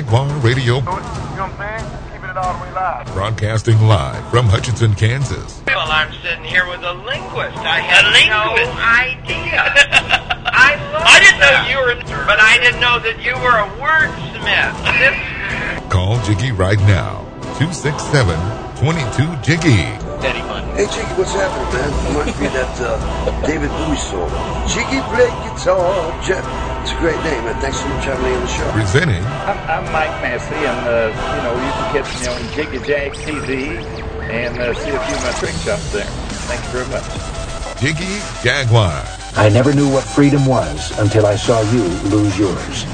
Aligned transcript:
Jaguar 0.00 0.28
Radio. 0.38 0.76
You 0.76 0.80
know 0.80 0.92
what 0.92 1.04
I'm 1.04 1.56
saying? 1.60 2.12
Keeping 2.12 2.30
it 2.30 2.36
all 2.38 2.56
the 2.56 2.64
way 2.64 2.72
live. 2.72 3.06
Broadcasting 3.12 3.78
live 3.82 4.24
from 4.30 4.46
Hutchinson, 4.46 4.94
Kansas. 4.94 5.60
Well, 5.66 5.92
I'm 5.92 6.10
sitting 6.22 6.44
here 6.44 6.66
with 6.66 6.80
a 6.80 6.94
linguist. 6.94 7.58
I 7.60 7.80
had 7.84 8.08
no 8.08 8.56
idea. 8.80 9.60
I 9.60 10.80
love 10.90 11.04
I 11.04 11.20
didn't 11.20 11.40
know 11.44 11.68
you 11.68 11.78
were, 11.84 12.24
but 12.24 12.40
I 12.40 12.56
didn't 12.64 12.80
know 12.80 12.98
that 12.98 13.20
you 13.20 13.36
were 13.44 13.60
a 13.60 13.68
wordsmith. 13.76 14.72
This 14.96 15.92
Call 15.92 16.18
Jiggy 16.24 16.52
right 16.52 16.80
now. 16.88 17.26
267 17.60 18.40
22 18.80 19.36
Jiggy. 19.44 19.84
Daddy 20.24 20.40
fun. 20.48 20.64
Hey, 20.76 20.88
Jiggy, 20.88 21.12
what's 21.20 21.34
happening, 21.34 21.68
man? 21.76 22.08
Reminds 22.08 22.40
me 22.40 22.46
of 22.46 22.52
that 22.54 22.80
uh, 22.80 23.40
David 23.46 23.68
Bowie 23.68 24.00
song. 24.00 24.32
Jiggy 24.64 25.04
play 25.12 25.28
guitar. 25.44 26.24
Jeff. 26.24 26.69
It's 26.80 26.92
a 26.92 26.98
great 26.98 27.22
name, 27.24 27.44
man. 27.44 27.60
Thanks 27.60 27.78
so 27.78 27.88
much 27.88 28.04
for 28.04 28.12
having 28.12 28.24
me 28.24 28.34
on 28.34 28.40
the 28.40 28.48
show. 28.48 28.72
Presenting 28.72 29.22
I'm, 29.44 29.58
I'm 29.68 29.84
Mike 29.92 30.16
Massey, 30.24 30.54
and 30.54 30.88
uh, 30.88 31.12
you 31.12 31.42
know 31.44 31.52
you 31.52 31.72
can 31.76 31.86
catch 31.92 32.08
me 32.20 32.26
on 32.26 32.40
Jiggy 32.56 32.80
Jag 32.86 33.12
TV 33.12 33.84
and 34.30 34.58
uh, 34.58 34.72
see 34.72 34.88
a 34.88 35.00
few 35.04 35.14
of 35.14 35.22
my 35.22 35.32
trick 35.32 35.54
shots 35.60 35.92
there. 35.92 36.06
Thank 36.48 36.64
you 36.64 36.80
very 36.80 36.88
much. 36.88 37.80
Jiggy 37.80 38.20
Jaguar. 38.42 39.04
I 39.36 39.50
never 39.50 39.74
knew 39.74 39.92
what 39.92 40.04
freedom 40.04 40.46
was 40.46 40.96
until 40.98 41.26
I 41.26 41.36
saw 41.36 41.60
you 41.70 41.82
lose 42.08 42.38
yours. 42.38 42.84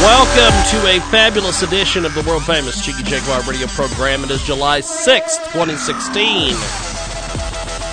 Welcome 0.00 0.56
to 0.80 0.86
a 0.88 1.00
fabulous 1.10 1.62
edition 1.62 2.06
of 2.06 2.14
the 2.14 2.22
world 2.22 2.44
famous 2.44 2.80
Jiggy 2.80 3.02
Jaguar 3.02 3.42
radio 3.42 3.66
program. 3.68 4.24
It 4.24 4.30
is 4.30 4.42
July 4.42 4.80
6th, 4.80 5.52
2016. 5.52 6.97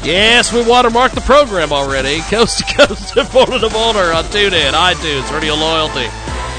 Yes, 0.05 0.53
we 0.53 0.59
watermarked 0.61 1.15
the 1.15 1.21
program 1.21 1.73
already. 1.73 2.19
Coast 2.29 2.59
to 2.59 2.65
coast 2.75 3.17
and 3.17 3.27
border 3.31 3.59
to 3.59 3.69
border 3.69 4.13
on 4.13 4.23
TuneIn, 4.25 4.73
iTunes, 4.73 5.33
Radio 5.33 5.55
Loyalty, 5.55 6.05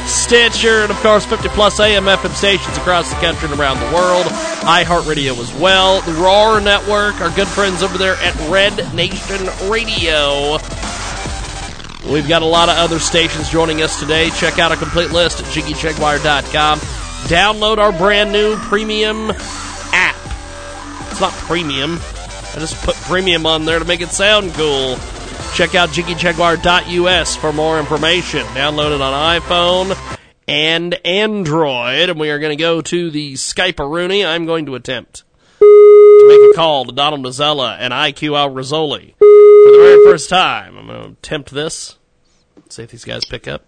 Stitcher, 0.04 0.82
and 0.82 0.90
of 0.90 0.96
course 0.96 1.24
50 1.26 1.50
plus 1.50 1.78
AM 1.78 2.06
FM 2.06 2.34
stations 2.34 2.76
across 2.76 3.08
the 3.08 3.14
country 3.20 3.48
and 3.48 3.58
around 3.60 3.78
the 3.78 3.94
world. 3.94 4.26
iHeartRadio 4.66 5.38
as 5.38 5.54
well. 5.54 6.00
The 6.00 6.14
Roar 6.14 6.60
Network, 6.60 7.20
our 7.20 7.30
good 7.36 7.46
friends 7.46 7.84
over 7.84 7.96
there 7.96 8.16
at 8.16 8.34
Red 8.50 8.92
Nation 8.96 9.46
Radio. 9.70 10.58
We've 12.10 12.26
got 12.26 12.42
a 12.42 12.46
lot 12.46 12.68
of 12.68 12.76
other 12.78 12.98
stations 12.98 13.48
joining 13.48 13.80
us 13.80 14.00
today. 14.00 14.30
Check 14.30 14.58
out 14.58 14.72
a 14.72 14.76
complete 14.76 15.12
list 15.12 15.38
at 15.38 15.46
jiggyjaguar.com. 15.46 16.80
Download 17.28 17.78
our 17.78 17.92
brand 17.92 18.32
new 18.32 18.56
premium 18.56 19.30
app. 19.92 20.16
It's 21.12 21.20
not 21.20 21.32
premium. 21.32 22.00
I 22.56 22.58
just 22.58 22.82
put 22.86 22.94
premium 22.96 23.44
on 23.44 23.66
there 23.66 23.78
to 23.78 23.84
make 23.84 24.00
it 24.00 24.08
sound 24.08 24.54
cool. 24.54 24.96
Check 25.52 25.74
out 25.74 25.90
jiggyjaguar.us 25.90 27.36
for 27.36 27.52
more 27.52 27.78
information. 27.78 28.46
Download 28.46 28.94
it 28.94 29.02
on 29.02 29.40
iPhone 29.40 30.16
and 30.48 30.94
Android. 31.04 32.08
And 32.08 32.18
we 32.18 32.30
are 32.30 32.38
going 32.38 32.56
to 32.56 32.62
go 32.62 32.80
to 32.80 33.10
the 33.10 33.34
Skype 33.34 33.78
Rooney. 33.78 34.24
I'm 34.24 34.46
going 34.46 34.64
to 34.66 34.74
attempt 34.74 35.24
to 35.58 36.26
make 36.28 36.54
a 36.54 36.56
call 36.56 36.86
to 36.86 36.92
Donald 36.92 37.22
Mazzella 37.22 37.76
and 37.78 37.92
IQ 37.92 38.38
Al 38.38 38.50
Rassooli 38.50 39.14
for 39.18 39.72
the 39.72 39.78
very 39.78 40.04
first 40.10 40.30
time. 40.30 40.78
I'm 40.78 40.86
going 40.86 41.02
to 41.02 41.08
attempt 41.10 41.50
this. 41.50 41.98
See 42.70 42.84
if 42.84 42.90
these 42.90 43.04
guys 43.04 43.26
pick 43.26 43.46
up. 43.46 43.66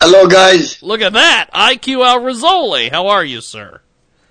Hello, 0.00 0.26
guys. 0.28 0.82
Look 0.82 1.02
at 1.02 1.12
that, 1.12 1.50
IQ 1.52 2.06
Al 2.06 2.20
Rassooli. 2.20 2.90
How 2.90 3.08
are 3.08 3.24
you, 3.24 3.42
sir? 3.42 3.82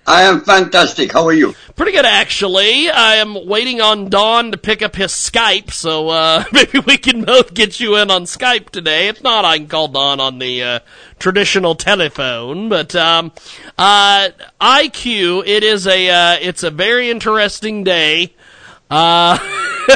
I 0.08 0.22
am 0.22 0.40
fantastic. 0.40 1.12
How 1.12 1.26
are 1.26 1.34
you? 1.34 1.54
Pretty 1.76 1.92
good, 1.92 2.06
actually. 2.06 2.88
I 2.88 3.16
am 3.16 3.46
waiting 3.46 3.82
on 3.82 4.08
Don 4.08 4.52
to 4.52 4.56
pick 4.56 4.80
up 4.80 4.96
his 4.96 5.12
Skype, 5.12 5.70
so 5.70 6.08
uh, 6.08 6.44
maybe 6.52 6.78
we 6.78 6.96
can 6.96 7.24
both 7.24 7.52
get 7.52 7.78
you 7.78 7.96
in 7.96 8.10
on 8.10 8.24
Skype 8.24 8.70
today. 8.70 9.08
If 9.08 9.22
not, 9.22 9.44
I 9.44 9.58
can 9.58 9.68
call 9.68 9.88
Don 9.88 10.18
on 10.18 10.38
the 10.38 10.62
uh, 10.62 10.78
traditional 11.18 11.74
telephone. 11.74 12.70
But 12.70 12.96
um, 12.96 13.32
uh, 13.76 14.30
IQ, 14.58 15.46
it 15.46 15.62
is 15.62 15.86
a 15.86 16.08
uh, 16.08 16.38
it's 16.40 16.62
a 16.62 16.70
very 16.70 17.10
interesting 17.10 17.84
day. 17.84 18.32
Uh, 18.90 19.38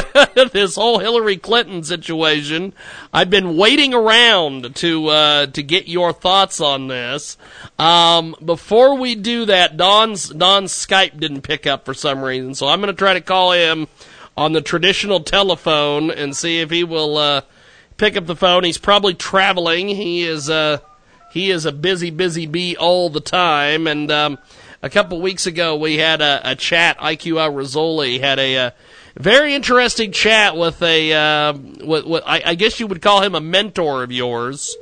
this 0.51 0.75
whole 0.75 0.99
Hillary 0.99 1.37
Clinton 1.37 1.83
situation. 1.83 2.73
I've 3.13 3.29
been 3.29 3.57
waiting 3.57 3.93
around 3.93 4.75
to 4.77 5.07
uh, 5.07 5.45
to 5.47 5.63
get 5.63 5.87
your 5.87 6.13
thoughts 6.13 6.59
on 6.59 6.87
this. 6.87 7.37
Um, 7.77 8.35
before 8.43 8.97
we 8.97 9.15
do 9.15 9.45
that, 9.45 9.77
Don's 9.77 10.29
Don's 10.29 10.71
Skype 10.71 11.19
didn't 11.19 11.41
pick 11.41 11.67
up 11.67 11.85
for 11.85 11.93
some 11.93 12.23
reason, 12.23 12.55
so 12.55 12.67
I'm 12.67 12.81
going 12.81 12.93
to 12.93 12.97
try 12.97 13.13
to 13.13 13.21
call 13.21 13.51
him 13.51 13.87
on 14.35 14.53
the 14.53 14.61
traditional 14.61 15.19
telephone 15.19 16.09
and 16.09 16.35
see 16.35 16.59
if 16.59 16.71
he 16.71 16.83
will 16.83 17.17
uh, 17.17 17.41
pick 17.97 18.17
up 18.17 18.25
the 18.25 18.35
phone. 18.35 18.63
He's 18.63 18.77
probably 18.77 19.13
traveling. 19.13 19.89
He 19.89 20.23
is 20.23 20.49
uh, 20.49 20.79
he 21.33 21.49
is 21.49 21.65
a 21.65 21.71
busy, 21.71 22.11
busy 22.11 22.45
bee 22.45 22.75
all 22.75 23.09
the 23.09 23.19
time. 23.19 23.87
And 23.87 24.11
um, 24.11 24.37
a 24.83 24.89
couple 24.89 25.19
weeks 25.21 25.47
ago, 25.47 25.75
we 25.75 25.97
had 25.97 26.21
a, 26.21 26.51
a 26.51 26.55
chat. 26.55 26.99
IQ 26.99 27.41
Al 27.41 27.51
Rassooli 27.51 28.19
had 28.19 28.37
a. 28.37 28.57
Uh, 28.57 28.71
very 29.15 29.53
interesting 29.53 30.11
chat 30.11 30.57
with 30.57 30.81
a, 30.81 31.13
uh, 31.13 31.53
with, 31.53 32.05
with, 32.05 32.23
I, 32.25 32.41
I 32.47 32.55
guess 32.55 32.79
you 32.79 32.87
would 32.87 33.01
call 33.01 33.21
him 33.21 33.35
a 33.35 33.39
mentor 33.39 34.01
of 34.01 34.11
yours. 34.11 34.75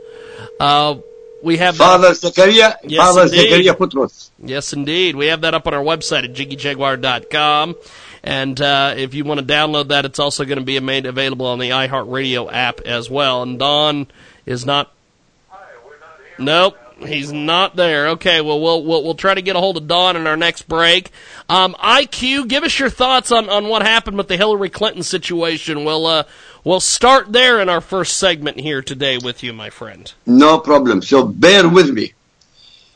Uh, 0.58 1.00
we 1.44 1.58
have 1.58 1.78
that- 1.78 1.84
Father 1.84 2.12
Zakaria, 2.12 2.76
Yes, 2.84 3.06
Father 3.06 3.24
indeed. 3.24 3.52
Zakaria 3.66 3.78
Botros. 3.78 4.32
Yes, 4.40 4.74
indeed. 4.74 5.16
We 5.16 5.28
have 5.28 5.42
that 5.42 5.54
up 5.54 5.68
on 5.68 5.74
our 5.74 5.84
website 5.84 6.24
at 6.24 6.34
jiggyjaguar.com. 6.34 7.76
And 8.24 8.62
uh, 8.62 8.94
if 8.96 9.14
you 9.14 9.26
want 9.26 9.40
to 9.40 9.46
download 9.46 9.90
that, 9.90 10.06
it's 10.06 10.20
also 10.20 10.46
going 10.46 10.60
to 10.60 10.64
be 10.64 10.80
made 10.80 11.06
available 11.06 11.48
on 11.48 11.60
the 11.60 11.72
iHeartRadio 11.72 12.50
app 12.54 12.80
as 12.82 13.10
well. 13.10 13.42
And 13.44 13.60
Don 13.60 14.08
is 14.46 14.66
not. 14.66 14.94
Nope, 16.40 16.78
he's 17.04 17.32
not 17.32 17.76
there. 17.76 18.10
Okay, 18.10 18.42
well, 18.42 18.60
we'll 18.60 18.84
we'll, 18.84 19.04
we'll 19.04 19.16
try 19.16 19.34
to 19.34 19.42
get 19.42 19.56
a 19.56 19.60
hold 19.60 19.78
of 19.78 19.88
Don 19.88 20.16
in 20.16 20.28
our 20.28 20.38
next 20.38 20.64
break. 20.64 21.12
Um, 21.50 21.76
IQ, 21.76 22.48
give 22.48 22.64
us 22.64 22.78
your 22.80 22.90
thoughts 22.90 23.32
on, 23.32 23.50
on 23.50 23.68
what 23.68 23.82
happened 23.82 24.18
with 24.18 24.28
the 24.28 24.38
Hillary 24.38 24.70
Clinton 24.70 25.04
situation. 25.04 25.84
We'll 25.86 26.06
uh, 26.06 26.24
we'll 26.64 26.80
start 26.80 27.32
there 27.32 27.60
in 27.60 27.70
our 27.70 27.82
first 27.82 28.18
segment 28.18 28.60
here 28.60 28.82
today 28.82 29.18
with 29.18 29.44
you, 29.44 29.54
my 29.54 29.70
friend. 29.70 30.12
No 30.26 30.60
problem. 30.60 31.02
So 31.02 31.26
bear 31.26 31.68
with 31.68 31.92
me. 31.92 32.14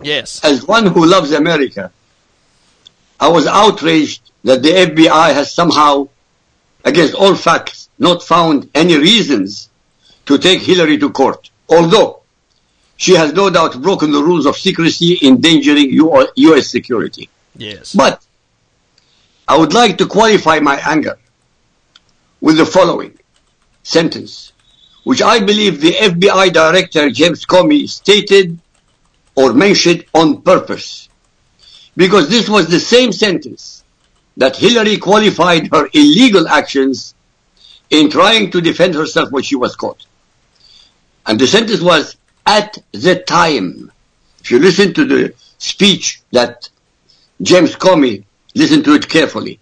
Yes. 0.01 0.43
As 0.43 0.67
one 0.67 0.87
who 0.87 1.05
loves 1.05 1.31
America, 1.31 1.91
I 3.19 3.29
was 3.29 3.47
outraged 3.47 4.31
that 4.43 4.61
the 4.61 4.69
FBI 4.69 5.33
has 5.33 5.53
somehow, 5.53 6.09
against 6.83 7.15
all 7.15 7.35
facts, 7.35 7.89
not 7.97 8.21
found 8.21 8.69
any 8.75 8.97
reasons 8.97 9.69
to 10.25 10.37
take 10.37 10.61
Hillary 10.61 10.97
to 10.97 11.09
court. 11.09 11.49
Although 11.69 12.14
she 12.97 13.13
has 13.13 13.33
no 13.33 13.49
doubt 13.49 13.81
broken 13.81 14.11
the 14.11 14.23
rules 14.23 14.45
of 14.45 14.55
secrecy, 14.57 15.19
endangering 15.21 15.91
U.S. 15.91 16.67
security. 16.67 17.29
Yes. 17.55 17.93
But 17.93 18.25
I 19.47 19.57
would 19.57 19.73
like 19.73 19.97
to 19.99 20.07
qualify 20.07 20.59
my 20.59 20.79
anger 20.85 21.17
with 22.41 22.57
the 22.57 22.65
following 22.65 23.17
sentence, 23.83 24.53
which 25.03 25.21
I 25.21 25.39
believe 25.39 25.81
the 25.81 25.91
FBI 25.91 26.53
Director 26.53 27.09
James 27.09 27.45
Comey 27.45 27.87
stated 27.89 28.57
or 29.35 29.53
mentioned 29.53 30.05
on 30.13 30.41
purpose. 30.41 31.09
Because 31.97 32.29
this 32.29 32.49
was 32.49 32.67
the 32.67 32.79
same 32.79 33.11
sentence 33.11 33.83
that 34.37 34.57
Hillary 34.57 34.97
qualified 34.97 35.69
her 35.71 35.87
illegal 35.93 36.47
actions 36.47 37.13
in 37.89 38.09
trying 38.09 38.51
to 38.51 38.61
defend 38.61 38.95
herself 38.95 39.31
when 39.31 39.43
she 39.43 39.55
was 39.55 39.75
caught. 39.75 40.05
And 41.25 41.39
the 41.39 41.47
sentence 41.47 41.81
was, 41.81 42.17
at 42.45 42.77
the 42.91 43.15
time. 43.15 43.91
If 44.41 44.51
you 44.51 44.59
listen 44.59 44.93
to 44.93 45.05
the 45.05 45.33
speech 45.57 46.21
that 46.31 46.69
James 47.41 47.75
Comey, 47.75 48.23
listen 48.53 48.83
to 48.83 48.93
it 48.93 49.09
carefully. 49.09 49.59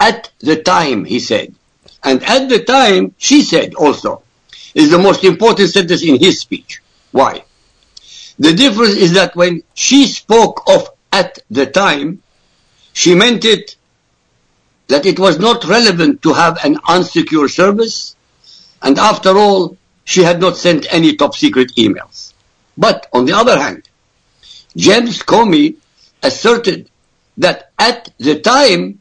At 0.00 0.30
the 0.40 0.62
time, 0.62 1.04
he 1.04 1.20
said. 1.20 1.54
And 2.02 2.22
at 2.24 2.48
the 2.48 2.64
time, 2.64 3.14
she 3.18 3.42
said 3.42 3.74
also, 3.74 4.22
is 4.74 4.90
the 4.90 4.98
most 4.98 5.22
important 5.24 5.70
sentence 5.70 6.02
in 6.02 6.18
his 6.18 6.40
speech. 6.40 6.82
Why? 7.12 7.44
The 8.38 8.54
difference 8.54 8.94
is 8.94 9.12
that 9.12 9.36
when 9.36 9.62
she 9.74 10.06
spoke 10.06 10.62
of 10.68 10.88
at 11.12 11.38
the 11.50 11.66
time, 11.66 12.22
she 12.92 13.14
meant 13.14 13.44
it 13.44 13.76
that 14.88 15.06
it 15.06 15.18
was 15.18 15.38
not 15.38 15.64
relevant 15.64 16.22
to 16.22 16.32
have 16.32 16.62
an 16.64 16.76
unsecure 16.76 17.48
service, 17.48 18.16
and 18.82 18.98
after 18.98 19.38
all, 19.38 19.76
she 20.04 20.22
had 20.22 20.40
not 20.40 20.56
sent 20.56 20.92
any 20.92 21.16
top 21.16 21.34
secret 21.34 21.74
emails. 21.76 22.32
But 22.76 23.08
on 23.12 23.26
the 23.26 23.32
other 23.32 23.58
hand, 23.58 23.88
James 24.76 25.22
Comey 25.22 25.76
asserted 26.22 26.88
that 27.38 27.70
at 27.78 28.10
the 28.18 28.40
time, 28.40 29.00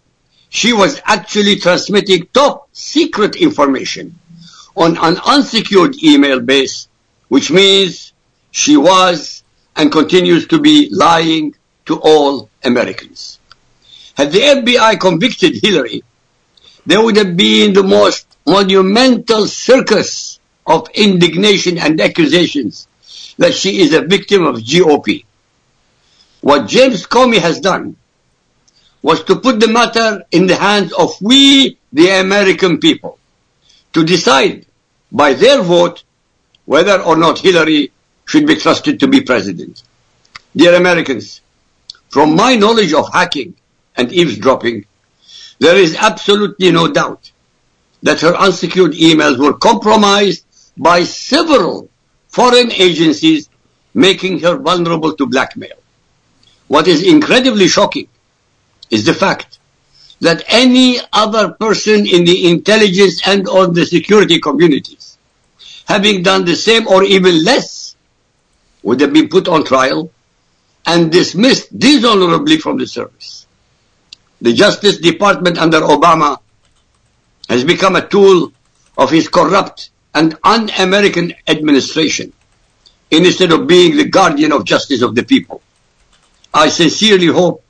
she 0.50 0.74
was 0.74 1.01
actually 1.06 1.56
transmitting 1.56 2.27
top 2.33 2.68
secret 2.74 3.36
information 3.38 4.19
on 4.75 4.98
an 4.98 5.18
unsecured 5.25 6.01
email 6.03 6.39
base, 6.39 6.88
which 7.30 7.51
means 7.51 8.12
she 8.51 8.75
was 8.75 9.44
and 9.75 9.92
continues 9.92 10.48
to 10.48 10.59
be 10.59 10.89
lying 10.92 11.56
to 11.86 12.00
all 12.01 12.50
Americans. 12.63 13.39
Had 14.15 14.31
the 14.31 14.39
FBI 14.39 15.00
convicted 15.00 15.56
Hillary, 15.63 16.03
there 16.86 17.01
would 17.01 17.15
have 17.15 17.38
been 17.38 17.74
the 17.74 17.83
most 17.83 18.25
monumental 18.45 19.48
circus 19.48 20.31
of 20.66 20.90
indignation 20.94 21.78
and 21.78 22.00
accusations 22.00 22.88
that 23.38 23.54
she 23.54 23.81
is 23.81 23.94
a 23.94 24.02
victim 24.02 24.46
of 24.46 24.58
GOP. 24.58 25.25
What 26.42 26.68
James 26.68 27.06
Comey 27.06 27.40
has 27.40 27.60
done 27.60 27.96
was 29.02 29.24
to 29.24 29.36
put 29.36 29.60
the 29.60 29.68
matter 29.68 30.24
in 30.31 30.48
the 30.48 30.56
hands 30.56 30.94
of 30.94 31.19
we, 31.22 31.78
the 31.92 32.10
American 32.19 32.80
people, 32.80 33.18
to 33.94 34.04
decide 34.04 34.66
by 35.12 35.34
their 35.34 35.62
vote 35.62 36.04
whether 36.66 37.02
or 37.02 37.16
not 37.16 37.40
Hillary 37.40 37.92
should 38.25 38.46
be 38.46 38.56
trusted 38.56 39.00
to 39.00 39.08
be 39.08 39.22
president. 39.22 39.84
Dear 40.56 40.75
Americans, 40.75 41.42
from 42.10 42.36
my 42.36 42.56
knowledge 42.56 42.94
of 42.94 43.12
hacking 43.12 43.56
and 43.96 44.12
eavesdropping, 44.12 44.86
there 45.60 45.78
is 45.78 45.96
absolutely 45.96 46.72
no 46.72 46.88
doubt 46.92 47.31
that 48.04 48.22
her 48.22 48.36
unsecured 48.36 48.94
emails 48.94 49.38
were 49.38 49.54
compromised 49.54 50.44
by 50.78 51.04
several 51.04 51.90
foreign 52.28 52.72
agencies 52.72 53.50
making 53.94 54.40
her 54.40 54.58
vulnerable 54.58 55.14
to 55.16 55.26
blackmail. 55.26 55.78
What 56.68 56.88
is 56.88 57.04
incredibly 57.04 57.68
shocking 57.68 58.08
is 58.90 59.06
the 59.06 59.14
fact 59.14 59.60
that 60.22 60.44
any 60.48 61.00
other 61.12 61.50
person 61.50 62.06
in 62.06 62.24
the 62.26 62.50
intelligence 62.50 63.28
and 63.28 63.48
or 63.48 63.68
the 63.68 63.86
security 63.86 64.40
communities 64.40 65.18
having 65.86 66.24
done 66.24 66.46
the 66.46 66.56
same 66.56 66.88
or 66.88 67.04
even 67.04 67.44
less 67.44 67.96
would 68.84 69.02
have 69.02 69.12
been 69.12 69.28
put 69.28 69.48
on 69.48 69.64
trial 69.66 70.10
and 70.86 71.12
dismissed 71.12 71.78
dishonorably 71.78 72.58
from 72.58 72.78
the 72.78 72.88
service. 72.88 73.46
The 74.42 74.54
Justice 74.54 74.98
Department 74.98 75.58
under 75.58 75.82
Obama 75.82 76.40
has 77.50 77.64
become 77.64 77.96
a 77.96 78.08
tool 78.08 78.52
of 78.98 79.12
his 79.12 79.28
corrupt 79.28 79.90
and 80.13 80.38
un-American 80.44 81.34
administration 81.48 82.34
instead 83.10 83.52
of 83.52 83.68
being 83.68 83.98
the 83.98 84.06
guardian 84.06 84.52
of 84.52 84.66
justice 84.66 85.02
of 85.02 85.16
the 85.16 85.24
people. 85.24 85.62
I 86.54 86.69
sincerely 86.69 87.28
hope 87.28 87.63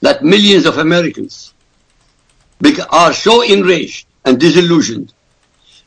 that 0.00 0.22
millions 0.22 0.66
of 0.66 0.78
Americans 0.78 1.54
are 2.90 3.12
so 3.12 3.42
enraged 3.42 4.06
and 4.24 4.38
disillusioned 4.38 5.12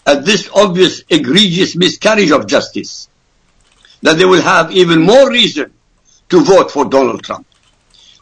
at 0.06 0.26
this 0.26 0.50
obvious 0.54 1.04
egregious 1.10 1.76
miscarriage 1.76 2.32
of 2.32 2.48
justice 2.48 3.10
that 4.02 4.18
they 4.18 4.26
will 4.26 4.42
have 4.42 4.72
even 4.72 5.02
more 5.02 5.30
reason 5.30 5.74
to 6.30 6.44
vote 6.44 6.72
for 6.72 6.86
Donald 6.86 7.24
Trump. 7.24 7.48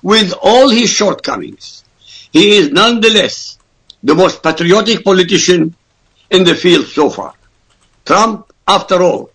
With 0.01 0.33
all 0.41 0.69
his 0.69 0.89
shortcomings, 0.89 1.83
he 2.31 2.57
is 2.57 2.71
nonetheless 2.71 3.57
the 4.01 4.15
most 4.15 4.43
patriotic 4.43 5.03
politician 5.03 5.75
in 6.33 6.43
the 6.43 6.55
field 6.55 6.87
so 6.87 7.09
far. 7.09 7.33
Trump, 8.05 8.51
after 8.67 9.01
all, 9.01 9.29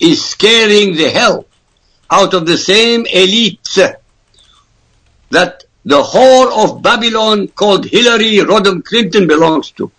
is 0.00 0.24
scaring 0.24 0.96
the 0.96 1.10
hell 1.10 1.46
out 2.10 2.34
of 2.34 2.46
the 2.46 2.56
same 2.56 3.04
elites 3.04 3.78
that 5.30 5.64
the 5.84 6.02
whore 6.02 6.64
of 6.64 6.82
Babylon 6.82 7.48
called 7.48 7.84
Hillary 7.84 8.38
Rodham 8.38 8.84
Clinton 8.84 9.28
belongs 9.28 9.70
to. 9.72 9.90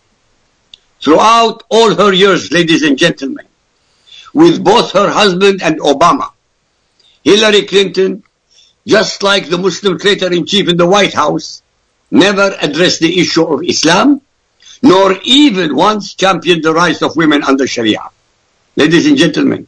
Throughout 0.99 1.63
all 1.69 1.93
her 1.95 2.11
years, 2.11 2.51
ladies 2.51 2.83
and 2.83 2.97
gentlemen, 2.97 3.45
with 4.33 4.63
both 4.63 4.91
her 4.91 5.09
husband 5.09 5.61
and 5.61 5.79
Obama, 5.79 6.31
Hillary 7.23 7.63
Clinton, 7.63 8.23
just 8.85 9.21
like 9.21 9.49
the 9.49 9.57
Muslim 9.57 9.99
traitor-in-chief 9.99 10.67
in 10.67 10.77
the 10.77 10.87
White 10.87 11.13
House, 11.13 11.61
never 12.09 12.55
addressed 12.61 12.99
the 12.99 13.19
issue 13.19 13.43
of 13.43 13.63
Islam, 13.63 14.21
nor 14.81 15.17
even 15.23 15.75
once 15.75 16.13
championed 16.13 16.63
the 16.63 16.73
rights 16.73 17.01
of 17.01 17.15
women 17.15 17.43
under 17.43 17.67
Sharia. 17.67 18.09
Ladies 18.75 19.07
and 19.07 19.17
gentlemen, 19.17 19.67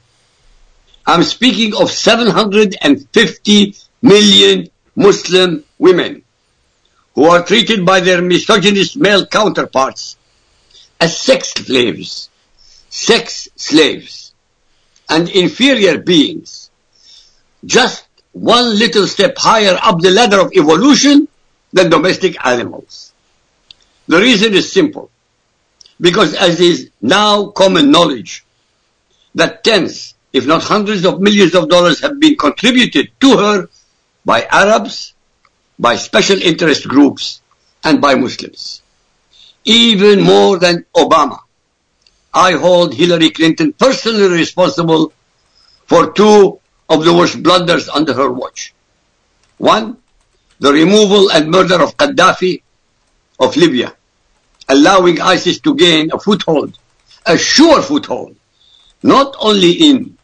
I'm 1.06 1.24
speaking 1.24 1.76
of 1.76 1.90
750 1.90 3.76
million 4.02 4.70
Muslim 4.96 5.64
women 5.78 6.24
who 7.16 7.26
are 7.26 7.44
treated 7.44 7.86
by 7.86 8.00
their 8.00 8.22
misogynist 8.22 8.96
male 8.98 9.26
counterparts 9.26 10.18
as 11.00 11.18
sex 11.18 11.52
slaves, 11.52 12.30
sex 12.90 13.50
slaves, 13.56 14.34
and 15.10 15.30
inferior 15.30 15.98
beings, 15.98 16.70
just 17.66 18.06
one 18.32 18.78
little 18.78 19.08
step 19.08 19.34
higher 19.38 19.78
up 19.82 20.00
the 20.00 20.12
ladder 20.12 20.40
of 20.40 20.54
evolution 20.54 21.28
than 21.74 21.90
domestic 21.90 22.46
animals. 22.46 23.09
The 24.10 24.20
reason 24.20 24.56
is 24.56 24.74
simple. 24.74 25.12
Because 26.02 26.34
as 26.34 26.60
is 26.60 26.90
now 27.00 27.50
common 27.52 27.92
knowledge, 27.92 28.44
that 29.36 29.64
tens, 29.64 30.16
if 30.34 30.48
not 30.48 30.64
hundreds 30.64 31.06
of 31.06 31.22
millions 31.22 31.54
of 31.54 31.70
dollars 31.70 32.02
have 32.02 32.20
been 32.20 32.36
contributed 32.36 33.12
to 33.22 33.38
her 33.38 33.70
by 34.26 34.48
Arabs, 34.50 35.14
by 35.78 35.96
special 35.96 36.42
interest 36.42 36.88
groups, 36.88 37.42
and 37.84 38.02
by 38.02 38.16
Muslims. 38.16 38.82
Even 39.64 40.22
more 40.22 40.58
than 40.58 40.86
Obama, 40.96 41.38
I 42.34 42.54
hold 42.54 42.96
Hillary 42.96 43.30
Clinton 43.30 43.74
personally 43.74 44.28
responsible 44.30 45.14
for 45.86 46.12
two 46.14 46.60
of 46.90 47.06
the 47.06 47.14
worst 47.14 47.44
blunders 47.44 47.88
under 47.88 48.14
her 48.14 48.32
watch. 48.32 48.74
One, 49.60 49.98
the 50.60 50.74
removal 50.74 51.30
and 51.30 51.52
murder 51.52 51.80
of 51.84 51.96
Gaddafi 51.96 52.64
of 53.40 53.56
Libya, 53.56 53.96
allowing 54.70 55.20
ISIS 55.20 55.60
to 55.62 55.76
gain 55.76 56.12
a 56.14 56.20
foothold, 56.20 56.78
a 57.26 57.38
sure 57.38 57.82
foothold, 57.82 58.36
not 59.02 59.36
only 59.40 59.72
in 59.72 60.18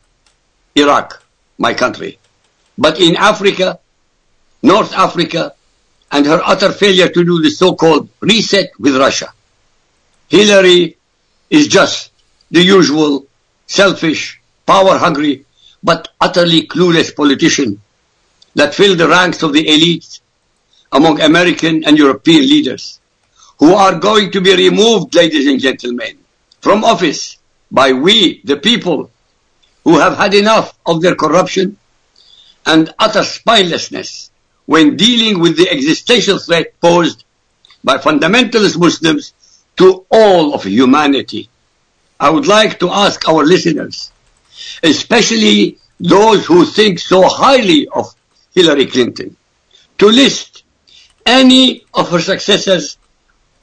Iraq, 0.75 1.21
my 1.57 1.73
country, 1.73 2.19
but 2.77 2.99
in 2.99 3.15
Africa, 3.15 3.79
North 4.61 4.93
Africa, 4.93 5.55
and 6.11 6.25
her 6.25 6.41
utter 6.45 6.71
failure 6.71 7.09
to 7.09 7.23
do 7.25 7.41
the 7.41 7.49
so-called 7.49 8.07
reset 8.19 8.71
with 8.79 8.95
Russia. 8.95 9.33
Hillary 10.29 10.97
is 11.49 11.67
just 11.67 12.11
the 12.51 12.61
usual 12.61 13.25
selfish, 13.67 14.39
power-hungry, 14.65 15.45
but 15.83 16.09
utterly 16.21 16.67
clueless 16.67 17.15
politician 17.15 17.81
that 18.53 18.73
filled 18.73 18.97
the 18.97 19.07
ranks 19.07 19.43
of 19.43 19.53
the 19.53 19.65
elites 19.65 20.19
among 20.91 21.19
American 21.21 21.83
and 21.83 21.97
European 21.97 22.41
leaders 22.41 22.99
who 23.59 23.73
are 23.73 23.99
going 23.99 24.31
to 24.31 24.41
be 24.41 24.55
removed, 24.55 25.15
ladies 25.15 25.47
and 25.47 25.59
gentlemen, 25.59 26.17
from 26.61 26.83
office 26.83 27.37
by 27.71 27.93
we, 27.93 28.41
the 28.43 28.57
people, 28.57 29.09
who 29.83 29.99
have 29.99 30.17
had 30.17 30.33
enough 30.33 30.77
of 30.85 31.01
their 31.01 31.15
corruption 31.15 31.77
and 32.65 32.93
utter 32.97 33.19
spinelessness 33.19 34.29
when 34.65 34.97
dealing 34.97 35.39
with 35.39 35.57
the 35.57 35.69
existential 35.69 36.39
threat 36.39 36.79
posed 36.81 37.23
by 37.83 37.97
fundamentalist 37.97 38.77
Muslims 38.79 39.33
to 39.77 40.05
all 40.09 40.53
of 40.53 40.63
humanity. 40.63 41.49
I 42.19 42.29
would 42.29 42.47
like 42.47 42.79
to 42.79 42.89
ask 42.89 43.27
our 43.29 43.43
listeners, 43.43 44.11
especially 44.81 45.77
those 45.99 46.45
who 46.45 46.65
think 46.65 46.99
so 46.99 47.27
highly 47.27 47.87
of 47.87 48.13
Hillary 48.53 48.87
Clinton, 48.87 49.35
to 49.97 50.07
list 50.07 50.63
any 51.25 51.83
of 51.93 52.09
her 52.09 52.19
successors, 52.19 52.97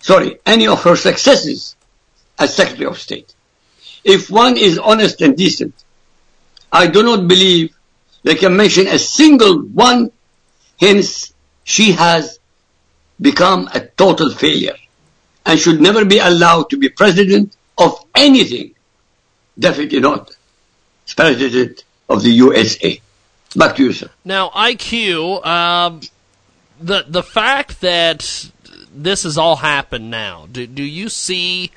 sorry, 0.02 0.38
any 0.44 0.66
of 0.66 0.82
her 0.82 0.96
successes 0.96 1.74
as 2.38 2.54
Secretary 2.54 2.86
of 2.86 2.98
State. 2.98 3.34
If 4.04 4.30
one 4.30 4.56
is 4.56 4.78
honest 4.78 5.22
and 5.22 5.36
decent, 5.36 5.74
I 6.70 6.86
do 6.86 7.02
not 7.02 7.26
believe 7.26 7.74
they 8.22 8.34
can 8.34 8.56
mention 8.56 8.86
a 8.86 8.98
single 8.98 9.62
one, 9.62 10.12
hence 10.78 11.32
she 11.64 11.92
has 11.92 12.38
become 13.20 13.68
a 13.72 13.80
total 13.80 14.30
failure 14.30 14.76
and 15.46 15.58
should 15.58 15.80
never 15.80 16.04
be 16.04 16.18
allowed 16.18 16.70
to 16.70 16.76
be 16.76 16.88
president 16.88 17.56
of 17.78 18.04
anything. 18.14 18.74
Definitely 19.58 20.00
not 20.00 20.36
president 21.14 21.84
of 22.08 22.22
the 22.22 22.30
USA. 22.30 23.00
Back 23.54 23.76
to 23.76 23.84
you, 23.84 23.92
sir. 23.92 24.10
Now, 24.24 24.48
IQ, 24.50 25.44
um, 25.46 26.00
the 26.80 27.04
the 27.06 27.22
fact 27.22 27.80
that 27.82 28.50
this 28.94 29.24
has 29.24 29.38
all 29.38 29.56
happened 29.56 30.10
now, 30.10 30.46
do, 30.50 30.66
do 30.66 30.82
you 30.82 31.08
see 31.08 31.70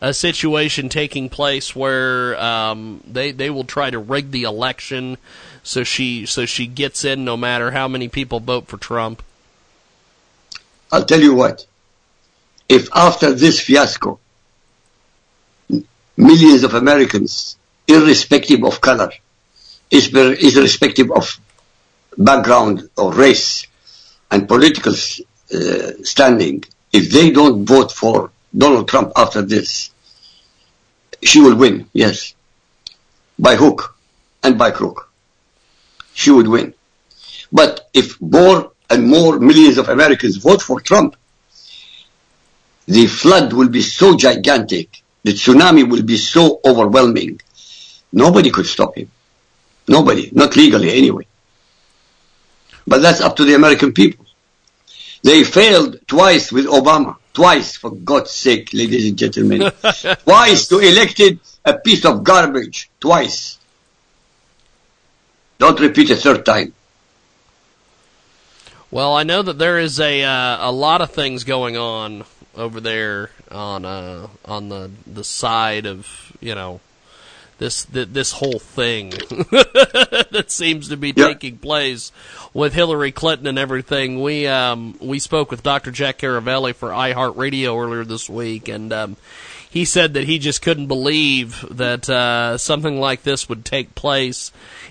a 0.00 0.14
situation 0.14 0.88
taking 0.88 1.28
place 1.28 1.74
where 1.74 2.40
um, 2.40 3.02
they 3.06 3.32
they 3.32 3.50
will 3.50 3.64
try 3.64 3.90
to 3.90 3.98
rig 3.98 4.30
the 4.30 4.44
election 4.44 5.18
so 5.62 5.82
she 5.82 6.24
so 6.26 6.46
she 6.46 6.66
gets 6.66 7.04
in 7.04 7.24
no 7.24 7.36
matter 7.36 7.70
how 7.70 7.88
many 7.88 8.08
people 8.08 8.40
vote 8.40 8.68
for 8.68 8.76
Trump? 8.76 9.22
I'll 10.92 11.04
tell 11.04 11.20
you 11.20 11.34
what. 11.34 11.66
If 12.68 12.88
after 12.94 13.32
this 13.32 13.60
fiasco, 13.60 14.20
millions 16.16 16.64
of 16.64 16.74
Americans, 16.74 17.56
irrespective 17.86 18.64
of 18.64 18.80
color, 18.80 19.10
irrespective 19.90 21.10
of 21.10 21.40
background 22.16 22.88
or 22.96 23.12
race, 23.12 23.66
and 24.30 24.46
political 24.46 24.94
Uh, 25.52 25.92
standing, 26.02 26.62
if 26.92 27.10
they 27.10 27.30
don't 27.30 27.64
vote 27.64 27.90
for 27.90 28.30
Donald 28.56 28.86
Trump 28.86 29.12
after 29.16 29.40
this, 29.40 29.90
she 31.22 31.40
will 31.40 31.56
win, 31.56 31.88
yes. 31.92 32.34
By 33.38 33.56
hook 33.56 33.96
and 34.42 34.58
by 34.58 34.70
crook. 34.72 35.10
She 36.12 36.30
would 36.30 36.48
win. 36.48 36.74
But 37.50 37.88
if 37.94 38.20
more 38.20 38.72
and 38.90 39.06
more 39.06 39.38
millions 39.38 39.78
of 39.78 39.88
Americans 39.88 40.36
vote 40.36 40.60
for 40.60 40.80
Trump, 40.80 41.16
the 42.86 43.06
flood 43.06 43.52
will 43.52 43.68
be 43.68 43.82
so 43.82 44.16
gigantic, 44.16 45.02
the 45.22 45.32
tsunami 45.32 45.88
will 45.88 46.02
be 46.02 46.16
so 46.16 46.60
overwhelming, 46.64 47.40
nobody 48.12 48.50
could 48.50 48.66
stop 48.66 48.96
him. 48.96 49.10
Nobody, 49.86 50.30
not 50.32 50.56
legally 50.56 50.92
anyway. 50.92 51.26
But 52.86 53.02
that's 53.02 53.20
up 53.20 53.36
to 53.36 53.44
the 53.44 53.54
American 53.54 53.92
people. 53.92 54.26
They 55.22 55.44
failed 55.44 56.06
twice 56.06 56.52
with 56.52 56.66
Obama. 56.66 57.16
Twice, 57.32 57.76
for 57.76 57.90
God's 57.92 58.32
sake, 58.32 58.70
ladies 58.72 59.08
and 59.08 59.16
gentlemen. 59.16 59.70
twice 60.24 60.66
to 60.68 60.78
elected 60.80 61.38
a 61.64 61.74
piece 61.74 62.04
of 62.04 62.24
garbage. 62.24 62.90
Twice. 62.98 63.58
Don't 65.58 65.78
repeat 65.78 66.10
a 66.10 66.16
third 66.16 66.44
time. 66.44 66.72
Well, 68.90 69.14
I 69.14 69.22
know 69.22 69.42
that 69.42 69.58
there 69.58 69.78
is 69.78 70.00
a 70.00 70.22
uh, 70.22 70.68
a 70.68 70.72
lot 70.72 71.02
of 71.02 71.10
things 71.10 71.44
going 71.44 71.76
on 71.76 72.24
over 72.56 72.80
there 72.80 73.30
on 73.50 73.84
uh, 73.84 74.28
on 74.44 74.68
the 74.68 74.90
the 75.06 75.24
side 75.24 75.86
of 75.86 76.32
you 76.40 76.54
know 76.54 76.80
this 77.58 77.84
th- 77.84 78.08
this 78.12 78.32
whole 78.32 78.58
thing 78.58 79.10
that 80.30 80.46
seems 80.48 80.88
to 80.88 80.96
be 80.96 81.12
Yeah. 81.16 81.28
taking 81.28 81.58
place 81.58 82.12
with 82.54 82.72
Hillary 82.74 83.12
Clinton 83.12 83.46
and 83.46 83.58
everything. 83.58 84.22
We 84.22 84.46
um, 84.46 84.96
we 85.00 85.18
spoke 85.18 85.50
with 85.50 85.62
Dr. 85.62 85.90
Jack 85.90 86.18
Caravelli 86.18 86.72
for 86.74 86.90
iHeartRadio 86.90 87.76
earlier 87.82 88.04
this 88.04 88.28
week, 88.28 88.68
and 88.68 88.92
um, 88.92 89.16
he 89.70 89.84
said 89.84 90.14
that 90.14 90.24
he 90.24 90.38
just 90.38 90.62
couldn't 90.62 90.86
believe 90.86 91.64
that 91.70 92.08
uh, 92.08 92.56
something 92.58 92.98
like 93.00 93.22
this 93.22 93.48
would 93.48 93.64
take 93.64 93.94
place. 93.94 94.50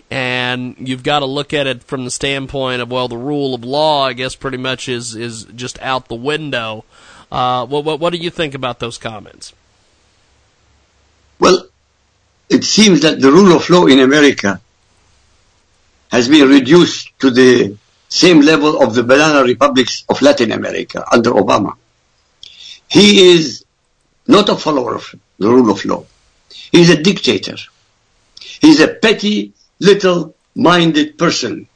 And 0.10 0.76
you've 0.80 1.04
got 1.04 1.20
to 1.20 1.26
look 1.26 1.54
at 1.54 1.68
it 1.68 1.84
from 1.84 2.06
the 2.06 2.12
standpoint 2.12 2.82
of 2.82 2.90
well, 2.90 3.08
the 3.10 3.18
rule 3.18 3.54
of 3.56 3.66
law, 3.66 4.06
I 4.06 4.14
guess, 4.14 4.36
pretty 4.36 4.58
much 4.58 4.88
is 4.88 5.16
is 5.16 5.44
just 5.46 5.82
out 5.82 6.08
the 6.08 6.16
window. 6.16 6.86
Uh, 7.30 7.66
what, 7.66 7.84
what 7.84 8.00
what 8.00 8.12
do 8.14 8.18
you 8.20 8.30
think 8.30 8.54
about 8.54 8.80
those 8.80 8.98
comments? 8.98 9.52
Well, 11.40 11.66
it 12.50 12.63
seems 12.63 13.01
that 13.01 13.20
the 13.20 13.32
rule 13.32 13.56
of 13.56 13.70
law 13.70 13.86
in 13.86 14.00
America 14.00 14.62
has 16.12 16.27
been 16.30 16.48
reduced 16.48 17.18
to 17.20 17.30
the 17.30 17.77
same 18.10 18.39
level 18.42 18.82
of 18.82 18.96
the 18.96 19.04
banana 19.04 19.44
republics 19.44 20.06
of 20.08 20.22
Latin 20.22 20.51
America 20.51 21.06
under 21.12 21.32
Obama. 21.32 21.75
He 22.88 23.32
is 23.34 23.66
not 24.27 24.50
a 24.50 24.56
follower 24.56 24.96
of 24.96 25.13
the 25.38 25.50
rule 25.50 25.70
of 25.70 25.84
law. 25.84 26.06
He's 26.72 26.89
a 26.89 27.01
dictator. 27.01 27.58
He's 28.39 28.80
a 28.80 28.88
petty, 28.88 29.54
little 29.80 30.36
minded 30.56 31.18
person 31.18 31.68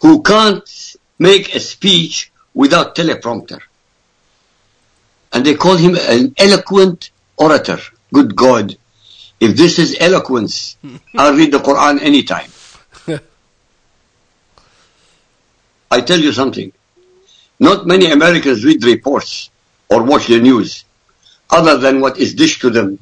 who 0.00 0.22
can't 0.22 0.96
make 1.18 1.54
a 1.54 1.60
speech 1.60 2.30
without 2.52 2.94
teleprompter. 2.94 3.60
And 5.32 5.44
they 5.44 5.54
call 5.54 5.76
him 5.76 5.96
an 5.96 6.34
eloquent 6.38 7.10
orator. 7.36 7.78
Good 8.12 8.36
God. 8.36 8.76
If 9.40 9.56
this 9.56 9.78
is 9.78 9.96
eloquence, 10.00 10.76
I'll 11.18 11.34
read 11.34 11.52
the 11.52 11.58
Quran 11.58 12.00
anytime. 12.00 12.50
I 15.90 16.00
tell 16.00 16.20
you 16.20 16.32
something. 16.32 16.72
Not 17.60 17.86
many 17.86 18.10
Americans 18.10 18.64
read 18.64 18.82
reports 18.84 19.50
or 19.88 20.02
watch 20.02 20.26
the 20.26 20.40
news 20.40 20.84
other 21.50 21.78
than 21.78 22.00
what 22.00 22.18
is 22.18 22.34
dished 22.34 22.60
to 22.62 22.70
them 22.70 22.98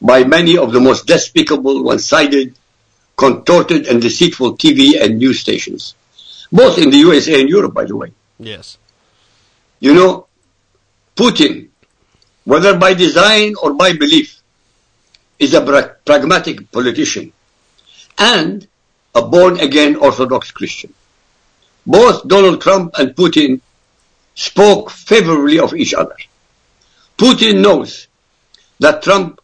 by 0.00 0.24
many 0.24 0.56
of 0.56 0.72
the 0.72 0.80
most 0.80 1.06
despicable, 1.06 1.82
one-sided, 1.82 2.54
contorted 3.16 3.86
and 3.86 4.00
deceitful 4.00 4.56
TV 4.56 5.00
and 5.00 5.18
news 5.18 5.40
stations. 5.40 5.94
Both 6.52 6.78
in 6.78 6.90
the 6.90 6.96
USA 6.98 7.40
and 7.40 7.48
Europe, 7.48 7.74
by 7.74 7.84
the 7.84 7.96
way. 7.96 8.12
Yes. 8.38 8.78
You 9.78 9.94
know, 9.94 10.26
Putin, 11.16 11.68
whether 12.44 12.76
by 12.78 12.94
design 12.94 13.54
or 13.62 13.74
by 13.74 13.92
belief, 13.92 14.39
is 15.40 15.54
a 15.54 15.96
pragmatic 16.04 16.70
politician 16.70 17.32
and 18.18 18.68
a 19.14 19.22
born-again 19.22 19.96
Orthodox 19.96 20.50
Christian. 20.52 20.92
Both 21.86 22.28
Donald 22.28 22.60
Trump 22.60 22.94
and 22.98 23.16
Putin 23.16 23.60
spoke 24.34 24.90
favorably 24.90 25.58
of 25.58 25.74
each 25.74 25.94
other. 25.94 26.16
Putin 27.16 27.62
knows 27.62 28.06
that 28.78 29.02
Trump 29.02 29.40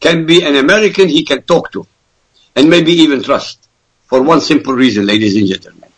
can 0.00 0.26
be 0.26 0.44
an 0.44 0.56
American 0.56 1.08
he 1.08 1.24
can 1.24 1.42
talk 1.42 1.72
to 1.72 1.86
and 2.56 2.68
maybe 2.68 2.92
even 2.92 3.22
trust 3.22 3.68
for 4.04 4.22
one 4.22 4.40
simple 4.40 4.74
reason, 4.74 5.06
ladies 5.06 5.36
and 5.36 5.46
gentlemen. 5.46 5.90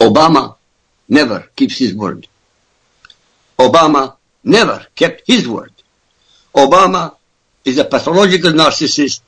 Obama 0.00 0.56
never 1.08 1.46
keeps 1.56 1.78
his 1.78 1.94
word. 1.94 2.26
Obama 3.58 4.16
never 4.44 4.86
kept 4.94 5.22
his 5.26 5.48
word. 5.48 5.72
Obama 6.54 7.14
is 7.68 7.78
a 7.78 7.84
pathological 7.84 8.52
narcissist, 8.52 9.20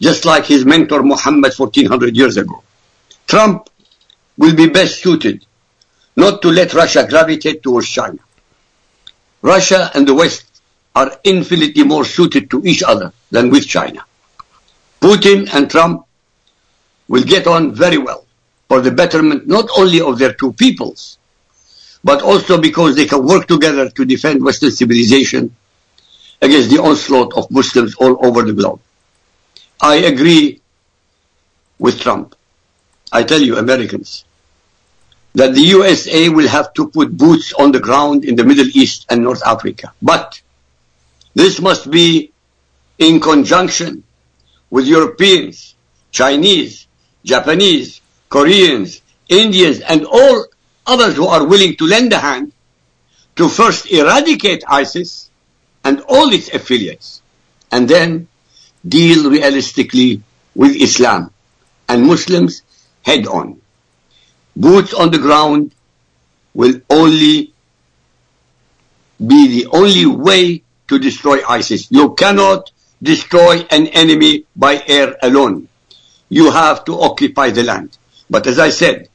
just 0.00 0.24
like 0.24 0.46
his 0.46 0.64
mentor 0.64 1.02
Muhammad 1.02 1.52
1400 1.56 2.16
years 2.16 2.36
ago. 2.36 2.62
Trump 3.26 3.68
will 4.36 4.54
be 4.54 4.68
best 4.68 5.02
suited 5.02 5.46
not 6.16 6.42
to 6.42 6.48
let 6.48 6.74
Russia 6.74 7.06
gravitate 7.08 7.62
towards 7.62 7.88
China. 7.88 8.18
Russia 9.42 9.90
and 9.94 10.06
the 10.06 10.14
West 10.14 10.62
are 10.94 11.12
infinitely 11.24 11.84
more 11.84 12.04
suited 12.04 12.50
to 12.50 12.62
each 12.64 12.82
other 12.82 13.12
than 13.30 13.50
with 13.50 13.66
China. 13.66 14.04
Putin 15.00 15.52
and 15.54 15.70
Trump 15.70 16.06
will 17.08 17.24
get 17.24 17.46
on 17.46 17.74
very 17.74 17.98
well 17.98 18.24
for 18.68 18.80
the 18.80 18.90
betterment 18.90 19.46
not 19.46 19.68
only 19.76 20.00
of 20.00 20.18
their 20.18 20.32
two 20.32 20.52
peoples, 20.52 21.18
but 22.02 22.22
also 22.22 22.60
because 22.60 22.96
they 22.96 23.06
can 23.06 23.26
work 23.26 23.46
together 23.46 23.90
to 23.90 24.04
defend 24.04 24.42
Western 24.42 24.70
civilization 24.70 25.54
against 26.44 26.68
the 26.68 26.80
onslaught 26.82 27.32
of 27.38 27.50
Muslims 27.50 27.94
all 27.94 28.14
over 28.24 28.42
the 28.42 28.52
globe. 28.52 28.78
I 29.80 29.94
agree 30.12 30.60
with 31.78 31.98
Trump. 32.00 32.36
I 33.10 33.22
tell 33.22 33.40
you, 33.40 33.56
Americans, 33.56 34.24
that 35.34 35.54
the 35.54 35.62
USA 35.62 36.28
will 36.28 36.46
have 36.46 36.74
to 36.74 36.88
put 36.88 37.16
boots 37.16 37.54
on 37.54 37.72
the 37.72 37.80
ground 37.80 38.26
in 38.26 38.36
the 38.36 38.44
Middle 38.44 38.68
East 38.74 39.06
and 39.08 39.22
North 39.22 39.42
Africa. 39.46 39.94
But 40.02 40.40
this 41.34 41.60
must 41.60 41.90
be 41.90 42.30
in 42.98 43.20
conjunction 43.20 44.04
with 44.68 44.86
Europeans, 44.86 45.74
Chinese, 46.12 46.86
Japanese, 47.24 48.02
Koreans, 48.28 49.00
Indians, 49.30 49.80
and 49.80 50.04
all 50.04 50.44
others 50.86 51.16
who 51.16 51.26
are 51.26 51.46
willing 51.46 51.74
to 51.76 51.86
lend 51.86 52.12
a 52.12 52.18
hand 52.18 52.52
to 53.36 53.48
first 53.48 53.90
eradicate 53.90 54.62
ISIS 54.68 55.30
and 55.84 56.00
all 56.08 56.32
its 56.32 56.48
affiliates, 56.52 57.22
and 57.70 57.88
then 57.88 58.26
deal 58.86 59.30
realistically 59.30 60.22
with 60.54 60.74
Islam 60.76 61.30
and 61.88 62.06
Muslims 62.06 62.62
head 63.02 63.26
on. 63.26 63.60
Boots 64.56 64.94
on 64.94 65.10
the 65.10 65.18
ground 65.18 65.74
will 66.54 66.80
only 66.88 67.52
be 69.24 69.48
the 69.48 69.66
only 69.72 70.06
way 70.06 70.62
to 70.88 70.98
destroy 70.98 71.38
ISIS. 71.46 71.90
You 71.90 72.14
cannot 72.14 72.70
destroy 73.02 73.60
an 73.70 73.86
enemy 73.88 74.44
by 74.56 74.82
air 74.86 75.16
alone. 75.22 75.68
You 76.28 76.50
have 76.50 76.84
to 76.86 77.00
occupy 77.00 77.50
the 77.50 77.62
land. 77.62 77.96
But 78.30 78.46
as 78.46 78.58
I 78.58 78.70
said, 78.70 79.08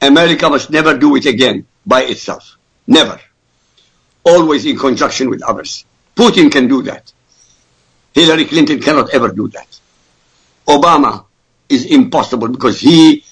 America 0.00 0.48
must 0.48 0.70
never 0.70 0.96
do 0.96 1.16
it 1.16 1.26
again 1.26 1.66
by 1.86 2.02
itself. 2.02 2.56
Never. 2.86 3.20
Always 4.24 4.66
in 4.66 4.78
conjunction 4.78 5.30
with 5.30 5.42
others. 5.42 5.84
Putin 6.14 6.52
can 6.52 6.68
do 6.68 6.82
that. 6.82 7.12
Hillary 8.14 8.44
Clinton 8.44 8.80
cannot 8.80 9.10
ever 9.14 9.32
do 9.32 9.48
that. 9.48 9.80
Obama 10.66 11.24
is 11.68 11.86
impossible 11.86 12.48
because 12.48 12.80
he 12.80 13.24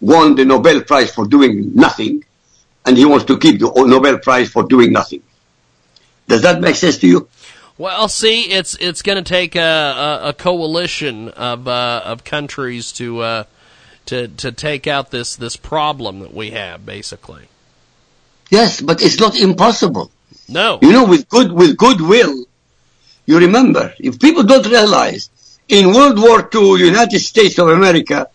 won 0.00 0.34
the 0.34 0.44
Nobel 0.44 0.82
Prize 0.82 1.12
for 1.12 1.26
doing 1.26 1.74
nothing 1.74 2.24
and 2.84 2.96
he 2.96 3.04
wants 3.04 3.24
to 3.26 3.38
keep 3.38 3.60
the 3.60 3.72
Nobel 3.86 4.18
Prize 4.18 4.50
for 4.50 4.64
doing 4.64 4.92
nothing. 4.92 5.22
Does 6.28 6.42
that 6.42 6.60
make 6.60 6.76
sense 6.76 6.98
to 6.98 7.08
you? 7.08 7.28
Well, 7.76 8.08
see, 8.08 8.42
it's 8.42 8.76
it's 8.76 9.00
going 9.02 9.16
to 9.16 9.28
take 9.28 9.56
a, 9.56 9.60
a, 9.60 10.28
a 10.28 10.32
coalition 10.34 11.30
of 11.30 11.66
uh, 11.66 12.02
of 12.04 12.24
countries 12.24 12.92
to 12.92 13.20
uh, 13.20 13.44
to 14.06 14.28
to 14.28 14.52
take 14.52 14.86
out 14.86 15.10
this 15.10 15.34
this 15.36 15.56
problem 15.56 16.20
that 16.20 16.34
we 16.34 16.50
have, 16.50 16.84
basically. 16.84 17.48
Yes, 18.50 18.80
but 18.80 19.00
it's 19.02 19.18
not 19.18 19.36
impossible. 19.36 20.10
No, 20.48 20.78
You 20.82 20.92
know, 20.92 21.04
with 21.04 21.28
good 21.28 21.52
with 21.52 21.76
goodwill, 21.76 22.44
you 23.24 23.38
remember. 23.38 23.94
If 24.00 24.18
people 24.18 24.42
don't 24.42 24.66
realize, 24.66 25.30
in 25.68 25.94
World 25.94 26.18
War 26.18 26.48
II, 26.52 26.80
United 26.80 27.20
States 27.20 27.58
of 27.58 27.68
America 27.68 28.28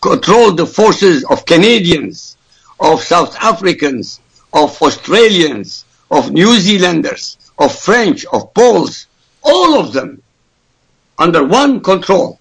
controlled 0.00 0.56
the 0.56 0.66
forces 0.66 1.24
of 1.24 1.46
Canadians, 1.46 2.36
of 2.80 3.02
South 3.02 3.36
Africans, 3.36 4.20
of 4.52 4.80
Australians, 4.82 5.84
of 6.10 6.32
New 6.32 6.58
Zealanders, 6.58 7.38
of 7.56 7.72
French, 7.74 8.24
of 8.26 8.52
Poles, 8.52 9.06
all 9.42 9.78
of 9.78 9.92
them 9.92 10.20
under 11.18 11.44
one 11.44 11.80
control, 11.80 12.40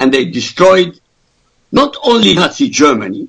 and 0.00 0.12
they 0.12 0.24
destroyed 0.24 0.98
not 1.70 1.96
only 2.02 2.34
Nazi 2.34 2.68
Germany, 2.68 3.28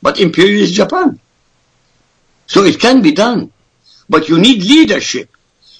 but 0.00 0.20
imperialist 0.20 0.74
Japan. 0.74 1.18
So 2.46 2.64
it 2.64 2.80
can 2.80 3.02
be 3.02 3.12
done. 3.12 3.52
But 4.08 4.28
you 4.28 4.38
need 4.38 4.62
leadership. 4.62 5.30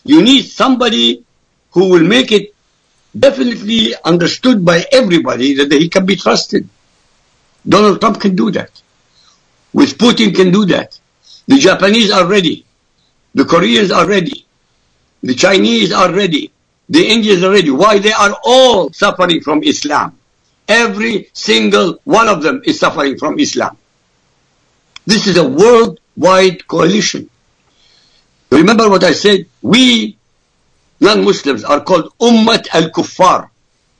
You 0.05 0.23
need 0.23 0.43
somebody 0.43 1.25
who 1.73 1.91
will 1.91 2.03
make 2.03 2.33
it 2.33 2.55
definitely 3.19 3.95
understood 4.05 4.65
by 4.65 4.85
everybody 4.93 5.55
that 5.55 5.73
he 5.73 5.89
can 5.89 6.07
be 6.07 6.17
trusted. 6.17 6.69
Donald 7.69 8.01
Trump 8.01 8.21
can 8.21 8.37
do 8.37 8.51
that. 8.53 8.71
With 9.73 9.99
Putin 9.99 10.35
can 10.35 10.51
do 10.51 10.65
that. 10.67 10.99
The 11.47 11.59
Japanese 11.59 12.11
are 12.11 12.27
ready. 12.27 12.65
The 13.35 13.45
Koreans 13.45 13.91
are 13.91 14.07
ready. 14.07 14.47
The 15.23 15.35
Chinese 15.35 15.93
are 15.93 16.13
ready. 16.13 16.53
The 16.89 17.07
Indians 17.07 17.43
are 17.43 17.51
ready. 17.51 17.71
Why? 17.71 17.99
They 17.99 18.13
are 18.13 18.37
all 18.45 18.93
suffering 18.93 19.41
from 19.41 19.63
Islam. 19.63 20.17
Every 20.69 21.31
single 21.33 21.99
one 22.05 22.29
of 22.29 22.43
them 22.43 22.63
is 22.65 22.79
suffering 22.79 23.19
from 23.19 23.39
Islam. 23.39 23.77
This 25.05 25.27
is 25.27 25.37
a 25.37 25.47
worldwide 26.17 26.67
coalition. 26.67 27.29
Remember 28.51 28.89
what 28.89 29.05
I 29.05 29.13
said? 29.13 29.47
We 29.63 30.17
non-Muslims 31.01 31.65
are 31.65 31.81
called 31.81 32.13
Ummat 32.19 32.69
al-Kuffar. 32.73 33.51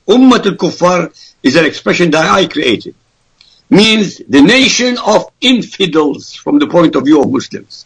Ummat 0.07 0.45
al-Kuffar 0.45 1.33
is 1.43 1.55
an 1.55 1.65
expression 1.65 2.11
that 2.11 2.25
I 2.25 2.47
created. 2.47 2.95
Means 3.69 4.17
the 4.17 4.41
nation 4.41 4.97
of 5.05 5.29
infidels 5.41 6.33
from 6.33 6.57
the 6.57 6.67
point 6.67 6.95
of 6.95 7.03
view 7.05 7.21
of 7.21 7.29
Muslims. 7.29 7.85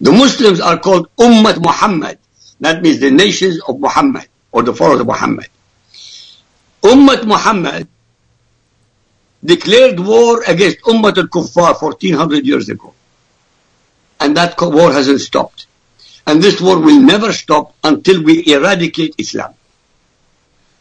The 0.00 0.12
Muslims 0.12 0.60
are 0.60 0.78
called 0.78 1.08
Ummat 1.16 1.60
Muhammad. 1.60 2.18
That 2.60 2.82
means 2.82 3.00
the 3.00 3.10
nations 3.10 3.60
of 3.68 3.80
Muhammad 3.80 4.28
or 4.52 4.62
the 4.62 4.72
followers 4.72 5.00
of 5.00 5.06
Muhammad. 5.06 5.48
Ummat 6.82 7.24
Muhammad 7.26 7.88
declared 9.44 9.98
war 9.98 10.42
against 10.46 10.78
Ummat 10.82 11.18
al-Kuffar 11.18 11.82
1400 11.82 12.46
years 12.46 12.68
ago. 12.68 12.94
And 14.22 14.36
that 14.36 14.54
war 14.60 14.92
hasn't 14.92 15.20
stopped. 15.20 15.66
And 16.28 16.40
this 16.40 16.60
war 16.60 16.78
will 16.78 17.02
never 17.02 17.32
stop 17.32 17.74
until 17.82 18.22
we 18.22 18.46
eradicate 18.46 19.16
Islam. 19.18 19.54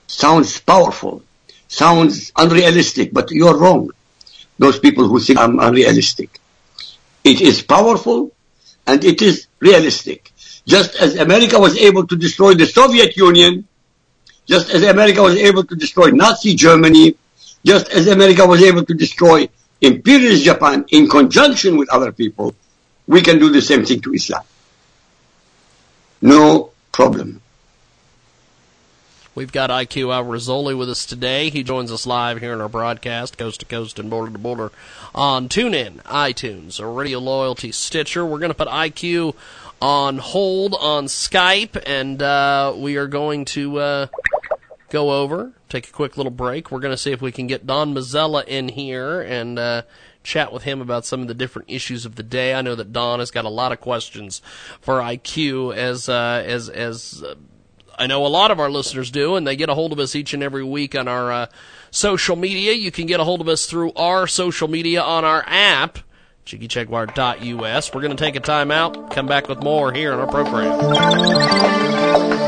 Sounds 0.05 0.59
powerful, 0.61 1.23
sounds 1.67 2.31
unrealistic, 2.35 3.11
but 3.11 3.31
you're 3.31 3.57
wrong. 3.57 3.89
Those 4.59 4.77
people 4.77 5.07
who 5.07 5.19
think 5.19 5.39
I'm 5.39 5.59
unrealistic. 5.59 6.29
It 7.23 7.41
is 7.41 7.63
powerful 7.63 8.31
and 8.85 9.03
it 9.03 9.23
is 9.23 9.47
realistic. 9.59 10.31
Just 10.67 10.95
as 10.97 11.15
America 11.15 11.59
was 11.59 11.75
able 11.77 12.05
to 12.05 12.15
destroy 12.15 12.53
the 12.53 12.67
Soviet 12.67 13.17
Union, 13.17 13.67
just 14.45 14.69
as 14.69 14.83
America 14.83 15.23
was 15.23 15.35
able 15.35 15.63
to 15.63 15.75
destroy 15.75 16.11
Nazi 16.11 16.53
Germany, 16.53 17.15
just 17.65 17.89
as 17.89 18.05
America 18.05 18.45
was 18.45 18.61
able 18.61 18.85
to 18.85 18.93
destroy 18.93 19.49
imperialist 19.81 20.43
Japan 20.43 20.85
in 20.89 21.09
conjunction 21.09 21.77
with 21.77 21.89
other 21.89 22.11
people, 22.11 22.53
we 23.07 23.21
can 23.21 23.39
do 23.39 23.49
the 23.49 23.61
same 23.61 23.85
thing 23.85 24.01
to 24.01 24.13
Islam. 24.13 24.43
No 26.21 26.71
problem. 26.91 27.41
We've 29.33 29.51
got 29.51 29.69
IQ 29.69 30.13
Al 30.13 30.25
Rassooli 30.25 30.77
with 30.77 30.89
us 30.89 31.05
today. 31.05 31.49
He 31.49 31.63
joins 31.63 31.89
us 31.89 32.05
live 32.05 32.41
here 32.41 32.51
in 32.51 32.59
our 32.59 32.67
broadcast, 32.67 33.37
coast 33.37 33.61
to 33.61 33.65
coast 33.65 33.97
and 33.97 34.09
border 34.09 34.31
to 34.31 34.37
border, 34.37 34.73
on 35.15 35.47
TuneIn, 35.47 36.03
iTunes, 36.03 36.81
or 36.81 36.91
Radio 36.91 37.19
Loyalty 37.19 37.71
Stitcher. 37.71 38.25
We're 38.25 38.39
going 38.39 38.51
to 38.51 38.55
put 38.55 38.67
IQ 38.67 39.33
on 39.81 40.17
hold 40.17 40.75
on 40.75 41.05
Skype, 41.05 41.81
and 41.85 42.21
uh, 42.21 42.73
we 42.75 42.97
are 42.97 43.07
going 43.07 43.45
to 43.45 43.79
uh, 43.79 44.07
go 44.89 45.21
over, 45.21 45.53
take 45.69 45.87
a 45.87 45.91
quick 45.91 46.17
little 46.17 46.31
break. 46.31 46.69
We're 46.69 46.81
going 46.81 46.93
to 46.93 46.97
see 46.97 47.11
if 47.11 47.21
we 47.21 47.31
can 47.31 47.47
get 47.47 47.65
Don 47.65 47.95
Mazzella 47.95 48.45
in 48.45 48.67
here 48.67 49.21
and 49.21 49.57
uh, 49.57 49.83
chat 50.23 50.53
with 50.53 50.63
him 50.63 50.81
about 50.81 51.05
some 51.05 51.21
of 51.21 51.27
the 51.27 51.33
different 51.33 51.69
issues 51.69 52.05
of 52.05 52.15
the 52.15 52.23
day. 52.23 52.53
I 52.53 52.61
know 52.61 52.75
that 52.75 52.93
Don 52.93 53.19
has 53.19 53.31
got 53.31 53.45
a 53.45 53.49
lot 53.49 53.71
of 53.71 53.79
questions 53.79 54.41
for 54.79 54.99
IQ 54.99 55.75
as 55.75 56.09
uh, 56.09 56.43
as 56.45 56.69
as 56.69 57.23
uh, 57.25 57.35
I 57.97 58.07
know 58.07 58.25
a 58.25 58.27
lot 58.27 58.51
of 58.51 58.59
our 58.59 58.69
listeners 58.69 59.11
do, 59.11 59.35
and 59.35 59.45
they 59.45 59.55
get 59.55 59.69
a 59.69 59.75
hold 59.75 59.91
of 59.91 59.99
us 59.99 60.15
each 60.15 60.33
and 60.33 60.41
every 60.41 60.63
week 60.63 60.95
on 60.95 61.07
our 61.07 61.31
uh, 61.31 61.45
social 61.91 62.35
media. 62.35 62.73
You 62.73 62.91
can 62.91 63.05
get 63.05 63.19
a 63.19 63.23
hold 63.23 63.41
of 63.41 63.47
us 63.47 63.65
through 63.65 63.93
our 63.93 64.27
social 64.27 64.67
media 64.67 65.01
on 65.01 65.23
our 65.23 65.43
app. 65.45 65.99
JiggyJaguar.us. 66.45 67.93
We're 67.93 68.01
going 68.01 68.17
to 68.17 68.23
take 68.23 68.35
a 68.35 68.39
time 68.39 68.71
out, 68.71 69.11
come 69.11 69.27
back 69.27 69.47
with 69.47 69.61
more 69.61 69.93
here 69.93 70.13
on 70.13 70.19
our 70.19 70.27
program. 70.27 72.40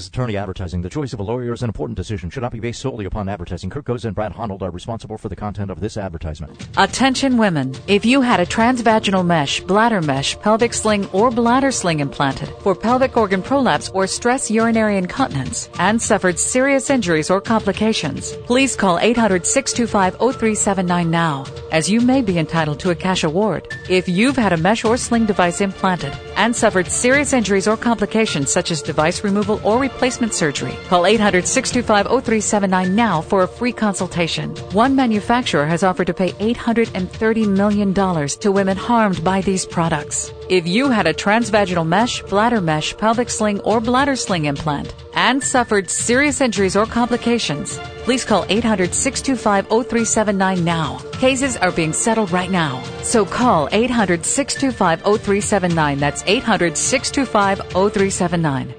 Is 0.00 0.08
attorney 0.08 0.36
advertising. 0.38 0.80
The 0.80 0.88
choice 0.88 1.12
of 1.12 1.20
a 1.20 1.22
lawyer 1.22 1.52
is 1.52 1.62
an 1.62 1.68
important 1.68 1.98
decision. 1.98 2.30
Should 2.30 2.42
not 2.42 2.52
be 2.52 2.58
based 2.58 2.80
solely 2.80 3.04
upon 3.04 3.28
advertising. 3.28 3.68
Kirk 3.68 3.84
Goza 3.84 4.08
and 4.08 4.14
Brad 4.14 4.32
Honnold 4.32 4.62
are 4.62 4.70
responsible 4.70 5.18
for 5.18 5.28
the 5.28 5.36
content 5.36 5.70
of 5.70 5.80
this 5.80 5.98
advertisement. 5.98 6.66
Attention 6.78 7.36
women. 7.36 7.74
If 7.86 8.06
you 8.06 8.22
had 8.22 8.40
a 8.40 8.46
transvaginal 8.46 9.26
mesh, 9.26 9.60
bladder 9.60 10.00
mesh, 10.00 10.40
pelvic 10.40 10.72
sling, 10.72 11.04
or 11.10 11.30
bladder 11.30 11.70
sling 11.70 12.00
implanted 12.00 12.48
for 12.60 12.74
pelvic 12.74 13.14
organ 13.14 13.42
prolapse 13.42 13.90
or 13.90 14.06
stress 14.06 14.50
urinary 14.50 14.96
incontinence 14.96 15.68
and 15.78 16.00
suffered 16.00 16.38
serious 16.38 16.88
injuries 16.88 17.28
or 17.28 17.42
complications, 17.42 18.32
please 18.46 18.76
call 18.76 18.98
800-625-0379 19.00 21.08
now, 21.08 21.44
as 21.72 21.90
you 21.90 22.00
may 22.00 22.22
be 22.22 22.38
entitled 22.38 22.80
to 22.80 22.88
a 22.88 22.94
cash 22.94 23.22
award. 23.22 23.68
If 23.90 24.08
you've 24.08 24.38
had 24.38 24.54
a 24.54 24.56
mesh 24.56 24.82
or 24.82 24.96
sling 24.96 25.26
device 25.26 25.60
implanted 25.60 26.14
and 26.40 26.56
suffered 26.56 26.88
serious 26.88 27.34
injuries 27.34 27.68
or 27.68 27.76
complications 27.76 28.50
such 28.50 28.70
as 28.70 28.80
device 28.80 29.22
removal 29.22 29.60
or 29.62 29.78
replacement 29.78 30.32
surgery. 30.32 30.74
Call 30.88 31.04
800 31.04 31.46
625 31.46 32.06
0379 32.24 32.94
now 32.96 33.20
for 33.20 33.42
a 33.42 33.48
free 33.48 33.72
consultation. 33.72 34.56
One 34.72 34.96
manufacturer 34.96 35.66
has 35.66 35.82
offered 35.82 36.06
to 36.06 36.14
pay 36.14 36.32
$830 36.32 37.46
million 37.46 37.92
to 37.92 38.52
women 38.52 38.76
harmed 38.78 39.22
by 39.22 39.42
these 39.42 39.66
products. 39.66 40.32
If 40.48 40.66
you 40.66 40.88
had 40.88 41.06
a 41.06 41.12
transvaginal 41.12 41.86
mesh, 41.86 42.22
bladder 42.22 42.62
mesh, 42.62 42.96
pelvic 42.96 43.28
sling, 43.28 43.60
or 43.60 43.78
bladder 43.80 44.16
sling 44.16 44.46
implant 44.46 44.94
and 45.14 45.44
suffered 45.44 45.90
serious 45.90 46.40
injuries 46.40 46.74
or 46.74 46.86
complications, 46.86 47.78
please 48.04 48.24
call 48.24 48.44
800 48.48 48.94
625 48.94 49.66
0379 49.66 50.64
now. 50.64 50.98
Cases 51.12 51.56
are 51.56 51.72
being 51.72 51.92
settled 51.92 52.30
right 52.30 52.50
now. 52.50 52.82
So 53.02 53.24
call 53.24 53.68
800 53.72 54.24
625 54.24 55.00
0379. 55.00 55.98
That's 55.98 56.22
800 56.26 56.76
625 56.76 57.58
0379. 57.70 58.74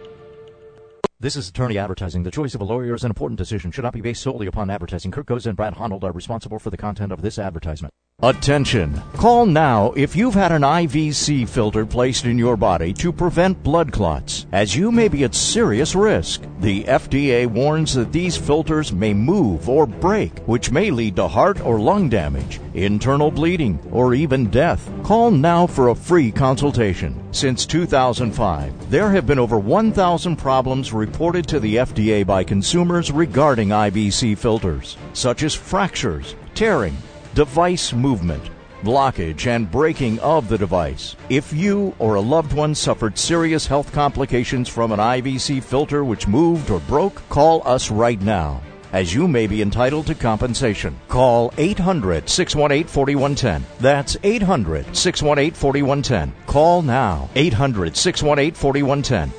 This 1.22 1.36
is 1.36 1.50
attorney 1.50 1.78
advertising. 1.78 2.24
The 2.24 2.32
choice 2.32 2.56
of 2.56 2.62
a 2.62 2.64
lawyer 2.64 2.96
is 2.96 3.04
an 3.04 3.12
important 3.12 3.38
decision. 3.38 3.70
Should 3.70 3.84
not 3.84 3.94
be 3.94 4.02
based 4.02 4.24
solely 4.24 4.48
upon 4.48 4.72
advertising. 4.72 5.12
Kirk 5.12 5.28
Goza 5.28 5.50
and 5.50 5.56
Brad 5.56 5.76
Honnold 5.76 6.04
are 6.04 6.12
responsible 6.12 6.58
for 6.58 6.72
the 6.72 6.78
content 6.78 7.12
of 7.12 7.22
this 7.22 7.38
advertisement. 7.38 7.94
Attention! 8.24 9.02
Call 9.14 9.48
now 9.48 9.94
if 9.94 10.16
you've 10.16 10.36
had 10.36 10.52
an 10.52 10.62
IVC 10.62 11.50
filter 11.50 11.88
placed 11.88 12.26
in 12.26 12.38
your 12.38 12.56
body 12.56 12.94
to 12.94 13.12
prevent 13.12 13.64
blood 13.64 13.92
clots, 13.92 14.46
as 14.52 14.76
you 14.76 14.92
may 14.92 15.08
be 15.08 15.24
at 15.24 15.34
serious 15.34 15.96
risk. 15.96 16.44
The 16.60 16.84
FDA 16.84 17.48
warns 17.48 17.96
that 17.96 18.12
these 18.12 18.38
filters 18.38 18.94
may 18.94 19.16
move 19.16 19.68
or 19.68 19.88
break, 19.88 20.38
which 20.46 20.70
may 20.70 20.92
lead 20.92 21.16
to 21.16 21.28
heart 21.28 21.62
or 21.62 21.80
lung 21.80 22.10
damage, 22.10 22.60
internal 22.76 23.32
bleeding, 23.32 23.80
or 23.92 24.14
even 24.14 24.52
death. 24.52 24.88
Call 25.02 25.32
now 25.32 25.66
for 25.66 25.90
a 25.90 25.96
free 25.96 26.32
consultation. 26.32 27.20
Since 27.32 27.66
2005, 27.66 28.92
there 28.92 29.10
have 29.10 29.26
been 29.26 29.40
over 29.40 29.58
1,000 29.58 30.36
problems 30.36 30.94
reported 30.94 31.48
to 31.48 31.60
the 31.60 31.78
FDA 31.78 32.24
by 32.24 32.44
consumers 32.44 33.12
regarding 33.12 33.70
IVC 33.70 34.38
filters, 34.38 34.96
such 35.14 35.42
as 35.42 35.56
fractures, 35.56 36.36
tearing, 36.54 36.96
device 37.34 37.94
movement, 37.94 38.44
blockage, 38.82 39.48
and 39.48 39.70
breaking 39.72 40.20
of 40.20 40.50
the 40.50 40.58
device. 40.58 41.16
If 41.30 41.54
you 41.54 41.96
or 42.00 42.16
a 42.16 42.22
loved 42.22 42.54
one 42.54 42.76
suffered 42.76 43.18
serious 43.18 43.66
health 43.66 43.92
complications 43.94 44.68
from 44.68 44.92
an 44.92 45.00
IVC 45.00 45.64
filter 45.64 46.04
which 46.04 46.28
moved 46.28 46.70
or 46.70 46.80
broke, 46.82 47.28
call 47.30 47.66
us 47.68 47.90
right 47.90 48.22
now 48.22 48.62
as 48.94 49.14
you 49.14 49.28
may 49.28 49.48
be 49.48 49.62
entitled 49.62 50.08
to 50.08 50.16
compensation. 50.16 51.00
Call 51.08 51.54
800 51.58 52.30
618 52.30 52.88
4110. 52.88 53.66
That's 53.80 54.18
800 54.24 54.96
618 54.96 55.54
4110. 55.54 56.34
Call 56.46 56.82
now 56.82 57.30
800 57.36 57.96
618 57.96 58.54
4110. 58.54 59.32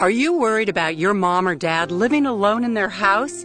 Are 0.00 0.10
you 0.10 0.38
worried 0.38 0.68
about 0.68 0.96
your 0.96 1.12
mom 1.12 1.48
or 1.48 1.56
dad 1.56 1.90
living 1.90 2.24
alone 2.24 2.62
in 2.62 2.74
their 2.74 2.88
house? 2.88 3.44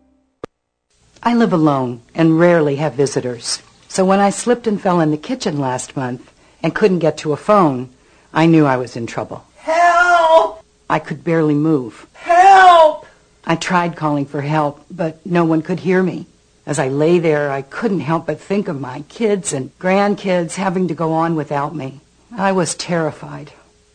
I 1.23 1.35
live 1.35 1.53
alone 1.53 2.01
and 2.15 2.39
rarely 2.39 2.77
have 2.77 2.93
visitors. 2.93 3.61
So 3.87 4.03
when 4.03 4.19
I 4.19 4.31
slipped 4.31 4.65
and 4.65 4.81
fell 4.81 4.99
in 5.01 5.11
the 5.11 5.17
kitchen 5.17 5.59
last 5.59 5.95
month 5.95 6.33
and 6.63 6.73
couldn't 6.73 6.99
get 6.99 7.19
to 7.19 7.31
a 7.31 7.37
phone, 7.37 7.89
I 8.33 8.47
knew 8.47 8.65
I 8.65 8.77
was 8.77 8.95
in 8.95 9.05
trouble. 9.05 9.45
Help! 9.57 10.63
I 10.89 10.97
could 10.97 11.23
barely 11.23 11.53
move. 11.53 12.07
Help! 12.13 13.05
I 13.45 13.55
tried 13.55 13.95
calling 13.95 14.25
for 14.25 14.41
help, 14.41 14.83
but 14.89 15.23
no 15.23 15.45
one 15.45 15.61
could 15.61 15.81
hear 15.81 16.01
me. 16.01 16.25
As 16.65 16.79
I 16.79 16.87
lay 16.87 17.19
there, 17.19 17.51
I 17.51 17.61
couldn't 17.61 17.99
help 17.99 18.25
but 18.25 18.39
think 18.39 18.67
of 18.67 18.81
my 18.81 19.01
kids 19.07 19.53
and 19.53 19.77
grandkids 19.77 20.55
having 20.55 20.87
to 20.87 20.95
go 20.95 21.11
on 21.11 21.35
without 21.35 21.75
me. 21.75 22.01
I 22.35 22.51
was 22.51 22.73
terrified. 22.73 23.51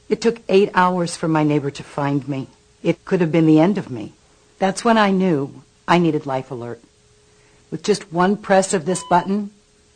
It 0.08 0.20
took 0.20 0.42
eight 0.48 0.70
hours 0.74 1.16
for 1.16 1.26
my 1.26 1.42
neighbor 1.42 1.72
to 1.72 1.82
find 1.82 2.28
me. 2.28 2.46
It 2.84 3.04
could 3.04 3.20
have 3.20 3.32
been 3.32 3.46
the 3.46 3.58
end 3.58 3.78
of 3.78 3.90
me. 3.90 4.12
That's 4.60 4.84
when 4.84 4.96
I 4.96 5.10
knew 5.10 5.64
I 5.88 5.98
needed 5.98 6.24
Life 6.24 6.52
Alert. 6.52 6.80
With 7.70 7.82
just 7.82 8.12
one 8.12 8.36
press 8.36 8.74
of 8.74 8.84
this 8.84 9.02
button, 9.10 9.50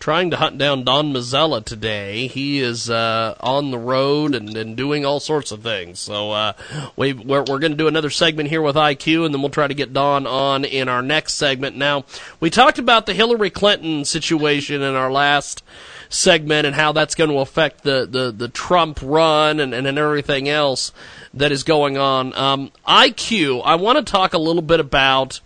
trying 0.00 0.30
to 0.30 0.38
hunt 0.38 0.56
down 0.56 0.84
Don 0.84 1.12
Mazzella 1.12 1.62
today. 1.62 2.28
He 2.28 2.60
is 2.60 2.88
uh, 2.88 3.34
on 3.40 3.72
the 3.72 3.78
road 3.78 4.34
and, 4.34 4.56
and 4.56 4.74
doing 4.74 5.04
all 5.04 5.20
sorts 5.20 5.52
of 5.52 5.62
things. 5.62 5.98
So 5.98 6.30
uh, 6.30 6.54
we 6.96 7.12
we're, 7.12 7.42
we're 7.42 7.58
going 7.58 7.72
to 7.72 7.76
do 7.76 7.88
another 7.88 8.08
segment 8.08 8.48
here 8.48 8.62
with 8.62 8.76
IQ, 8.76 9.26
and 9.26 9.34
then 9.34 9.42
we'll 9.42 9.50
try 9.50 9.68
to 9.68 9.74
get 9.74 9.92
Don 9.92 10.26
on 10.26 10.64
in 10.64 10.88
our 10.88 11.02
next 11.02 11.34
segment. 11.34 11.76
Now 11.76 12.06
we 12.40 12.48
talked 12.48 12.78
about 12.78 13.04
the 13.04 13.12
Hillary 13.12 13.50
Clinton 13.50 14.06
situation 14.06 14.80
in 14.80 14.94
our 14.94 15.12
last 15.12 15.62
segment 16.08 16.66
and 16.66 16.74
how 16.74 16.92
that's 16.92 17.14
going 17.14 17.30
to 17.30 17.38
affect 17.38 17.82
the, 17.82 18.06
the, 18.10 18.32
the 18.32 18.48
Trump 18.48 19.00
run 19.02 19.60
and, 19.60 19.74
and, 19.74 19.86
and 19.86 19.98
everything 19.98 20.48
else 20.48 20.92
that 21.34 21.52
is 21.52 21.64
going 21.64 21.98
on. 21.98 22.34
Um, 22.34 22.72
IQ, 22.86 23.62
I 23.64 23.74
want 23.76 24.04
to 24.04 24.10
talk 24.10 24.32
a 24.32 24.38
little 24.38 24.62
bit 24.62 24.80
about 24.80 25.40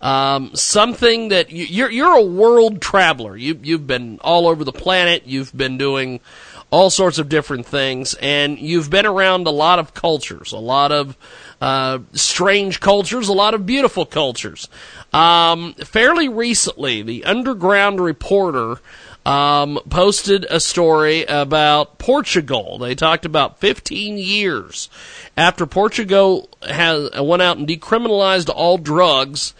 um, 0.00 0.54
something 0.54 1.28
that 1.28 1.50
you, 1.50 1.64
you're 1.64 1.90
you're 1.90 2.16
a 2.16 2.22
world 2.22 2.80
traveler. 2.80 3.36
You 3.36 3.58
you've 3.62 3.86
been 3.86 4.18
all 4.20 4.46
over 4.46 4.62
the 4.62 4.72
planet. 4.72 5.24
You've 5.26 5.56
been 5.56 5.76
doing 5.76 6.20
all 6.70 6.90
sorts 6.90 7.18
of 7.18 7.28
different 7.28 7.66
things, 7.66 8.14
and 8.20 8.58
you've 8.58 8.90
been 8.90 9.06
around 9.06 9.46
a 9.46 9.50
lot 9.50 9.78
of 9.78 9.94
cultures, 9.94 10.52
a 10.52 10.58
lot 10.58 10.92
of 10.92 11.16
uh, 11.60 11.98
strange 12.12 12.78
cultures, 12.78 13.28
a 13.28 13.32
lot 13.32 13.54
of 13.54 13.66
beautiful 13.66 14.04
cultures. 14.04 14.68
Um, 15.12 15.72
fairly 15.74 16.28
recently, 16.28 17.02
the 17.02 17.24
Underground 17.24 18.00
Reporter 18.00 18.80
um, 19.28 19.78
posted 19.90 20.46
a 20.48 20.58
story 20.58 21.26
about 21.26 21.98
Portugal. 21.98 22.78
They 22.78 22.94
talked 22.94 23.26
about 23.26 23.60
15 23.60 24.16
years 24.16 24.88
after 25.36 25.66
Portugal 25.66 26.48
has 26.62 27.10
went 27.20 27.42
out 27.42 27.58
and 27.58 27.68
decriminalized 27.68 28.48
all 28.48 28.78
drugs. 28.78 29.52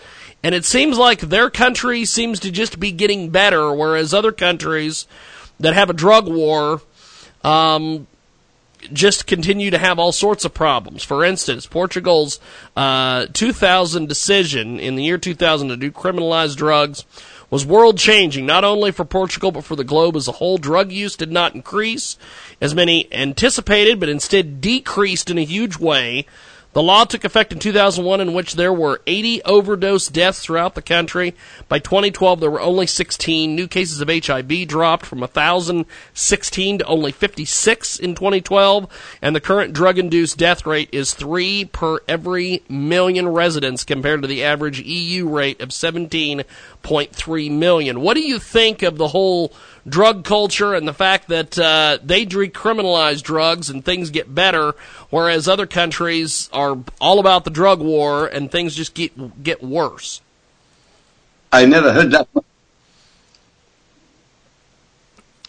And 0.43 0.55
it 0.55 0.65
seems 0.65 0.97
like 0.97 1.21
their 1.21 1.51
country 1.51 2.07
seems 2.07 2.41
to 2.41 2.51
just 2.51 2.81
be 2.81 2.93
getting 2.93 3.29
better, 3.29 3.71
whereas 3.71 4.15
other 4.15 4.33
countries 4.33 5.07
that 5.61 5.75
have 5.75 5.91
a 5.91 5.95
drug 5.95 6.27
war 6.27 6.81
um, 7.45 8.07
just 8.91 9.27
continue 9.27 9.71
to 9.71 9.77
have 9.77 9.99
all 9.99 10.13
sorts 10.13 10.47
of 10.47 10.55
problems. 10.55 11.03
For 11.03 11.23
instance, 11.23 11.67
Portugal's 11.67 12.41
uh, 12.75 13.27
2000 13.35 14.09
decision 14.09 14.81
in 14.81 14.97
the 14.97 15.05
year 15.05 15.19
2000 15.19 15.69
to 15.69 15.77
decriminalize 15.77 16.57
drugs 16.57 17.05
was 17.51 17.65
world 17.65 17.99
changing, 17.99 18.45
not 18.47 18.65
only 18.65 18.91
for 18.91 19.05
Portugal, 19.05 19.51
but 19.51 19.65
for 19.65 19.77
the 19.77 19.85
globe 19.85 20.17
as 20.17 20.29
a 20.29 20.33
whole. 20.33 20.59
Drug 20.59 20.93
use 20.93 21.17
did 21.17 21.33
not 21.33 21.55
increase 21.55 22.17
as 22.61 22.75
many 22.75 23.13
anticipated, 23.13 23.99
but 23.99 24.09
instead 24.09 24.61
decreased 24.61 25.31
in 25.31 25.39
a 25.39 25.45
huge 25.45 25.79
way. 25.79 26.27
The 26.75 26.83
law 26.83 27.05
took 27.05 27.25
effect 27.25 27.53
in 27.53 27.59
2001, 27.59 28.21
in 28.21 28.35
which 28.35 28.55
there 28.55 28.73
were 28.73 29.01
80 29.07 29.43
overdose 29.45 30.09
deaths 30.09 30.41
throughout 30.41 30.75
the 30.75 30.83
country. 30.83 31.35
By 31.67 31.79
2012, 31.79 32.41
there 32.41 32.51
were 32.51 32.61
only 32.61 32.87
16. 32.87 33.55
New 33.55 33.67
cases 33.67 34.01
of 34.01 34.09
HIV 34.09 34.69
dropped 34.69 35.07
from 35.07 35.21
1,016 35.21 36.79
to 36.79 36.85
only 36.85 37.11
56 37.11 37.99
in 37.99 38.15
2012, 38.15 39.19
and 39.23 39.35
the 39.35 39.41
current 39.41 39.73
drug-induced 39.73 40.37
death 40.37 40.67
rate 40.67 40.91
is 40.93 41.15
three 41.15 41.65
per 41.65 42.01
every 42.07 42.63
million 42.69 43.29
residents, 43.29 43.83
compared 43.83 44.21
to 44.23 44.29
the 44.29 44.45
average 44.45 44.81
EU 44.81 45.27
rate 45.27 45.61
of 45.63 45.71
17.3 45.71 47.51
million. 47.51 48.01
What 48.03 48.15
do 48.15 48.21
you 48.21 48.39
think 48.39 48.83
of 48.83 48.99
the 48.99 49.09
whole 49.09 49.53
drug 49.89 50.25
culture 50.25 50.75
and 50.75 50.87
the 50.87 50.93
fact 50.93 51.29
that 51.29 51.59
uh, 51.59 51.99
they 52.03 52.27
decriminalize 52.27 53.23
drugs 53.23 53.71
and 53.71 53.85
things 53.85 54.11
get 54.11 54.35
better, 54.35 54.75
whereas 55.11 55.49
other 55.49 55.67
countries 55.67 56.49
are 56.53 56.79
all 57.01 57.19
about 57.19 57.45
the 57.45 57.51
drug 57.51 57.81
war 57.81 58.27
and 58.27 58.51
things 58.51 58.75
just 58.75 58.95
get 58.95 59.43
get 59.43 59.63
worse. 59.63 60.21
I 61.53 61.65
never 61.65 61.93
heard 61.93 62.11
that. 62.13 62.29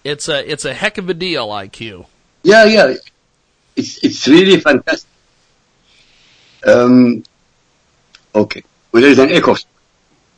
It's 0.04 0.30
a 0.30 0.50
it's 0.50 0.66
a 0.66 0.74
heck 0.74 0.98
of 0.98 1.10
a 1.10 1.14
deal, 1.14 1.50
IQ. 1.50 2.06
Yeah, 2.44 2.64
yeah, 2.66 2.94
it's 3.76 4.04
it's 4.04 4.28
really 4.28 4.60
fantastic. 4.60 5.10
Um, 6.66 7.24
okay, 8.34 8.64
well, 8.92 9.02
there's 9.02 9.20
an 9.20 9.32
echo. 9.32 9.56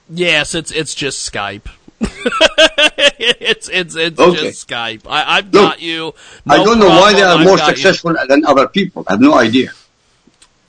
Yes, 0.10 0.56
it's 0.56 0.72
it's 0.72 0.96
just 0.96 1.32
Skype. 1.32 1.70
it's 3.20 3.70
it's 3.70 3.96
it's 3.96 4.20
Okay. 4.20 4.42
just 4.42 4.68
Skype. 4.68 5.02
I, 5.08 5.38
I've 5.38 5.46
Look, 5.46 5.54
got 5.54 5.82
you. 5.82 6.14
I 6.48 6.58
don't 6.64 6.80
know 6.80 6.88
why 6.90 7.14
they 7.14 7.22
are 7.22 7.38
I've 7.38 7.46
more 7.46 7.58
got 7.58 7.70
you. 7.70 7.76
successful 7.76 8.16
than 8.28 8.46
other 8.46 8.68
people. 8.68 9.04
I 9.08 9.14
have 9.14 9.22
no 9.22 9.36
idea. 9.36 9.72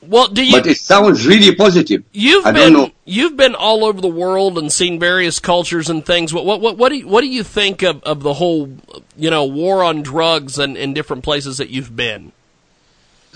Well, 0.03 0.27
do 0.29 0.45
you? 0.45 0.53
But 0.53 0.67
it 0.67 0.79
sounds 0.79 1.27
really 1.27 1.55
positive. 1.55 2.03
You've 2.13 2.45
I 2.45 2.53
been 2.53 2.93
you've 3.05 3.37
been 3.37 3.55
all 3.55 3.85
over 3.85 4.01
the 4.01 4.09
world 4.09 4.59
and 4.59 4.71
seen 4.73 4.99
various 4.99 5.39
cultures 5.39 5.89
and 5.89 6.05
things. 6.05 6.35
What 6.35 6.45
what 6.45 6.61
what 6.61 6.77
what 6.77 6.89
do 6.91 6.97
you, 6.97 7.07
what 7.09 7.21
do 7.21 7.29
you 7.29 7.45
think 7.45 7.83
of, 7.83 8.03
of 8.03 8.23
the 8.23 8.35
whole 8.35 8.69
you 9.17 9.31
know 9.31 9.45
war 9.45 9.83
on 9.85 10.03
drugs 10.03 10.59
and 10.59 10.77
in 10.77 10.93
different 10.93 11.23
places 11.23 11.59
that 11.59 11.71
you've 11.71 11.95
been? 11.95 12.33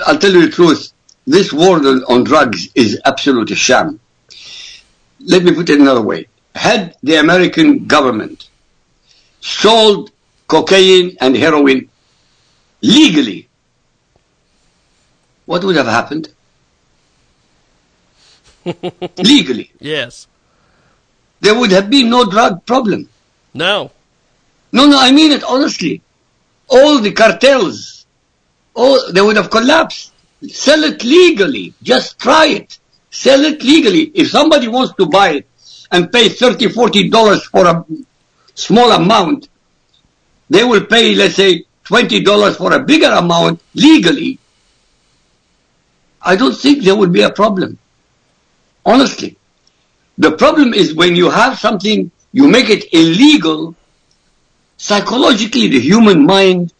I'll 0.06 0.18
tell 0.18 0.32
you 0.32 0.46
the 0.46 0.52
truth. 0.52 0.92
This 1.26 1.52
war 1.52 1.76
on 1.76 2.02
on 2.04 2.24
drugs 2.24 2.68
is 2.74 3.00
absolute 3.04 3.48
sham. 3.50 4.00
Let 5.20 5.44
me 5.44 5.54
put 5.54 5.70
it 5.70 5.80
another 5.80 6.02
way. 6.02 6.26
Had 6.56 6.96
the 7.02 7.16
American 7.16 7.86
government 7.86 8.48
sold 9.40 10.10
cocaine 10.48 11.16
and 11.20 11.36
heroin 11.36 11.88
legally, 12.80 13.48
what 15.44 15.62
would 15.64 15.76
have 15.76 15.86
happened? 15.86 16.28
legally. 19.18 19.70
Yes. 19.78 20.26
There 21.40 21.58
would 21.58 21.70
have 21.72 21.90
been 21.90 22.08
no 22.08 22.24
drug 22.24 22.64
problem. 22.64 23.08
No. 23.52 23.90
No, 24.72 24.86
no, 24.86 24.98
I 24.98 25.12
mean 25.12 25.32
it 25.32 25.44
honestly. 25.44 26.00
All 26.68 26.98
the 27.00 27.12
cartels, 27.12 28.06
all 28.74 29.12
they 29.12 29.20
would 29.20 29.36
have 29.36 29.50
collapsed. 29.50 30.12
Sell 30.48 30.82
it 30.84 31.04
legally. 31.04 31.74
Just 31.82 32.18
try 32.18 32.46
it. 32.46 32.78
Sell 33.10 33.44
it 33.44 33.62
legally. 33.62 34.10
If 34.14 34.30
somebody 34.30 34.68
wants 34.68 34.94
to 34.94 35.06
buy 35.06 35.28
it 35.30 35.46
and 35.92 36.10
pay 36.12 36.28
30 36.28 36.68
40 36.68 37.08
dollars 37.08 37.44
for 37.44 37.66
a 37.66 37.84
small 38.54 38.92
amount, 38.92 39.48
they 40.48 40.64
will 40.64 40.84
pay, 40.84 41.14
let's 41.14 41.36
say, 41.36 41.64
twenty 41.84 42.20
dollars 42.22 42.56
for 42.56 42.72
a 42.72 42.80
bigger 42.80 43.10
amount 43.10 43.60
legally. 43.74 44.38
I 46.22 46.34
don't 46.36 46.56
think 46.56 46.82
there 46.82 46.96
would 46.96 47.12
be 47.12 47.22
a 47.22 47.30
problem. 47.30 47.78
Honestly. 48.84 49.36
The 50.18 50.32
problem 50.32 50.72
is 50.72 50.94
when 50.94 51.14
you 51.14 51.28
have 51.28 51.58
something, 51.58 52.10
you 52.32 52.48
make 52.48 52.70
it 52.70 52.92
illegal, 52.94 53.74
psychologically 54.78 55.68
the 55.68 55.80
human 55.80 56.24
mind 56.24 56.72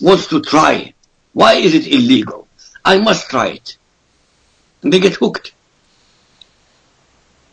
wants 0.00 0.28
to 0.28 0.40
try. 0.40 0.94
Why 1.32 1.54
is 1.54 1.74
it 1.74 1.88
illegal? 1.88 2.46
I 2.84 2.98
must 2.98 3.28
try 3.28 3.48
it. 3.48 3.76
And 4.82 4.92
they 4.92 5.00
get 5.00 5.14
hooked. 5.14 5.53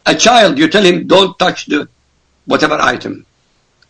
A 0.06 0.16
child, 0.16 0.58
you 0.58 0.68
tell 0.68 0.84
him, 0.84 1.08
don't 1.08 1.38
touch 1.38 1.66
the 1.68 1.88
whatever 2.46 2.78
item. 2.82 3.26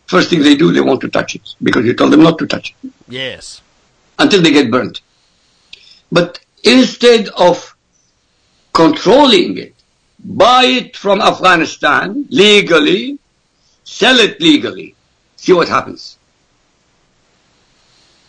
First 0.06 0.30
thing 0.30 0.42
they 0.42 0.56
do, 0.56 0.72
they 0.72 0.80
want 0.80 1.00
to 1.00 1.08
touch 1.08 1.34
it 1.34 1.54
because 1.62 1.84
you 1.86 1.94
told 1.94 2.12
them 2.12 2.22
not 2.22 2.38
to 2.38 2.46
touch 2.46 2.74
it 2.82 2.90
Yes. 3.08 3.62
until 4.18 4.42
they 4.42 4.52
get 4.52 4.70
burnt. 4.70 5.00
But 6.10 6.40
instead 6.62 7.28
of 7.28 7.74
controlling 8.74 9.56
it, 9.58 9.74
buy 10.22 10.64
it 10.64 10.96
from 10.96 11.20
Afghanistan 11.22 12.26
legally, 12.28 13.18
sell 13.84 14.18
it 14.18 14.38
legally, 14.40 14.94
see 15.36 15.52
what 15.54 15.68
happens. 15.68 16.18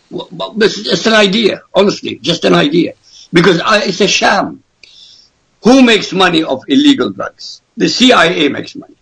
Well, 0.09 0.29
but 0.31 0.57
This 0.57 0.77
is 0.77 0.85
just 0.85 1.05
an 1.07 1.13
idea, 1.13 1.63
honestly, 1.73 2.15
just 2.19 2.45
an 2.45 2.53
idea. 2.53 2.93
Because 3.33 3.59
I, 3.59 3.83
it's 3.83 3.99
a 3.99 4.07
sham. 4.07 4.62
Who 5.63 5.81
makes 5.81 6.11
money 6.11 6.43
of 6.43 6.63
illegal 6.67 7.09
drugs? 7.09 7.61
The 7.77 7.87
CIA 7.87 8.49
makes 8.49 8.75
money. 8.75 8.95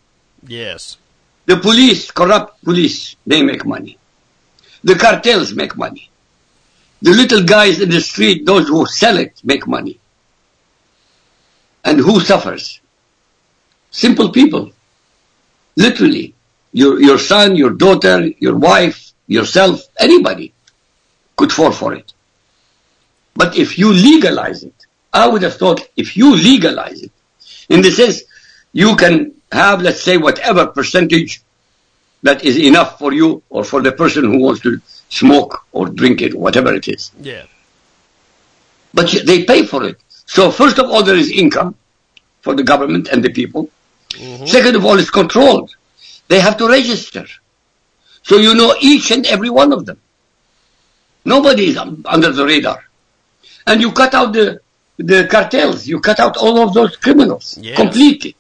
Yes. 0.48 0.98
The 1.46 1.58
police, 1.58 2.12
corrupt 2.12 2.64
police, 2.64 3.16
they 3.26 3.42
make 3.42 3.66
money. 3.66 3.98
The 4.84 4.96
cartels 4.96 5.54
make 5.54 5.76
money. 5.76 6.10
The 7.02 7.12
little 7.12 7.44
guys 7.44 7.82
in 7.82 7.90
the 7.90 8.00
street, 8.00 8.46
those 8.46 8.68
who 8.68 8.86
sell 8.86 9.18
it, 9.18 9.42
make 9.44 9.66
money. 9.68 10.00
And 11.84 11.98
who 12.00 12.20
suffers? 12.20 12.80
Simple 13.90 14.30
people. 14.30 14.72
Literally. 15.76 16.36
Your, 16.74 17.02
your 17.02 17.18
son, 17.18 17.56
your 17.56 17.72
daughter, 17.72 18.28
your 18.40 18.56
wife, 18.56 19.12
yourself, 19.28 19.82
anybody 20.00 20.54
could 21.36 21.52
fall 21.52 21.72
for 21.72 21.94
it. 21.94 22.14
But 23.34 23.58
if 23.58 23.80
you 23.80 23.92
legalize 23.92 24.64
it, 24.64 24.81
I 25.14 25.28
would 25.28 25.42
have 25.42 25.56
thought 25.56 25.88
if 25.98 26.16
you 26.16 26.36
legalize 26.36 27.04
it, 27.04 27.12
in 27.70 27.82
the 27.82 27.92
sense 27.92 28.24
you 28.74 28.96
can 28.96 29.34
have, 29.52 29.82
let's 29.82 30.02
say, 30.02 30.18
whatever 30.18 30.68
percentage 30.68 31.42
that 32.24 32.46
is 32.46 32.58
enough 32.58 33.00
for 33.00 33.12
you 33.12 33.42
or 33.50 33.64
for 33.64 33.82
the 33.82 33.92
person 33.92 34.24
who 34.26 34.40
wants 34.40 34.62
to 34.62 34.80
smoke 35.10 35.66
or 35.72 35.90
drink 35.90 36.22
it, 36.22 36.34
whatever 36.34 36.74
it 36.74 36.88
is. 36.88 37.12
Yeah. 37.20 37.44
But 38.94 39.14
they 39.26 39.44
pay 39.44 39.66
for 39.66 39.84
it. 39.84 39.98
So 40.26 40.52
first 40.52 40.80
of 40.80 40.90
all, 40.90 41.04
there 41.04 41.16
is 41.16 41.30
income 41.30 41.76
for 42.42 42.56
the 42.56 42.64
government 42.64 43.10
and 43.10 43.24
the 43.24 43.30
people. 43.30 43.70
Mm-hmm. 44.12 44.46
Second 44.46 44.76
of 44.76 44.86
all, 44.86 44.98
it's 45.00 45.10
controlled. 45.10 45.76
They 46.28 46.40
have 46.40 46.58
to 46.58 46.68
register. 46.68 47.26
So 48.24 48.38
you 48.38 48.54
know 48.56 48.76
each 48.80 49.12
and 49.12 49.26
every 49.26 49.50
one 49.50 49.74
of 49.74 49.86
them. 49.86 50.00
Nobody 51.26 51.68
is 51.68 51.78
under 51.78 52.32
the 52.32 52.46
radar. 52.46 52.84
And 53.68 53.82
you 53.82 53.92
cut 53.92 54.14
out 54.14 54.34
the, 54.34 54.62
the 55.04 55.28
cartels. 55.28 55.88
You 55.88 56.00
cut 56.00 56.20
out 56.20 56.38
all 56.38 56.60
of 56.60 56.74
those 56.74 56.96
criminals 56.98 57.58
Yes. 57.62 57.76
completely. 57.78 58.36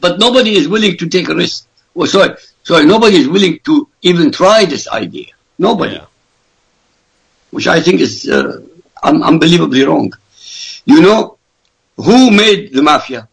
But 0.00 0.18
nobody 0.18 0.56
is 0.56 0.68
willing 0.68 0.96
to 0.98 1.08
take 1.08 1.28
a 1.28 1.34
risk. 1.34 1.66
Oh, 1.96 2.04
sorry, 2.06 2.34
sorry, 2.62 2.86
nobody 2.86 3.16
is 3.16 3.28
willing 3.28 3.58
to 3.64 3.88
even 4.02 4.30
try 4.30 4.64
this 4.64 4.88
idea. 4.88 5.26
Nobody. 5.58 6.00
Which 7.50 7.66
I 7.66 7.80
think 7.80 8.00
is 8.00 8.28
uh, 8.28 8.60
un- 9.02 9.22
unbelievably 9.22 9.82
wrong. 9.84 10.12
You 10.84 11.00
know, 11.00 11.38
who 11.96 12.30
made 12.30 12.72
the 12.72 12.82
mafia? 12.82 13.28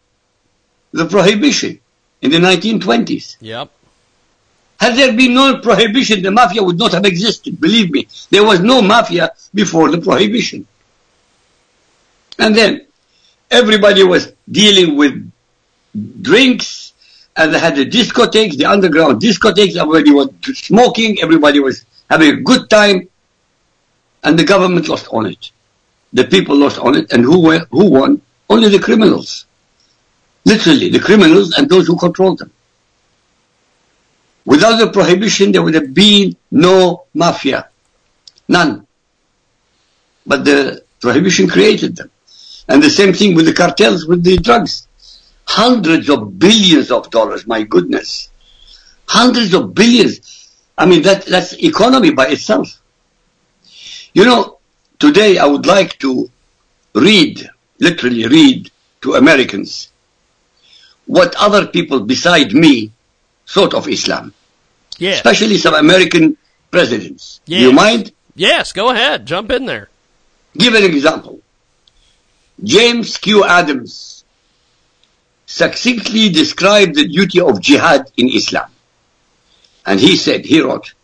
The 0.92 1.06
prohibition 1.06 1.78
in 2.22 2.30
the 2.30 2.38
1920s. 2.38 3.36
Yep. 3.40 3.70
Had 4.80 4.96
there 4.96 5.12
been 5.16 5.34
no 5.34 5.58
prohibition, 5.58 6.22
the 6.22 6.30
mafia 6.30 6.62
would 6.62 6.78
not 6.78 6.92
have 6.92 7.04
existed. 7.04 7.60
Believe 7.60 7.90
me, 7.90 8.08
there 8.30 8.44
was 8.44 8.60
no 8.60 8.82
mafia 8.82 9.32
before 9.54 9.90
the 9.90 9.98
prohibition. 9.98 10.66
And 12.38 12.54
then 12.54 12.86
everybody 13.50 14.02
was 14.02 14.32
dealing 14.50 14.96
with 14.96 15.32
drinks, 16.22 16.92
and 17.36 17.52
they 17.52 17.58
had 17.58 17.76
the 17.76 17.86
discotheques, 17.86 18.56
the 18.56 18.66
underground 18.66 19.20
discotheques. 19.20 19.76
Everybody 19.76 20.10
was 20.10 20.30
smoking. 20.54 21.20
Everybody 21.20 21.60
was 21.60 21.84
having 22.08 22.30
a 22.30 22.40
good 22.40 22.68
time, 22.70 23.08
and 24.22 24.38
the 24.38 24.44
government 24.44 24.88
lost 24.88 25.08
on 25.12 25.26
it. 25.26 25.50
The 26.12 26.24
people 26.24 26.56
lost 26.56 26.78
on 26.78 26.96
it, 26.96 27.12
and 27.12 27.24
who 27.24 27.40
were, 27.40 27.66
who 27.70 27.90
won? 27.90 28.22
Only 28.48 28.68
the 28.68 28.78
criminals. 28.78 29.46
Literally, 30.44 30.88
the 30.90 31.00
criminals 31.00 31.52
and 31.58 31.68
those 31.68 31.86
who 31.88 31.96
controlled 31.96 32.38
them. 32.38 32.52
Without 34.44 34.76
the 34.76 34.90
prohibition, 34.92 35.50
there 35.50 35.62
would 35.62 35.74
have 35.74 35.92
been 35.92 36.36
no 36.52 37.06
mafia. 37.14 37.68
None. 38.48 38.86
But 40.24 40.44
the 40.44 40.84
prohibition 41.00 41.48
created 41.48 41.96
them. 41.96 42.10
And 42.68 42.82
the 42.82 42.90
same 42.90 43.12
thing 43.12 43.34
with 43.34 43.46
the 43.46 43.52
cartels 43.52 44.06
with 44.06 44.24
the 44.24 44.36
drugs. 44.38 44.86
Hundreds 45.46 46.10
of 46.10 46.38
billions 46.38 46.90
of 46.90 47.10
dollars, 47.10 47.46
my 47.46 47.62
goodness. 47.62 48.28
Hundreds 49.06 49.54
of 49.54 49.74
billions. 49.74 50.50
I 50.76 50.86
mean, 50.86 51.02
that, 51.02 51.24
that's 51.26 51.52
economy 51.62 52.10
by 52.10 52.26
itself. 52.28 52.80
You 54.12 54.24
know, 54.24 54.58
today 54.98 55.38
I 55.38 55.46
would 55.46 55.66
like 55.66 55.98
to 55.98 56.28
read, 56.94 57.48
literally 57.78 58.26
read 58.26 58.70
to 59.02 59.14
Americans 59.14 59.90
what 61.06 61.34
other 61.36 61.66
people 61.66 62.00
beside 62.00 62.52
me 62.52 62.90
thought 63.46 63.74
of 63.74 63.88
Islam. 63.88 64.34
Yes. 64.98 65.16
Especially 65.16 65.58
some 65.58 65.74
American 65.74 66.36
presidents. 66.70 67.40
Do 67.44 67.56
you 67.56 67.72
mind? 67.72 68.12
Yes, 68.34 68.72
go 68.72 68.90
ahead. 68.90 69.26
Jump 69.26 69.50
in 69.52 69.66
there. 69.66 69.88
Give 70.56 70.74
an 70.74 70.84
example. 70.84 71.40
James 72.62 73.18
Q. 73.18 73.44
Adams 73.44 74.24
succinctly 75.46 76.28
described 76.28 76.94
the 76.96 77.06
duty 77.06 77.40
of 77.40 77.60
jihad 77.60 78.10
in 78.16 78.28
Islam. 78.28 78.70
And 79.84 80.00
he 80.00 80.16
said, 80.16 80.44
he 80.44 80.60
wrote, 80.60 80.94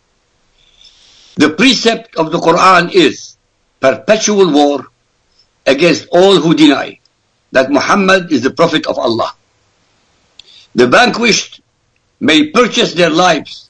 the 1.35 1.49
precept 1.49 2.15
of 2.15 2.31
the 2.31 2.39
Quran 2.39 2.91
is 2.93 3.37
perpetual 3.79 4.51
war 4.51 4.87
against 5.65 6.07
all 6.11 6.39
who 6.39 6.53
deny 6.53 6.99
that 7.51 7.71
Muhammad 7.71 8.31
is 8.31 8.41
the 8.41 8.51
prophet 8.51 8.85
of 8.85 8.97
Allah. 8.99 9.33
The 10.75 10.87
vanquished 10.87 11.61
may 12.19 12.49
purchase 12.51 12.93
their 12.93 13.09
lives 13.09 13.69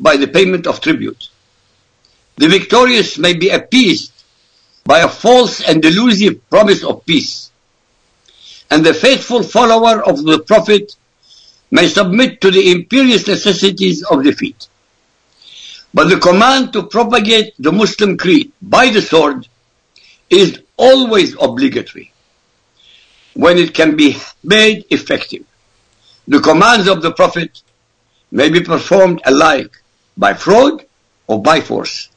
by 0.00 0.16
the 0.16 0.26
payment 0.26 0.66
of 0.66 0.80
tribute. 0.80 1.28
The 2.36 2.48
victorious 2.48 3.18
may 3.18 3.34
be 3.34 3.50
appeased 3.50 4.13
by 4.84 5.00
a 5.00 5.08
false 5.08 5.60
and 5.60 5.82
delusive 5.82 6.48
promise 6.50 6.84
of 6.84 7.04
peace. 7.06 7.50
And 8.70 8.84
the 8.84 8.94
faithful 8.94 9.42
follower 9.42 10.02
of 10.02 10.24
the 10.24 10.40
Prophet 10.40 10.96
may 11.70 11.88
submit 11.88 12.40
to 12.40 12.50
the 12.50 12.72
imperious 12.72 13.26
necessities 13.26 14.02
of 14.04 14.24
defeat. 14.24 14.68
But 15.92 16.08
the 16.08 16.18
command 16.18 16.72
to 16.72 16.84
propagate 16.84 17.54
the 17.58 17.72
Muslim 17.72 18.16
creed 18.16 18.52
by 18.60 18.90
the 18.90 19.00
sword 19.00 19.48
is 20.28 20.60
always 20.76 21.36
obligatory 21.40 22.12
when 23.34 23.58
it 23.58 23.74
can 23.74 23.96
be 23.96 24.16
made 24.42 24.84
effective. 24.90 25.44
The 26.26 26.40
commands 26.40 26.88
of 26.88 27.02
the 27.02 27.12
Prophet 27.12 27.62
may 28.30 28.48
be 28.48 28.60
performed 28.60 29.20
alike 29.24 29.76
by 30.16 30.34
fraud 30.34 30.84
or 31.26 31.42
by 31.42 31.60
force. 31.60 32.08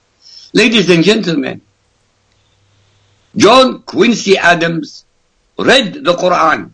Ladies 0.53 0.89
and 0.89 1.03
gentlemen, 1.03 1.61
John 3.35 3.81
Quincy 3.83 4.37
Adams 4.37 5.05
read 5.57 5.93
the 5.93 6.13
Quran. 6.13 6.71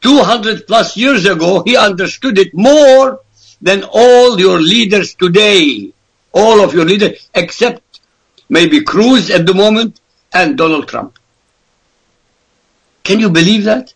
200 0.00 0.66
plus 0.66 0.96
years 0.96 1.26
ago, 1.26 1.62
he 1.64 1.76
understood 1.76 2.38
it 2.38 2.54
more 2.54 3.20
than 3.60 3.84
all 3.84 4.40
your 4.40 4.58
leaders 4.58 5.14
today. 5.14 5.92
All 6.32 6.60
of 6.60 6.72
your 6.74 6.84
leaders, 6.84 7.28
except 7.34 8.00
maybe 8.48 8.82
Cruz 8.82 9.30
at 9.30 9.46
the 9.46 9.54
moment 9.54 10.00
and 10.32 10.56
Donald 10.56 10.88
Trump. 10.88 11.18
Can 13.02 13.18
you 13.18 13.30
believe 13.30 13.64
that? 13.64 13.92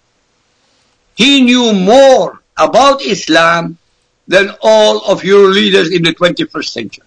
He 1.15 1.43
knew 1.43 1.73
more 1.73 2.43
about 2.57 3.03
Islam 3.03 3.79
than 4.27 4.51
all 4.61 5.05
of 5.05 5.23
your 5.23 5.49
leaders 5.49 5.91
in 5.93 6.03
the 6.03 6.13
21st 6.13 6.69
century. 6.69 7.07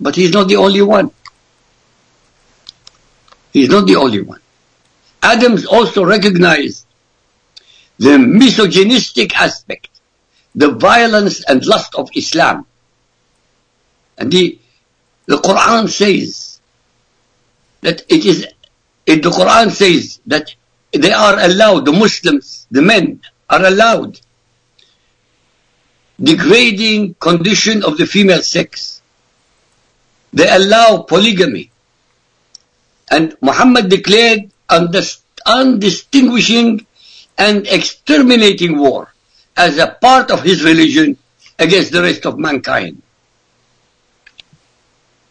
But 0.00 0.16
he's 0.16 0.32
not 0.32 0.48
the 0.48 0.56
only 0.56 0.80
one. 0.80 1.10
He's 3.52 3.68
not 3.68 3.86
the 3.86 3.96
only 3.96 4.22
one. 4.22 4.40
Adams 5.22 5.66
also 5.66 6.04
recognized 6.04 6.86
the 7.98 8.18
misogynistic 8.18 9.36
aspect, 9.38 9.88
the 10.54 10.70
violence 10.70 11.44
and 11.44 11.64
lust 11.66 11.94
of 11.94 12.08
Islam. 12.14 12.66
And 14.16 14.32
the, 14.32 14.58
the 15.26 15.36
Quran 15.36 15.88
says 15.88 16.60
that 17.82 18.02
it 18.08 18.24
is, 18.24 18.46
it, 19.06 19.22
the 19.22 19.30
Quran 19.30 19.70
says 19.70 20.20
that 20.26 20.54
they 20.92 21.12
are 21.12 21.38
allowed, 21.38 21.84
the 21.84 21.92
Muslims, 21.92 22.66
the 22.70 22.82
men 22.82 23.20
are 23.48 23.64
allowed 23.64 24.20
degrading 26.22 27.14
condition 27.14 27.82
of 27.82 27.96
the 27.96 28.06
female 28.06 28.42
sex. 28.42 29.00
They 30.32 30.48
allow 30.48 31.02
polygamy. 31.02 31.69
And 33.10 33.36
Muhammad 33.40 33.88
declared 33.88 34.50
undistinguishing 35.46 36.86
and 37.36 37.66
exterminating 37.66 38.78
war 38.78 39.12
as 39.56 39.78
a 39.78 39.88
part 40.00 40.30
of 40.30 40.42
his 40.42 40.62
religion 40.62 41.16
against 41.58 41.90
the 41.92 42.02
rest 42.02 42.24
of 42.24 42.38
mankind. 42.38 43.02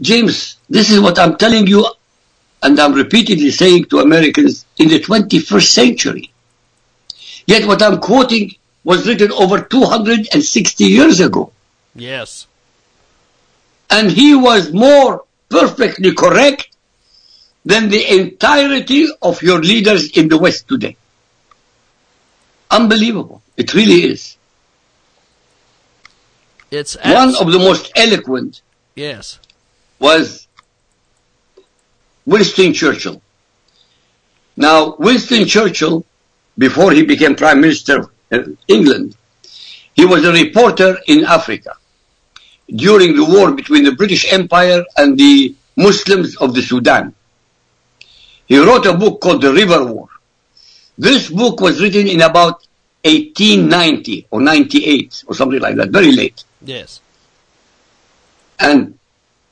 James, 0.01 0.57
this 0.69 0.89
is 0.91 0.99
what 0.99 1.17
I'm 1.19 1.35
telling 1.37 1.67
you, 1.67 1.85
and 2.61 2.79
I'm 2.79 2.93
repeatedly 2.93 3.51
saying 3.51 3.85
to 3.85 3.99
Americans 3.99 4.65
in 4.77 4.89
the 4.89 4.99
21st 4.99 5.67
century. 5.67 6.31
Yet 7.45 7.65
what 7.65 7.81
I'm 7.81 7.99
quoting 7.99 8.55
was 8.83 9.07
written 9.07 9.31
over 9.31 9.61
260 9.61 10.83
years 10.85 11.19
ago. 11.19 11.51
Yes. 11.95 12.47
And 13.89 14.11
he 14.11 14.35
was 14.35 14.71
more 14.71 15.25
perfectly 15.49 16.13
correct 16.13 16.68
than 17.65 17.89
the 17.89 18.19
entirety 18.19 19.07
of 19.21 19.41
your 19.41 19.59
leaders 19.59 20.11
in 20.17 20.27
the 20.27 20.37
West 20.37 20.67
today. 20.67 20.95
Unbelievable. 22.71 23.41
It 23.57 23.73
really 23.73 24.03
is. 24.03 24.37
It's 26.71 26.95
one 27.03 27.35
of 27.35 27.51
the 27.51 27.57
most 27.57 27.91
eloquent 27.95 28.61
yes 28.95 29.39
was 29.99 30.47
Winston 32.25 32.73
Churchill. 32.73 33.21
Now, 34.55 34.95
Winston 34.99 35.45
Churchill, 35.45 36.05
before 36.57 36.91
he 36.91 37.03
became 37.03 37.35
Prime 37.35 37.61
Minister 37.61 37.99
of 37.99 38.11
uh, 38.31 38.43
England, 38.67 39.15
he 39.93 40.05
was 40.05 40.23
a 40.25 40.31
reporter 40.31 40.97
in 41.07 41.25
Africa 41.25 41.75
during 42.67 43.15
the 43.15 43.25
war 43.25 43.51
between 43.51 43.83
the 43.83 43.93
British 43.93 44.31
Empire 44.31 44.83
and 44.95 45.17
the 45.17 45.55
Muslims 45.75 46.35
of 46.37 46.53
the 46.53 46.61
Sudan. 46.61 47.15
He 48.49 48.57
wrote 48.57 48.87
a 48.87 48.93
book 48.93 49.21
called 49.21 49.43
The 49.43 49.53
River 49.53 49.85
War. 49.85 50.09
This 50.97 51.29
book 51.29 51.61
was 51.61 51.79
written 51.79 52.07
in 52.07 52.21
about 52.21 52.65
1890 53.03 54.25
or 54.31 54.41
98 54.41 55.23
or 55.27 55.35
something 55.35 55.59
like 55.59 55.75
that, 55.75 55.89
very 55.91 56.11
late. 56.11 56.43
Yes. 56.63 56.99
And 58.59 58.97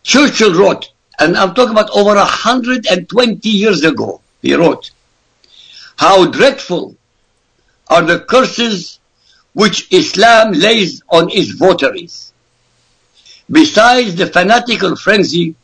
Churchill 0.02 0.54
wrote, 0.56 0.90
and 1.20 1.38
I'm 1.38 1.54
talking 1.54 1.74
about 1.74 1.92
over 1.92 2.16
120 2.16 3.50
years 3.50 3.84
ago, 3.84 4.20
he 4.42 4.56
wrote, 4.56 4.90
how 5.98 6.26
dreadful 6.26 6.96
are 7.90 8.02
the 8.02 8.20
curses 8.20 9.00
which 9.54 9.94
Islam 9.94 10.54
lays 10.54 11.04
on 11.10 11.30
its 11.30 11.52
votaries. 11.52 12.34
Besides 13.50 14.16
the 14.16 14.26
fanatical 14.26 14.96
frenzy, 14.96 15.56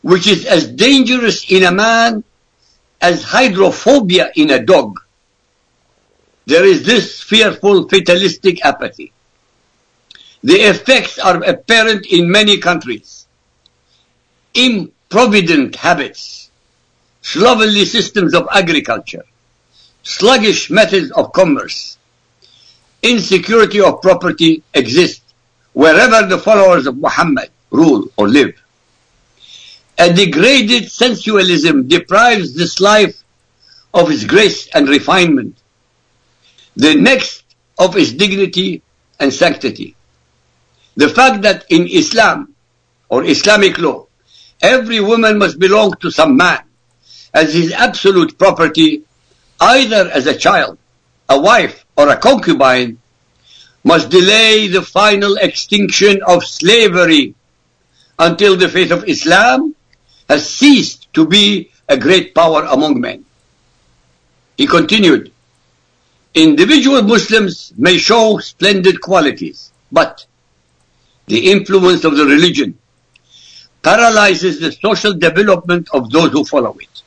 which 0.00 0.26
is 0.26 0.46
as 0.46 0.66
dangerous 0.66 1.50
in 1.50 1.64
a 1.64 1.72
man 1.72 2.24
as 3.00 3.22
hydrophobia 3.22 4.30
in 4.34 4.50
a 4.50 4.64
dog, 4.64 4.98
there 6.46 6.64
is 6.64 6.84
this 6.84 7.20
fearful 7.22 7.88
fatalistic 7.88 8.64
apathy. 8.64 9.12
The 10.42 10.54
effects 10.54 11.18
are 11.18 11.42
apparent 11.44 12.06
in 12.06 12.30
many 12.30 12.58
countries. 12.58 13.26
Improvident 14.54 15.76
habits, 15.76 16.50
slovenly 17.22 17.84
systems 17.84 18.34
of 18.34 18.48
agriculture, 18.52 19.24
sluggish 20.02 20.70
methods 20.70 21.10
of 21.12 21.32
commerce, 21.32 21.98
insecurity 23.02 23.80
of 23.80 24.00
property 24.00 24.62
exist 24.74 25.22
wherever 25.72 26.26
the 26.26 26.38
followers 26.38 26.86
of 26.86 26.96
Muhammad 26.96 27.50
rule 27.70 28.08
or 28.16 28.28
live. 28.28 28.54
A 29.98 30.12
degraded 30.12 30.92
sensualism 30.92 31.88
deprives 31.88 32.54
this 32.54 32.78
life 32.78 33.24
of 33.92 34.10
its 34.12 34.24
grace 34.24 34.68
and 34.68 34.88
refinement, 34.88 35.58
the 36.76 36.94
next 36.94 37.42
of 37.76 37.96
its 37.96 38.12
dignity 38.12 38.82
and 39.18 39.34
sanctity. 39.34 39.96
The 40.94 41.08
fact 41.08 41.42
that 41.42 41.64
in 41.68 41.88
Islam 41.88 42.54
or 43.08 43.24
Islamic 43.24 43.78
law, 43.78 44.06
every 44.62 45.00
woman 45.00 45.36
must 45.36 45.58
belong 45.58 45.94
to 46.00 46.12
some 46.12 46.36
man 46.36 46.62
as 47.34 47.52
his 47.52 47.72
absolute 47.72 48.38
property, 48.38 49.02
either 49.60 50.08
as 50.10 50.26
a 50.26 50.38
child, 50.38 50.78
a 51.28 51.40
wife, 51.40 51.84
or 51.96 52.08
a 52.08 52.16
concubine, 52.16 52.98
must 53.82 54.10
delay 54.10 54.68
the 54.68 54.82
final 54.82 55.36
extinction 55.36 56.22
of 56.22 56.44
slavery 56.44 57.34
until 58.18 58.56
the 58.56 58.68
faith 58.68 58.92
of 58.92 59.08
Islam 59.08 59.74
has 60.28 60.48
ceased 60.48 61.12
to 61.14 61.26
be 61.26 61.70
a 61.88 61.96
great 61.96 62.34
power 62.34 62.64
among 62.64 63.00
men. 63.00 63.24
He 64.56 64.66
continued, 64.66 65.32
individual 66.34 67.02
Muslims 67.02 67.72
may 67.76 67.96
show 67.96 68.38
splendid 68.38 69.00
qualities, 69.00 69.72
but 69.90 70.26
the 71.26 71.50
influence 71.50 72.04
of 72.04 72.16
the 72.16 72.24
religion 72.24 72.78
paralyzes 73.82 74.60
the 74.60 74.72
social 74.72 75.14
development 75.14 75.88
of 75.92 76.10
those 76.10 76.30
who 76.32 76.44
follow 76.44 76.76
it. 76.78 77.02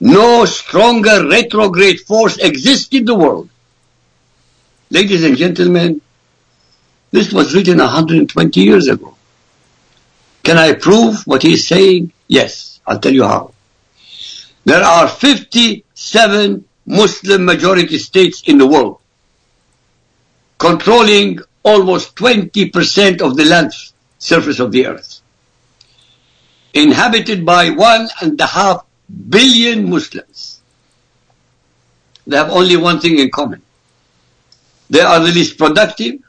No 0.00 0.44
stronger 0.44 1.26
retrograde 1.28 2.00
force 2.00 2.36
exists 2.38 2.92
in 2.92 3.04
the 3.04 3.14
world. 3.14 3.48
Ladies 4.90 5.24
and 5.24 5.36
gentlemen, 5.36 6.00
this 7.10 7.32
was 7.32 7.54
written 7.54 7.78
120 7.78 8.60
years 8.60 8.88
ago. 8.88 9.11
Can 10.42 10.58
I 10.58 10.72
prove 10.72 11.22
what 11.26 11.42
he's 11.42 11.66
saying? 11.66 12.12
Yes, 12.26 12.80
I'll 12.86 12.98
tell 12.98 13.12
you 13.12 13.24
how. 13.24 13.52
There 14.64 14.82
are 14.82 15.08
57 15.08 16.64
Muslim 16.86 17.44
majority 17.44 17.98
states 17.98 18.42
in 18.46 18.58
the 18.58 18.66
world, 18.66 18.98
controlling 20.58 21.38
almost 21.62 22.16
20% 22.16 23.20
of 23.20 23.36
the 23.36 23.44
land 23.44 23.72
surface 24.18 24.58
of 24.58 24.72
the 24.72 24.86
earth, 24.86 25.20
inhabited 26.74 27.46
by 27.46 27.70
one 27.70 28.08
and 28.20 28.40
a 28.40 28.46
half 28.46 28.84
billion 29.28 29.88
Muslims. 29.88 30.60
They 32.26 32.36
have 32.36 32.50
only 32.50 32.76
one 32.76 33.00
thing 33.00 33.18
in 33.18 33.30
common. 33.30 33.62
They 34.90 35.00
are 35.00 35.20
the 35.20 35.32
least 35.32 35.58
productive, 35.58 36.20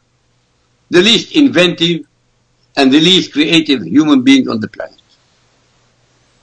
the 0.90 1.02
least 1.02 1.36
inventive, 1.36 2.06
and 2.76 2.92
the 2.92 3.00
least 3.00 3.34
creative 3.34 3.84
human 3.86 4.24
being 4.24 4.50
on 4.50 4.60
the 4.60 4.68
planet. 4.68 5.00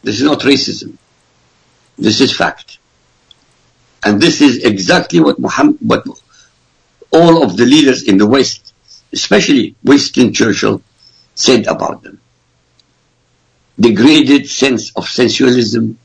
This 0.03 0.17
is 0.21 0.25
not 0.25 0.41
racism. 0.41 0.97
This 1.99 2.21
is 2.21 2.37
fact. 2.37 2.79
And 4.05 4.21
this 4.21 4.41
is 4.41 4.65
exactly 4.65 5.21
what 5.21 5.39
Muhammad, 5.39 5.79
what 5.81 6.07
all 7.13 7.43
of 7.43 7.57
the 7.57 7.67
leaders 7.67 8.05
in 8.05 8.19
the 8.19 8.27
West, 8.27 8.73
especially 9.13 9.75
Winston 9.85 10.33
Churchill, 10.33 10.83
said 11.35 11.67
about 11.67 12.03
them. 12.03 12.21
degraded 13.79 14.49
sense 14.49 14.93
of 14.97 15.09
sensualism, 15.09 15.99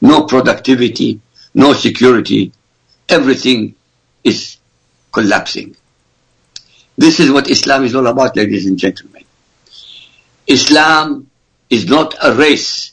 no 0.00 0.24
productivity, 0.26 1.20
no 1.54 1.72
security. 1.72 2.52
Everything 3.08 3.74
is 4.22 4.58
collapsing. 5.12 5.76
This 6.96 7.20
is 7.20 7.30
what 7.30 7.50
Islam 7.50 7.84
is 7.84 7.94
all 7.94 8.06
about, 8.06 8.36
ladies 8.36 8.66
and 8.66 8.78
gentlemen. 8.78 9.13
Islam 10.46 11.30
is 11.70 11.86
not 11.86 12.14
a 12.22 12.34
race. 12.34 12.92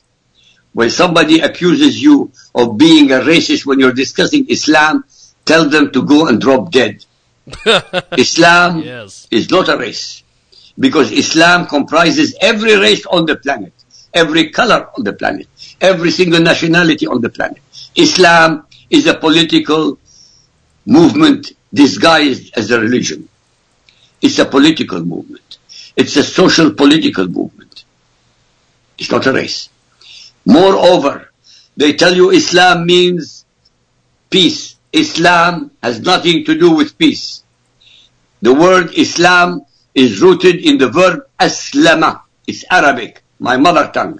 When 0.73 0.89
somebody 0.89 1.39
accuses 1.41 2.01
you 2.01 2.31
of 2.55 2.77
being 2.77 3.11
a 3.11 3.19
racist 3.19 3.65
when 3.65 3.79
you're 3.79 3.91
discussing 3.93 4.47
Islam, 4.49 5.03
tell 5.45 5.67
them 5.69 5.91
to 5.91 6.03
go 6.03 6.27
and 6.27 6.39
drop 6.39 6.71
dead. 6.71 7.03
Islam 8.17 8.79
Yes. 8.83 9.27
is 9.31 9.49
not 9.49 9.67
a 9.67 9.77
race 9.77 10.23
because 10.79 11.11
Islam 11.11 11.65
comprises 11.67 12.35
every 12.39 12.77
race 12.77 13.05
on 13.05 13.25
the 13.25 13.35
planet, 13.35 13.73
every 14.13 14.49
color 14.51 14.87
on 14.97 15.03
the 15.03 15.13
planet, 15.13 15.47
every 15.81 16.11
single 16.11 16.39
nationality 16.39 17.05
on 17.07 17.19
the 17.21 17.29
planet. 17.29 17.61
Islam 17.95 18.65
is 18.89 19.07
a 19.07 19.13
political 19.15 19.97
movement 20.85 21.51
disguised 21.73 22.57
as 22.57 22.71
a 22.71 22.79
religion. 22.79 23.27
It's 24.21 24.39
a 24.39 24.45
political 24.45 25.01
movement. 25.03 25.40
It's 25.95 26.15
a 26.15 26.23
social 26.23 26.71
political 26.71 27.27
movement. 27.27 27.83
It's 28.97 29.11
not 29.11 29.25
a 29.25 29.33
race. 29.33 29.69
Moreover, 30.45 31.31
they 31.77 31.93
tell 31.93 32.15
you 32.15 32.31
Islam 32.31 32.85
means 32.85 33.45
peace. 34.29 34.75
Islam 34.93 35.71
has 35.81 35.99
nothing 36.01 36.45
to 36.45 36.57
do 36.57 36.71
with 36.71 36.97
peace. 36.97 37.43
The 38.41 38.53
word 38.53 38.97
Islam 38.97 39.65
is 39.93 40.21
rooted 40.21 40.65
in 40.65 40.77
the 40.77 40.89
verb 40.89 41.27
aslama. 41.39 42.21
It's 42.47 42.65
Arabic, 42.69 43.23
my 43.39 43.57
mother 43.57 43.91
tongue. 43.93 44.19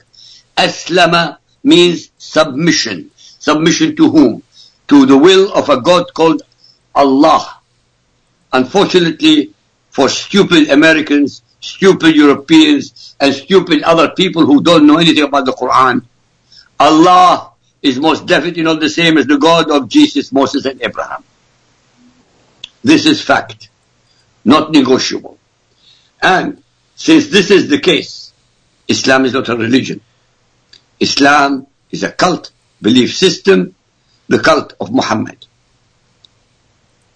Aslama 0.57 1.37
means 1.63 2.11
submission. 2.17 3.11
Submission 3.15 3.95
to 3.95 4.09
whom? 4.09 4.43
To 4.89 5.05
the 5.05 5.17
will 5.17 5.51
of 5.53 5.69
a 5.69 5.81
God 5.81 6.13
called 6.13 6.43
Allah. 6.93 7.57
Unfortunately, 8.53 9.53
for 9.89 10.09
stupid 10.09 10.69
Americans, 10.69 11.41
stupid 11.61 12.15
Europeans, 12.15 13.15
and 13.19 13.33
stupid 13.33 13.83
other 13.83 14.09
people 14.09 14.45
who 14.45 14.61
don't 14.61 14.85
know 14.85 14.97
anything 14.97 15.23
about 15.23 15.45
the 15.45 15.53
Quran, 15.53 16.03
Allah 16.79 17.51
is 17.81 17.99
most 17.99 18.25
definitely 18.25 18.63
not 18.63 18.79
the 18.79 18.89
same 18.89 19.17
as 19.17 19.27
the 19.27 19.37
God 19.37 19.71
of 19.71 19.87
Jesus, 19.87 20.31
Moses, 20.31 20.65
and 20.65 20.81
Abraham. 20.81 21.23
This 22.83 23.05
is 23.05 23.21
fact, 23.21 23.69
not 24.43 24.71
negotiable. 24.71 25.37
And 26.21 26.63
since 26.95 27.27
this 27.27 27.51
is 27.51 27.69
the 27.69 27.79
case, 27.79 28.33
Islam 28.87 29.25
is 29.25 29.33
not 29.33 29.49
a 29.49 29.55
religion. 29.55 30.01
Islam 30.99 31.67
is 31.91 32.03
a 32.03 32.11
cult, 32.11 32.51
belief 32.81 33.15
system, 33.15 33.75
the 34.27 34.39
cult 34.39 34.73
of 34.79 34.91
Muhammad. 34.91 35.45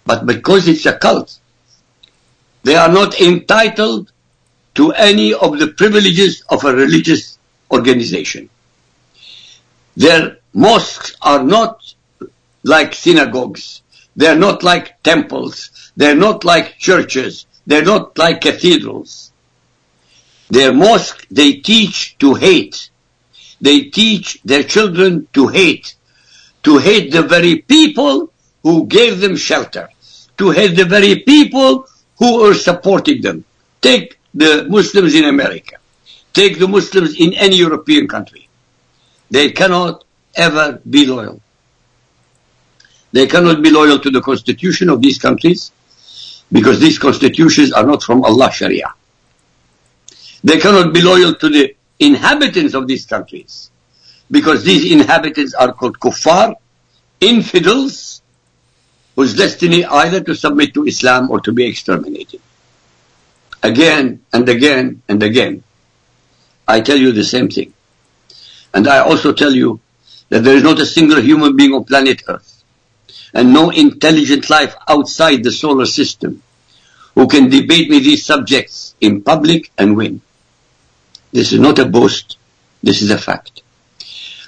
But 0.04 0.24
because 0.24 0.68
it's 0.68 0.86
a 0.86 0.96
cult, 0.96 1.38
they 2.62 2.76
are 2.76 2.88
not 2.88 3.20
entitled 3.20 4.12
to 4.76 4.92
any 4.92 5.34
of 5.34 5.58
the 5.58 5.68
privileges 5.68 6.44
of 6.48 6.64
a 6.64 6.74
religious 6.74 7.38
organization. 7.70 8.48
Their 9.96 10.38
mosques 10.52 11.16
are 11.22 11.42
not 11.42 11.94
like 12.62 12.94
synagogues. 12.94 13.82
They're 14.14 14.38
not 14.38 14.62
like 14.62 15.02
temples. 15.02 15.90
They're 15.96 16.14
not 16.14 16.44
like 16.44 16.78
churches. 16.78 17.46
They're 17.66 17.84
not 17.84 18.18
like 18.18 18.42
cathedrals. 18.42 19.32
Their 20.50 20.72
mosque, 20.72 21.26
they 21.30 21.54
teach 21.54 22.16
to 22.18 22.34
hate. 22.34 22.90
They 23.60 23.80
teach 23.84 24.40
their 24.44 24.62
children 24.62 25.26
to 25.32 25.48
hate. 25.48 25.94
To 26.64 26.78
hate 26.78 27.12
the 27.12 27.22
very 27.22 27.56
people 27.62 28.30
who 28.62 28.86
gave 28.86 29.20
them 29.20 29.36
shelter. 29.36 29.88
To 30.36 30.50
hate 30.50 30.76
the 30.76 30.84
very 30.84 31.20
people 31.20 31.88
who 32.18 32.44
are 32.46 32.54
supporting 32.54 33.22
them. 33.22 33.44
Take 33.80 34.15
the 34.36 34.66
Muslims 34.68 35.14
in 35.14 35.24
America. 35.24 35.76
Take 36.34 36.58
the 36.58 36.68
Muslims 36.68 37.18
in 37.18 37.32
any 37.32 37.56
European 37.56 38.06
country. 38.06 38.48
They 39.30 39.50
cannot 39.50 40.04
ever 40.34 40.80
be 40.88 41.06
loyal. 41.06 41.40
They 43.12 43.26
cannot 43.26 43.62
be 43.62 43.70
loyal 43.70 43.98
to 43.98 44.10
the 44.10 44.20
constitution 44.20 44.90
of 44.90 45.00
these 45.00 45.18
countries 45.18 45.72
because 46.52 46.78
these 46.80 46.98
constitutions 46.98 47.72
are 47.72 47.84
not 47.84 48.02
from 48.02 48.24
Allah 48.24 48.52
Sharia. 48.52 48.92
They 50.44 50.58
cannot 50.58 50.92
be 50.92 51.00
loyal 51.00 51.34
to 51.34 51.48
the 51.48 51.74
inhabitants 51.98 52.74
of 52.74 52.86
these 52.86 53.06
countries 53.06 53.70
because 54.30 54.64
these 54.64 54.92
inhabitants 54.92 55.54
are 55.54 55.72
called 55.72 55.98
kuffar, 55.98 56.56
infidels, 57.20 58.20
whose 59.14 59.34
destiny 59.34 59.82
either 59.86 60.20
to 60.20 60.34
submit 60.34 60.74
to 60.74 60.84
Islam 60.84 61.30
or 61.30 61.40
to 61.40 61.52
be 61.52 61.64
exterminated. 61.64 62.40
Again 63.62 64.22
and 64.32 64.48
again 64.48 65.02
and 65.08 65.22
again, 65.22 65.62
I 66.68 66.80
tell 66.80 66.96
you 66.96 67.12
the 67.12 67.24
same 67.24 67.48
thing. 67.48 67.72
And 68.74 68.86
I 68.88 68.98
also 68.98 69.32
tell 69.32 69.52
you 69.52 69.80
that 70.28 70.44
there 70.44 70.56
is 70.56 70.62
not 70.62 70.78
a 70.80 70.86
single 70.86 71.20
human 71.20 71.56
being 71.56 71.72
on 71.72 71.84
planet 71.84 72.22
Earth 72.28 72.62
and 73.32 73.52
no 73.52 73.70
intelligent 73.70 74.48
life 74.50 74.74
outside 74.88 75.42
the 75.44 75.52
solar 75.52 75.86
system 75.86 76.42
who 77.14 77.26
can 77.26 77.48
debate 77.48 77.88
me 77.88 77.98
these 78.00 78.24
subjects 78.24 78.94
in 79.00 79.22
public 79.22 79.70
and 79.78 79.96
win. 79.96 80.20
This 81.32 81.52
is 81.52 81.60
not 81.60 81.78
a 81.78 81.86
boast. 81.86 82.38
This 82.82 83.02
is 83.02 83.10
a 83.10 83.18
fact. 83.18 83.62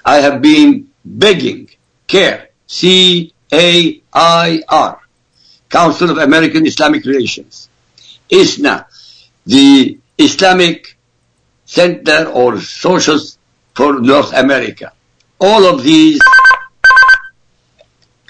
I 0.05 0.17
have 0.17 0.43
been 0.43 0.89
begging 1.05 1.71
CAIR, 2.07 2.49
C-A-I-R, 2.67 3.41
Council 5.69 6.11
of 6.11 6.19
American 6.19 6.67
Islamic 6.67 7.05
Relations, 7.05 7.69
ISNA, 8.31 8.87
the 9.49 9.99
Islamic 10.19 10.97
Center 11.65 12.27
or 12.29 12.61
Socials 12.61 13.39
for 13.75 13.99
North 13.99 14.33
America. 14.35 14.93
All 15.41 15.65
of 15.65 15.83
these 15.83 16.21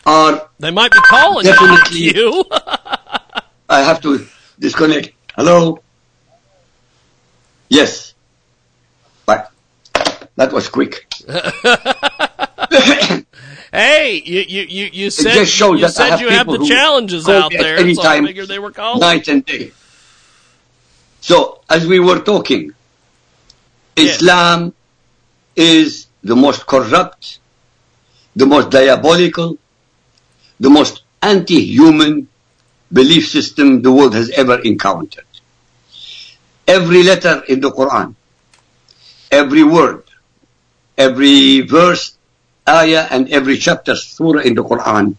are 0.07 0.49
They 0.61 0.71
might 0.71 0.93
be 0.93 1.01
calling 1.01 1.45
Definitely. 1.45 2.15
you. 2.15 2.45
I 3.69 3.83
have 3.83 4.01
to 4.03 4.25
disconnect. 4.59 5.11
Hello? 5.37 5.83
Yes. 7.69 8.15
But 9.27 9.51
that 10.37 10.53
was 10.53 10.69
quick. 10.69 11.05
hey, 13.73 14.23
you 14.25 14.41
you 14.41 14.63
you, 14.63 14.91
you 14.93 15.11
said 15.11 15.35
you 15.35 15.85
I 15.85 15.89
said 15.89 16.11
have 16.11 16.21
you 16.21 16.29
have 16.31 16.47
the 16.47 16.65
challenges 16.65 17.29
out 17.29 17.51
there, 17.53 17.77
any 17.77 17.95
so 17.95 18.03
I 18.03 18.05
time, 18.05 18.27
figured 18.27 18.49
they 18.49 18.59
were 18.59 18.71
calling. 18.73 19.01
Night 19.01 19.29
and 19.29 19.45
day. 19.45 19.73
So, 21.21 21.61
as 21.69 21.87
we 21.87 21.99
were 21.99 22.21
talking, 22.21 22.73
Islam 23.97 24.73
is 25.57 26.07
the 26.23 26.37
most 26.37 26.67
corrupt, 26.67 27.41
the 28.37 28.47
most 28.47 28.71
diabolical, 28.71 29.59
the 30.61 30.71
most 30.71 31.03
anti-human 31.23 32.29
belief 32.93 33.29
system 33.29 33.83
the 33.83 33.93
world 33.93 34.15
has 34.15 34.31
ever 34.31 34.59
encountered. 34.61 35.27
Every 36.67 37.03
letter 37.03 37.43
in 37.49 37.61
the 37.61 37.71
Quran, 37.71 38.15
every 39.31 39.65
word, 39.65 40.05
every 40.97 41.63
verse, 41.63 42.17
ayah, 42.69 43.09
and 43.11 43.29
every 43.31 43.57
chapter, 43.57 43.97
surah 43.97 44.43
in 44.43 44.55
the 44.55 44.63
Quran 44.63 45.17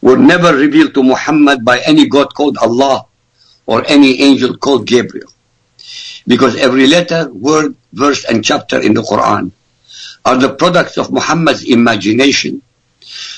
were 0.00 0.16
never 0.16 0.54
revealed 0.56 0.94
to 0.94 1.02
Muhammad 1.02 1.64
by 1.64 1.80
any 1.84 2.06
God 2.06 2.32
called 2.34 2.56
Allah 2.58 3.07
or 3.68 3.84
any 3.86 4.22
angel 4.22 4.56
called 4.56 4.86
Gabriel. 4.86 5.30
Because 6.26 6.56
every 6.56 6.86
letter, 6.86 7.28
word, 7.28 7.76
verse, 7.92 8.24
and 8.24 8.42
chapter 8.42 8.80
in 8.80 8.94
the 8.94 9.02
Quran 9.02 9.52
are 10.24 10.38
the 10.38 10.54
products 10.54 10.96
of 10.96 11.12
Muhammad's 11.12 11.64
imagination, 11.64 12.62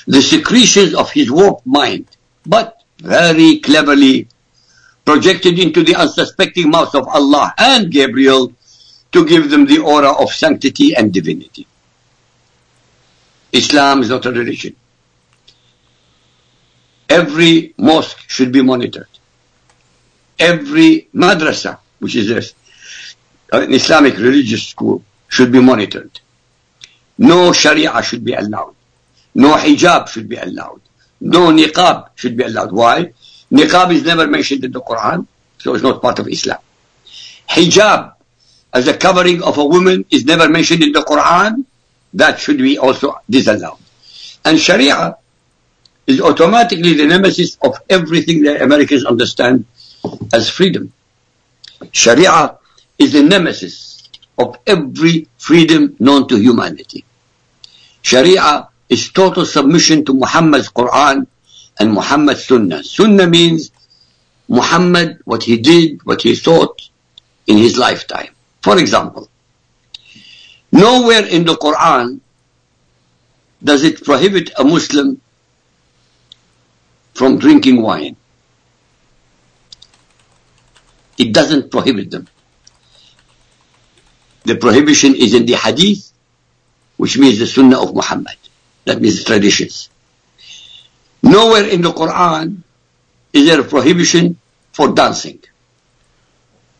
the 0.07 0.21
secretions 0.21 0.95
of 0.95 1.11
his 1.11 1.29
warped 1.29 1.67
mind, 1.67 2.07
but 2.45 2.81
very 2.99 3.59
cleverly 3.59 4.27
projected 5.03 5.59
into 5.59 5.83
the 5.83 5.95
unsuspecting 5.95 6.71
mouth 6.71 6.95
of 6.95 7.07
Allah 7.09 7.53
and 7.57 7.91
Gabriel 7.91 8.53
to 9.11 9.25
give 9.25 9.49
them 9.49 9.65
the 9.65 9.79
aura 9.79 10.11
of 10.13 10.31
sanctity 10.31 10.95
and 10.95 11.13
divinity. 11.13 11.67
Islam 13.51 14.01
is 14.01 14.09
not 14.09 14.25
a 14.25 14.31
religion. 14.31 14.77
Every 17.09 17.73
mosque 17.77 18.23
should 18.29 18.53
be 18.53 18.61
monitored. 18.61 19.10
Every 20.41 21.07
madrasa, 21.13 21.77
which 21.99 22.15
is 22.15 22.53
an 23.51 23.73
Islamic 23.73 24.17
religious 24.17 24.67
school, 24.67 25.03
should 25.27 25.51
be 25.51 25.61
monitored. 25.61 26.19
No 27.17 27.53
Sharia 27.53 28.01
should 28.01 28.23
be 28.23 28.33
allowed. 28.33 28.75
No 29.35 29.55
hijab 29.55 30.07
should 30.07 30.27
be 30.27 30.35
allowed. 30.35 30.81
No 31.21 31.51
niqab 31.51 32.09
should 32.15 32.35
be 32.35 32.43
allowed. 32.43 32.71
Why? 32.71 33.13
Niqab 33.51 33.93
is 33.93 34.03
never 34.03 34.25
mentioned 34.27 34.65
in 34.65 34.71
the 34.71 34.81
Quran, 34.81 35.27
so 35.59 35.75
it's 35.75 35.83
not 35.83 36.01
part 36.01 36.17
of 36.19 36.27
Islam. 36.27 36.59
Hijab 37.47 38.15
as 38.73 38.87
a 38.87 38.97
covering 38.97 39.43
of 39.43 39.57
a 39.57 39.65
woman 39.65 40.05
is 40.09 40.25
never 40.25 40.49
mentioned 40.49 40.83
in 40.83 40.91
the 40.91 41.01
Quran, 41.01 41.65
that 42.13 42.39
should 42.39 42.57
be 42.57 42.77
also 42.77 43.15
disallowed. 43.29 43.77
And 44.45 44.59
Sharia 44.59 45.17
is 46.07 46.21
automatically 46.21 46.93
the 46.93 47.05
nemesis 47.05 47.57
of 47.61 47.77
everything 47.89 48.43
that 48.43 48.61
Americans 48.61 49.05
understand 49.05 49.65
as 50.33 50.49
freedom. 50.49 50.93
Sharia 51.91 52.57
is 52.97 53.13
the 53.13 53.23
nemesis 53.23 54.09
of 54.37 54.57
every 54.65 55.27
freedom 55.37 55.95
known 55.99 56.27
to 56.27 56.37
humanity. 56.37 57.03
Sharia 58.01 58.69
is 58.89 59.11
total 59.11 59.45
submission 59.45 60.05
to 60.05 60.13
Muhammad's 60.13 60.69
Quran 60.69 61.27
and 61.79 61.93
Muhammad's 61.93 62.45
Sunnah. 62.45 62.83
Sunnah 62.83 63.27
means 63.27 63.71
Muhammad, 64.47 65.21
what 65.25 65.43
he 65.43 65.57
did, 65.57 66.03
what 66.05 66.21
he 66.21 66.35
thought 66.35 66.89
in 67.47 67.57
his 67.57 67.77
lifetime. 67.77 68.29
For 68.61 68.77
example, 68.77 69.29
nowhere 70.71 71.25
in 71.25 71.45
the 71.45 71.55
Quran 71.55 72.19
does 73.63 73.83
it 73.83 74.03
prohibit 74.03 74.51
a 74.57 74.63
Muslim 74.63 75.21
from 77.13 77.37
drinking 77.37 77.81
wine. 77.81 78.15
It 81.21 81.33
doesn't 81.33 81.69
prohibit 81.69 82.09
them. 82.09 82.27
The 84.41 84.55
prohibition 84.55 85.13
is 85.13 85.35
in 85.35 85.45
the 85.45 85.53
hadith, 85.53 86.11
which 86.97 87.15
means 87.19 87.37
the 87.37 87.45
sunnah 87.45 87.79
of 87.79 87.93
Muhammad. 87.93 88.37
That 88.85 88.99
means 88.99 89.23
traditions. 89.23 89.91
Nowhere 91.21 91.67
in 91.67 91.83
the 91.83 91.91
Quran 91.91 92.63
is 93.33 93.45
there 93.45 93.61
a 93.61 93.63
prohibition 93.63 94.39
for 94.73 94.95
dancing. 94.95 95.43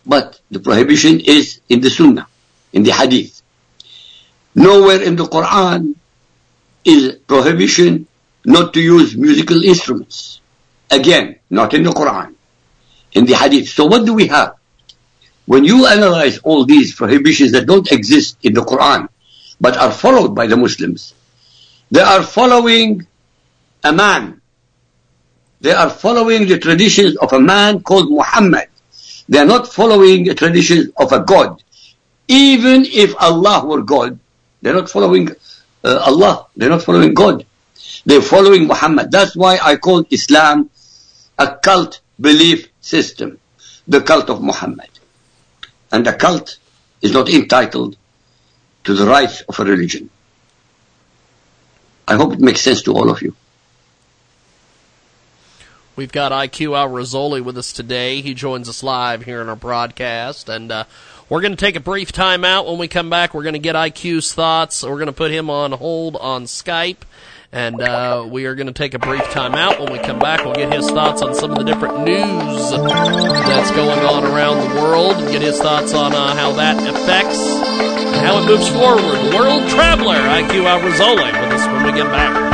But 0.07 0.41
the 0.49 0.59
prohibition 0.59 1.19
is 1.19 1.61
in 1.69 1.81
the 1.81 1.91
sunnah, 1.91 2.27
in 2.73 2.81
the 2.81 2.93
hadith. 2.93 3.43
Nowhere 4.55 5.03
in 5.03 5.17
the 5.17 5.25
Quran 5.25 5.93
is 6.83 7.17
prohibition 7.27 8.07
not 8.43 8.73
to 8.73 8.81
use 8.81 9.15
musical 9.15 9.63
instruments. 9.63 10.41
Again, 10.89 11.37
not 11.51 11.75
in 11.75 11.83
the 11.83 11.91
Quran, 11.91 12.33
in 13.13 13.25
the 13.25 13.35
hadith. 13.35 13.69
So 13.69 13.85
what 13.85 14.05
do 14.05 14.13
we 14.13 14.27
have? 14.27 14.55
When 15.45 15.63
you 15.63 15.85
analyze 15.87 16.37
all 16.39 16.65
these 16.65 16.95
prohibitions 16.95 17.51
that 17.53 17.65
don't 17.65 17.91
exist 17.91 18.37
in 18.43 18.53
the 18.53 18.61
Quran, 18.61 19.09
but 19.59 19.77
are 19.77 19.91
followed 19.91 20.33
by 20.35 20.47
the 20.47 20.57
Muslims, 20.57 21.13
they 21.89 22.01
are 22.01 22.23
following 22.23 23.05
a 23.83 23.91
man. 23.91 24.41
They 25.59 25.73
are 25.73 25.89
following 25.89 26.47
the 26.47 26.57
traditions 26.57 27.17
of 27.17 27.33
a 27.33 27.39
man 27.39 27.81
called 27.83 28.09
Muhammad. 28.09 28.69
They 29.27 29.39
are 29.39 29.45
not 29.45 29.67
following 29.67 30.23
the 30.23 30.33
traditions 30.35 30.89
of 30.97 31.11
a 31.11 31.19
God. 31.19 31.61
Even 32.27 32.85
if 32.85 33.13
Allah 33.19 33.65
were 33.65 33.83
God, 33.83 34.17
they're 34.61 34.73
not 34.73 34.89
following 34.89 35.29
uh, 35.83 36.03
Allah. 36.05 36.47
They're 36.55 36.69
not 36.69 36.83
following 36.83 37.13
God. 37.13 37.45
They're 38.05 38.21
following 38.21 38.67
Muhammad. 38.67 39.11
That's 39.11 39.35
why 39.35 39.59
I 39.61 39.75
call 39.75 40.05
Islam 40.09 40.69
a 41.37 41.55
cult 41.55 42.01
belief 42.19 42.70
system. 42.81 43.39
The 43.87 44.01
cult 44.01 44.29
of 44.29 44.41
Muhammad. 44.41 44.89
And 45.91 46.05
the 46.05 46.13
cult 46.13 46.57
is 47.01 47.11
not 47.11 47.29
entitled 47.29 47.97
to 48.83 48.93
the 48.93 49.05
rights 49.05 49.41
of 49.41 49.59
a 49.59 49.63
religion. 49.63 50.09
I 52.07 52.15
hope 52.15 52.33
it 52.33 52.39
makes 52.39 52.61
sense 52.61 52.81
to 52.83 52.93
all 52.93 53.09
of 53.09 53.21
you. 53.21 53.35
We've 55.95 56.11
got 56.11 56.31
IQ 56.31 56.77
Al 56.77 56.89
Rassooli 56.89 57.43
with 57.43 57.57
us 57.57 57.73
today. 57.73 58.21
He 58.21 58.33
joins 58.33 58.67
us 58.69 58.81
live 58.81 59.23
here 59.23 59.41
in 59.41 59.49
our 59.49 59.55
broadcast, 59.55 60.49
and 60.49 60.71
uh, 60.71 60.85
we're 61.29 61.41
going 61.41 61.51
to 61.51 61.57
take 61.57 61.75
a 61.75 61.81
brief 61.81 62.11
time 62.11 62.43
out. 62.43 62.65
When 62.65 62.77
we 62.77 62.87
come 62.87 63.09
back, 63.09 63.33
we're 63.33 63.43
going 63.43 63.53
to 63.53 63.59
get 63.59 63.75
IQ's 63.75 64.33
thoughts. 64.33 64.83
We're 64.83 64.95
going 64.95 65.07
to 65.07 65.13
put 65.13 65.31
him 65.31 65.49
on 65.49 65.73
hold 65.73 66.15
on 66.15 66.45
Skype, 66.45 67.03
and 67.51 67.81
uh, 67.81 68.25
we 68.29 68.45
are 68.45 68.55
going 68.55 68.67
to 68.67 68.73
take 68.73 68.93
a 68.93 68.99
brief 68.99 69.23
time 69.31 69.55
out. 69.55 69.79
When 69.79 69.91
we 69.91 69.99
come 69.99 70.19
back, 70.19 70.45
we'll 70.45 70.55
get 70.55 70.71
his 70.71 70.89
thoughts 70.89 71.21
on 71.21 71.35
some 71.35 71.51
of 71.51 71.57
the 71.57 71.63
different 71.63 72.05
news 72.05 72.71
that's 72.71 73.71
going 73.71 73.99
on 73.99 74.23
around 74.23 74.69
the 74.69 74.81
world, 74.81 75.15
and 75.15 75.31
get 75.31 75.41
his 75.41 75.59
thoughts 75.59 75.93
on 75.93 76.13
uh, 76.13 76.35
how 76.35 76.53
that 76.53 76.77
affects 76.95 77.39
how 78.21 78.41
it 78.41 78.45
moves 78.45 78.69
forward. 78.69 79.33
World 79.33 79.69
traveler 79.69 80.15
IQ 80.15 80.65
Al 80.65 80.79
Rassooli 80.79 81.31
with 81.41 81.59
us 81.59 81.67
when 81.67 81.85
we 81.85 81.91
get 81.91 82.09
back. 82.11 82.50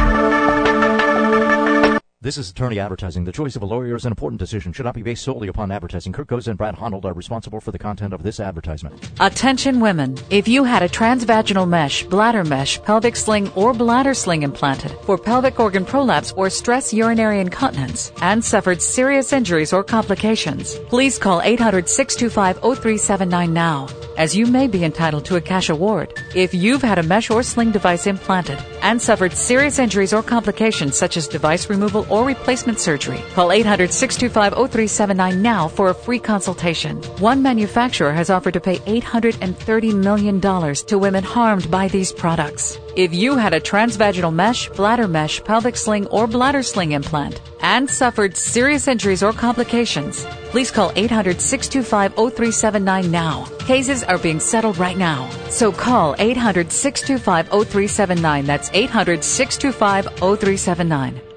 This 2.20 2.40
is 2.40 2.50
attorney 2.50 2.80
advertising. 2.80 3.26
The 3.26 3.32
choice 3.32 3.56
of 3.56 3.62
a 3.62 3.68
lawyer 3.68 3.96
is 3.96 4.06
an 4.06 4.12
important 4.12 4.40
decision. 4.40 4.74
Should 4.74 4.88
not 4.88 4.96
be 4.96 5.04
based 5.04 5.24
solely 5.24 5.50
upon 5.50 5.72
advertising. 5.72 6.14
Kurt 6.14 6.48
and 6.48 6.58
Brad 6.58 6.76
Honnold 6.76 7.06
are 7.06 7.14
responsible 7.14 7.60
for 7.60 7.72
the 7.72 7.78
content 7.78 8.12
of 8.12 8.24
this 8.24 8.40
advertisement. 8.40 9.12
Attention 9.20 9.80
women. 9.80 10.18
If 10.32 10.48
you 10.48 10.64
had 10.64 10.82
a 10.82 10.90
transvaginal 10.90 11.70
mesh, 11.70 12.06
bladder 12.06 12.44
mesh, 12.44 12.82
pelvic 12.82 13.16
sling, 13.16 13.52
or 13.54 13.72
bladder 13.72 14.16
sling 14.16 14.42
implanted 14.42 14.94
for 15.04 15.20
pelvic 15.20 15.60
organ 15.60 15.86
prolapse 15.86 16.32
or 16.32 16.50
stress 16.50 16.92
urinary 16.92 17.40
incontinence 17.40 18.12
and 18.24 18.44
suffered 18.44 18.82
serious 18.82 19.32
injuries 19.32 19.72
or 19.72 19.84
complications, 19.84 20.74
please 20.90 21.20
call 21.20 21.40
800-625-0379 21.42 23.52
now, 23.52 23.90
as 24.18 24.36
you 24.36 24.48
may 24.48 24.68
be 24.68 24.84
entitled 24.84 25.24
to 25.26 25.36
a 25.36 25.42
cash 25.42 25.70
award. 25.70 26.20
If 26.34 26.56
you've 26.56 26.82
had 26.82 26.98
a 26.98 27.04
mesh 27.04 27.30
or 27.30 27.44
sling 27.44 27.72
device 27.72 28.08
implanted 28.08 28.58
and 28.82 29.00
suffered 29.00 29.34
serious 29.34 29.78
injuries 29.78 30.14
or 30.14 30.24
complications 30.24 30.98
such 30.98 31.16
as 31.16 31.28
device 31.28 31.70
removal 31.70 32.08
or 32.10 32.17
replacement 32.24 32.80
surgery, 32.80 33.22
call 33.34 33.50
800-625-0379 33.50 35.40
now 35.40 35.68
for 35.68 35.90
a 35.90 35.94
free 35.94 36.20
consultation. 36.20 36.98
One 37.20 37.42
manufacturer 37.42 38.14
has 38.14 38.30
offered 38.30 38.54
to 38.54 38.60
pay 38.60 38.78
$830 38.80 39.96
million 39.96 40.42
to 40.42 40.98
women 40.98 41.24
harmed 41.24 41.70
by 41.70 41.88
these 41.88 42.12
products. 42.12 42.80
If 42.96 43.14
you 43.14 43.36
had 43.36 43.54
a 43.54 43.60
transvaginal 43.60 44.34
mesh, 44.34 44.70
bladder 44.70 45.08
mesh, 45.08 45.44
pelvic 45.44 45.78
sling, 45.78 46.08
or 46.08 46.26
bladder 46.26 46.64
sling 46.64 46.94
implant 46.94 47.40
and 47.62 47.88
suffered 47.90 48.36
serious 48.36 48.88
injuries 48.88 49.22
or 49.22 49.34
complications, 49.34 50.26
please 50.50 50.72
call 50.72 50.92
800-625-0379 50.94 53.12
now. 53.12 53.46
Cases 53.68 54.04
are 54.04 54.18
being 54.18 54.40
settled 54.40 54.78
right 54.78 54.98
now. 54.98 55.30
So 55.50 55.72
call 55.72 56.16
800-625-0379. 56.16 58.46
That's 58.46 58.72
800-625-0379. 58.72 61.37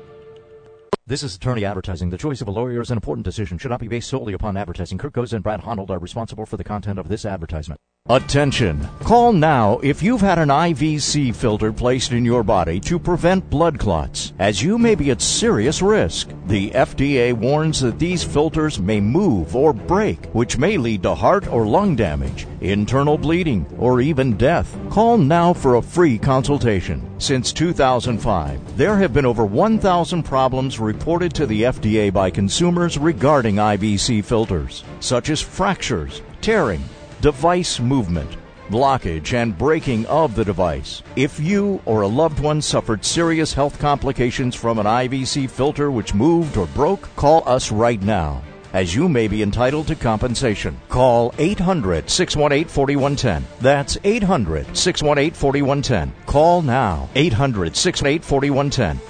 This 1.10 1.24
is 1.24 1.34
attorney 1.34 1.64
advertising. 1.64 2.10
The 2.10 2.16
choice 2.16 2.40
of 2.40 2.46
a 2.46 2.52
lawyer 2.52 2.80
is 2.80 2.92
an 2.92 2.96
important 2.96 3.24
decision. 3.24 3.58
Should 3.58 3.72
not 3.72 3.80
be 3.80 3.88
based 3.88 4.08
solely 4.08 4.32
upon 4.32 4.56
advertising. 4.56 4.96
Goza 4.96 5.34
and 5.34 5.42
Brad 5.42 5.62
Honnold 5.62 5.90
are 5.90 5.98
responsible 5.98 6.46
for 6.46 6.56
the 6.56 6.62
content 6.62 7.00
of 7.00 7.08
this 7.08 7.26
advertisement. 7.26 7.80
Attention! 8.10 8.88
Call 9.04 9.32
now 9.32 9.78
if 9.84 10.02
you've 10.02 10.20
had 10.20 10.40
an 10.40 10.48
IVC 10.48 11.32
filter 11.32 11.72
placed 11.72 12.10
in 12.10 12.24
your 12.24 12.42
body 12.42 12.80
to 12.80 12.98
prevent 12.98 13.48
blood 13.48 13.78
clots, 13.78 14.32
as 14.40 14.60
you 14.60 14.78
may 14.78 14.96
be 14.96 15.12
at 15.12 15.22
serious 15.22 15.80
risk. 15.80 16.28
The 16.48 16.70
FDA 16.70 17.32
warns 17.32 17.78
that 17.78 18.00
these 18.00 18.24
filters 18.24 18.80
may 18.80 19.00
move 19.00 19.54
or 19.54 19.72
break, 19.72 20.26
which 20.32 20.58
may 20.58 20.76
lead 20.76 21.04
to 21.04 21.14
heart 21.14 21.46
or 21.46 21.64
lung 21.64 21.94
damage, 21.94 22.48
internal 22.60 23.16
bleeding, 23.16 23.64
or 23.78 24.00
even 24.00 24.36
death. 24.36 24.76
Call 24.90 25.16
now 25.16 25.52
for 25.52 25.76
a 25.76 25.82
free 25.82 26.18
consultation. 26.18 27.08
Since 27.20 27.52
2005, 27.52 28.76
there 28.76 28.96
have 28.96 29.12
been 29.12 29.24
over 29.24 29.44
1,000 29.44 30.24
problems 30.24 30.80
reported 30.80 31.32
to 31.34 31.46
the 31.46 31.62
FDA 31.62 32.12
by 32.12 32.28
consumers 32.28 32.98
regarding 32.98 33.54
IVC 33.54 34.24
filters, 34.24 34.82
such 34.98 35.30
as 35.30 35.40
fractures, 35.40 36.22
tearing, 36.40 36.82
device 37.20 37.78
movement, 37.78 38.30
blockage, 38.70 39.34
and 39.34 39.56
breaking 39.56 40.06
of 40.06 40.34
the 40.34 40.44
device. 40.44 41.02
If 41.16 41.38
you 41.38 41.82
or 41.84 42.02
a 42.02 42.08
loved 42.08 42.40
one 42.40 42.62
suffered 42.62 43.04
serious 43.04 43.52
health 43.52 43.78
complications 43.78 44.54
from 44.54 44.78
an 44.78 44.86
IVC 44.86 45.50
filter 45.50 45.90
which 45.90 46.14
moved 46.14 46.56
or 46.56 46.66
broke, 46.68 47.14
call 47.16 47.46
us 47.46 47.70
right 47.70 48.00
now. 48.00 48.42
As 48.72 48.94
you 48.94 49.08
may 49.08 49.26
be 49.28 49.42
entitled 49.42 49.88
to 49.88 49.96
compensation. 49.96 50.80
Call 50.88 51.34
800 51.38 52.08
618 52.08 52.68
4110. 52.68 53.44
That's 53.60 53.98
800 54.04 54.76
618 54.76 55.34
4110. 55.34 56.24
Call 56.26 56.62
now. 56.62 57.08
800 57.16 57.76
618 57.76 58.22
4110. 58.22 59.00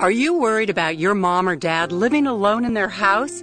Are 0.00 0.10
you 0.10 0.38
worried 0.38 0.70
about 0.70 0.96
your 0.96 1.14
mom 1.14 1.46
or 1.46 1.56
dad 1.56 1.92
living 1.92 2.26
alone 2.26 2.64
in 2.64 2.72
their 2.72 2.88
house? 2.88 3.42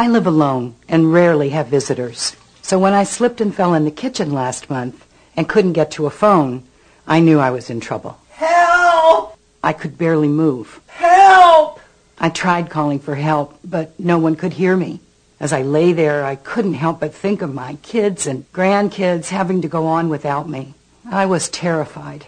I 0.00 0.08
live 0.08 0.26
alone 0.26 0.76
and 0.88 1.12
rarely 1.12 1.50
have 1.50 1.66
visitors. 1.66 2.34
So 2.62 2.78
when 2.78 2.94
I 2.94 3.04
slipped 3.04 3.42
and 3.42 3.54
fell 3.54 3.74
in 3.74 3.84
the 3.84 3.90
kitchen 3.90 4.32
last 4.32 4.70
month 4.70 5.06
and 5.36 5.46
couldn't 5.46 5.74
get 5.74 5.90
to 5.90 6.06
a 6.06 6.10
phone, 6.10 6.62
I 7.06 7.20
knew 7.20 7.38
I 7.38 7.50
was 7.50 7.68
in 7.68 7.80
trouble. 7.80 8.16
Help! 8.30 9.36
I 9.62 9.74
could 9.74 9.98
barely 9.98 10.26
move. 10.26 10.80
Help! 10.86 11.80
I 12.18 12.30
tried 12.30 12.70
calling 12.70 12.98
for 12.98 13.14
help, 13.14 13.58
but 13.62 14.00
no 14.00 14.16
one 14.16 14.36
could 14.36 14.54
hear 14.54 14.74
me. 14.74 15.00
As 15.38 15.52
I 15.52 15.60
lay 15.60 15.92
there, 15.92 16.24
I 16.24 16.36
couldn't 16.36 16.80
help 16.80 17.00
but 17.00 17.12
think 17.12 17.42
of 17.42 17.52
my 17.52 17.74
kids 17.82 18.26
and 18.26 18.50
grandkids 18.54 19.28
having 19.28 19.60
to 19.60 19.68
go 19.68 19.84
on 19.86 20.08
without 20.08 20.48
me. 20.48 20.72
I 21.10 21.26
was 21.26 21.50
terrified. 21.50 22.24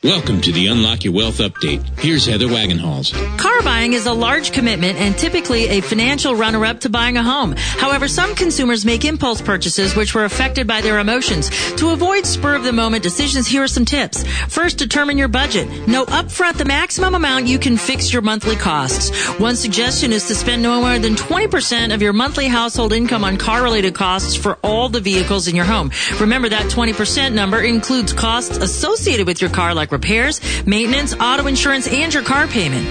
Welcome 0.05 0.39
to 0.41 0.51
the 0.51 0.67
Unlock 0.67 1.03
Your 1.03 1.15
Wealth 1.15 1.39
Update. 1.39 1.83
Here's 1.97 2.27
Heather 2.27 2.45
Wagenhals. 2.45 3.11
Car 3.39 3.63
buying 3.63 3.93
is 3.93 4.05
a 4.05 4.13
large 4.13 4.51
commitment 4.51 4.99
and 4.99 5.17
typically 5.17 5.67
a 5.69 5.81
financial 5.81 6.35
runner-up 6.35 6.81
to 6.81 6.89
buying 6.89 7.17
a 7.17 7.23
home. 7.23 7.55
However, 7.57 8.07
some 8.07 8.35
consumers 8.35 8.85
make 8.85 9.03
impulse 9.03 9.41
purchases 9.41 9.95
which 9.95 10.13
were 10.13 10.25
affected 10.25 10.67
by 10.67 10.81
their 10.81 10.99
emotions. 10.99 11.49
To 11.77 11.89
avoid 11.89 12.27
spur-of-the-moment 12.27 13.01
decisions, 13.01 13.47
here 13.47 13.63
are 13.63 13.67
some 13.67 13.83
tips. 13.83 14.23
First, 14.47 14.77
determine 14.77 15.17
your 15.17 15.27
budget. 15.27 15.87
Know 15.87 16.05
upfront 16.05 16.57
the 16.57 16.65
maximum 16.65 17.15
amount 17.15 17.47
you 17.47 17.57
can 17.57 17.75
fix 17.75 18.13
your 18.13 18.21
monthly 18.21 18.55
costs. 18.55 19.09
One 19.39 19.55
suggestion 19.55 20.13
is 20.13 20.27
to 20.27 20.35
spend 20.35 20.61
no 20.61 20.81
more 20.81 20.99
than 20.99 21.15
20% 21.15 21.91
of 21.91 22.03
your 22.03 22.13
monthly 22.13 22.47
household 22.47 22.93
income 22.93 23.23
on 23.23 23.37
car-related 23.37 23.95
costs 23.95 24.35
for 24.35 24.59
all 24.63 24.87
the 24.87 25.01
vehicles 25.01 25.47
in 25.47 25.55
your 25.55 25.65
home. 25.65 25.89
Remember 26.19 26.47
that 26.47 26.71
20% 26.71 27.33
number 27.33 27.61
includes 27.61 28.13
costs 28.13 28.57
associated 28.57 29.25
with 29.25 29.41
your 29.41 29.49
car 29.49 29.73
like 29.73 29.94
repairs, 29.95 30.41
maintenance, 30.65 31.13
auto 31.15 31.47
insurance, 31.47 31.87
and 31.87 32.13
your 32.13 32.23
car 32.23 32.47
payment. 32.47 32.85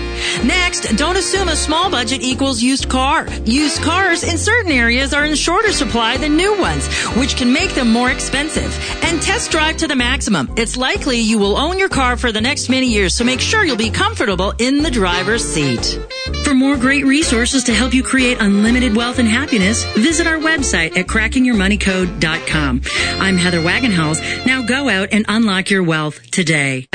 Next, 0.45 0.97
don't 0.97 1.17
assume 1.17 1.49
a 1.49 1.57
small 1.57 1.91
budget 1.91 2.23
equals 2.23 2.63
used 2.63 2.89
car. 2.89 3.29
Used 3.45 3.83
cars 3.83 4.25
in 4.25 4.39
certain 4.39 4.73
areas 4.73 5.13
are 5.13 5.25
in 5.25 5.35
shorter 5.35 5.73
supply 5.73 6.17
than 6.17 6.37
new 6.37 6.59
ones, 6.59 6.89
which 7.21 7.37
can 7.37 7.53
make 7.53 7.75
them 7.75 7.91
more 7.93 8.11
expensive. 8.11 8.73
And 9.05 9.21
test 9.21 9.51
drive 9.51 9.77
to 9.79 9.87
the 9.87 9.97
maximum. 9.97 10.49
It's 10.57 10.77
likely 10.77 11.19
you 11.21 11.39
will 11.39 11.57
own 11.57 11.79
your 11.79 11.91
car 11.91 12.17
for 12.17 12.33
the 12.33 12.41
next 12.41 12.69
many 12.69 12.87
years, 12.87 13.15
so 13.15 13.25
make 13.25 13.41
sure 13.41 13.65
you'll 13.65 13.77
be 13.77 13.91
comfortable 13.91 14.55
in 14.59 14.83
the 14.83 14.91
driver's 14.91 15.45
seat. 15.45 15.99
For 16.45 16.53
more 16.53 16.77
great 16.77 17.07
resources 17.07 17.65
to 17.65 17.75
help 17.75 17.95
you 17.95 18.03
create 18.03 18.37
unlimited 18.39 18.95
wealth 18.95 19.19
and 19.19 19.27
happiness, 19.27 19.83
visit 19.95 20.27
our 20.27 20.37
website 20.37 20.97
at 20.97 21.07
crackingyourmoneycode.com. 21.07 22.83
I'm 23.19 23.39
Heather 23.39 23.61
Wagenhals. 23.61 24.45
Now 24.45 24.63
go 24.63 24.91
out 24.91 25.09
and 25.13 25.25
unlock 25.27 25.71
your 25.71 25.83
wealth 25.83 26.31
today. 26.31 26.87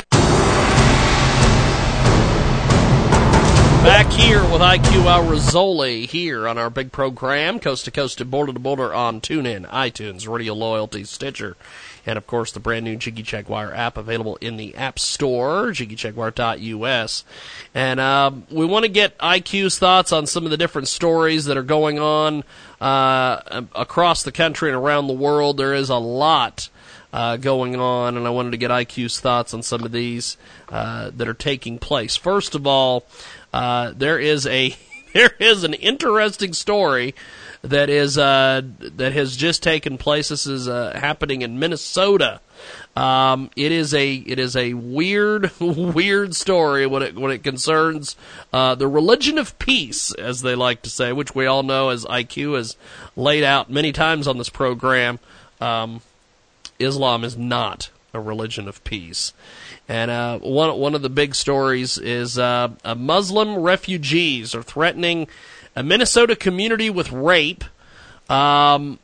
Back 3.82 4.12
here 4.12 4.44
with 4.44 4.62
IQ 4.62 5.06
Rassooli 5.28 6.06
here 6.06 6.48
on 6.48 6.58
our 6.58 6.70
big 6.70 6.92
program, 6.92 7.60
coast 7.60 7.86
to 7.86 7.92
coast 7.92 8.22
and 8.22 8.30
border 8.30 8.54
to 8.54 8.60
border 8.60 8.94
on 8.94 9.20
TuneIn, 9.20 9.68
iTunes, 9.70 10.28
Radio 10.28 10.54
Loyalty, 10.54 11.06
Stitcher, 11.06 11.56
and 12.10 12.18
of 12.18 12.26
course 12.26 12.52
the 12.52 12.60
brand 12.60 12.84
new 12.84 12.96
Jiggy 12.96 13.22
Jaguar 13.22 13.72
app 13.72 13.96
available 13.96 14.36
in 14.42 14.58
the 14.58 14.74
App 14.74 14.98
Store, 14.98 15.68
jiggyjaguar.us. 15.68 17.24
And 17.76 18.00
uh, 18.00 18.32
we 18.50 18.66
want 18.66 18.84
to 18.86 18.90
get 18.90 19.16
IQ's 19.20 19.78
thoughts 19.78 20.12
on 20.12 20.26
some 20.26 20.44
of 20.44 20.50
the 20.50 20.58
different 20.58 20.88
stories 20.88 21.46
that 21.46 21.56
are 21.56 21.62
going 21.62 22.00
on 22.00 22.44
uh, 22.82 23.62
across 23.76 24.24
the 24.24 24.32
country 24.32 24.70
and 24.70 24.76
around 24.76 25.06
the 25.06 25.14
world. 25.14 25.58
There 25.58 25.76
is 25.76 25.90
a 25.90 25.98
lot 25.98 26.70
uh, 27.14 27.38
going 27.38 27.76
on, 27.76 28.18
and 28.18 28.26
I 28.26 28.32
wanted 28.32 28.52
to 28.52 28.58
get 28.58 28.72
IQ's 28.72 29.20
thoughts 29.20 29.54
on 29.54 29.62
some 29.62 29.84
of 29.84 29.92
these 29.92 30.36
uh, 30.70 31.12
that 31.16 31.28
are 31.28 31.36
taking 31.36 31.78
place. 31.78 32.16
First 32.16 32.56
of 32.56 32.66
all, 32.66 33.06
uh, 33.54 33.94
there 33.96 34.18
is 34.18 34.48
a 34.48 34.76
there 35.14 35.36
is 35.40 35.64
an 35.64 35.76
interesting 35.76 36.54
story 36.54 37.14
that 37.62 37.90
is 37.90 38.18
uh, 38.18 38.62
that 38.80 39.14
has 39.14 39.36
just 39.36 39.62
taken 39.62 39.98
place. 39.98 40.30
This 40.30 40.46
is 40.46 40.68
uh, 40.68 40.98
happening 41.00 41.42
in 41.42 41.60
Minnesota. 41.60 42.40
Um, 42.96 43.50
it 43.56 43.72
is 43.72 43.94
a 43.94 44.14
it 44.14 44.40
is 44.40 44.56
a 44.56 44.74
weird 44.74 45.52
weird 45.60 46.36
story 46.36 46.86
when 46.86 47.04
it 47.04 47.16
when 47.16 47.32
it 47.32 47.44
concerns 47.44 48.16
uh, 48.54 48.76
the 48.76 48.88
religion 48.88 49.38
of 49.38 49.58
peace, 49.60 50.14
as 50.14 50.42
they 50.42 50.56
like 50.56 50.82
to 50.84 50.90
say, 50.90 51.12
which 51.12 51.36
we 51.36 51.46
all 51.46 51.64
know 51.64 51.90
as 51.90 52.06
IQ 52.06 52.56
has 52.56 52.78
laid 53.16 53.44
out 53.44 53.70
many 53.70 53.92
times 53.92 54.28
on 54.28 54.38
this 54.38 54.50
program. 54.50 55.20
Um, 55.60 56.02
Islam 56.80 57.26
is 57.26 57.38
not 57.38 57.90
a 58.14 58.22
religion 58.22 58.68
of 58.70 58.84
peace. 58.86 59.34
And 59.90 60.10
uh, 60.10 60.40
one 60.40 60.78
one 60.80 60.96
of 60.96 61.02
the 61.02 61.10
big 61.10 61.36
stories 61.36 61.98
is 61.98 62.40
uh, 62.40 62.70
Muslim 62.96 63.58
refugees 63.58 64.56
are 64.56 64.64
threatening 64.64 65.28
a 65.80 65.84
Minnesota 65.84 66.36
community 66.36 66.90
with 66.90 67.10
rape. 67.10 67.64
Um, 68.30 69.00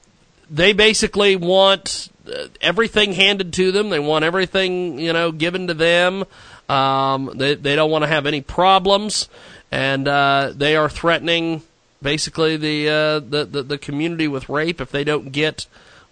they 0.52 0.74
basically 0.74 1.38
want 1.38 2.10
uh, 2.28 2.48
everything 2.60 3.14
handed 3.14 3.54
to 3.54 3.72
them. 3.72 3.90
They 3.90 4.00
want 4.00 4.26
everything 4.26 5.00
you 5.00 5.14
know 5.14 5.32
given 5.32 5.68
to 5.68 5.74
them. 5.74 6.26
Um, 6.68 7.32
they 7.34 7.56
they 7.56 7.78
don't 7.78 7.90
want 7.90 8.04
to 8.04 8.10
have 8.10 8.26
any 8.26 8.42
problems, 8.42 9.30
and 9.72 10.06
uh, 10.06 10.52
they 10.54 10.76
are 10.76 10.90
threatening 10.90 11.64
basically 12.02 12.58
the, 12.58 12.90
uh, 12.90 13.20
the 13.20 13.46
the 13.46 13.64
the 13.64 13.78
community 13.78 14.28
with 14.28 14.50
rape 14.50 14.82
if 14.82 14.92
they 14.92 15.06
don't 15.06 15.32
get 15.32 15.68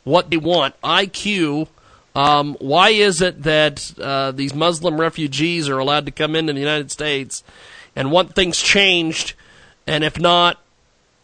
what 0.06 0.30
they 0.30 0.38
want. 0.38 0.80
IQ. 0.82 1.68
Um, 2.16 2.56
why 2.62 2.90
is 2.90 3.22
it 3.22 3.44
that 3.44 3.94
uh, 4.00 4.32
these 4.32 4.54
Muslim 4.54 5.02
refugees 5.02 5.68
are 5.68 5.80
allowed 5.80 6.06
to 6.06 6.12
come 6.12 6.36
into 6.36 6.54
the 6.54 6.60
United 6.60 6.90
States 6.90 7.44
and 7.96 8.12
want 8.12 8.36
things 8.36 8.62
changed, 8.62 9.34
and 9.88 10.04
if 10.04 10.20
not, 10.20 10.60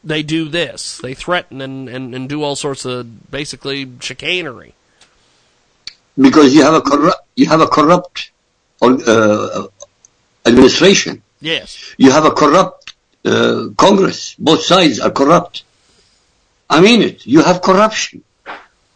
they 0.04 0.24
do 0.24 0.48
this? 0.50 0.98
They 1.00 1.14
threaten 1.14 1.62
and, 1.62 1.90
and, 1.90 2.16
and 2.16 2.30
do 2.30 2.44
all 2.44 2.56
sorts 2.56 2.86
of 2.86 3.32
basically 3.32 3.90
chicanery. 4.00 4.74
Because 6.18 6.54
you 6.54 6.64
have 6.64 6.74
a 6.74 6.82
corrupt, 6.82 7.22
you 7.36 7.48
have 7.48 7.62
a 7.62 7.68
corrupt 7.68 8.32
uh, 8.82 9.68
administration. 10.46 11.22
Yes. 11.42 11.96
You 11.98 12.12
have 12.12 12.26
a 12.26 12.32
corrupt 12.32 12.94
uh, 13.26 13.68
Congress. 13.78 14.36
Both 14.36 14.64
sides 14.64 15.00
are 15.00 15.12
corrupt. 15.12 15.64
I 16.70 16.82
mean 16.82 17.02
it. 17.02 17.26
You 17.26 17.42
have 17.42 17.62
corruption 17.62 18.24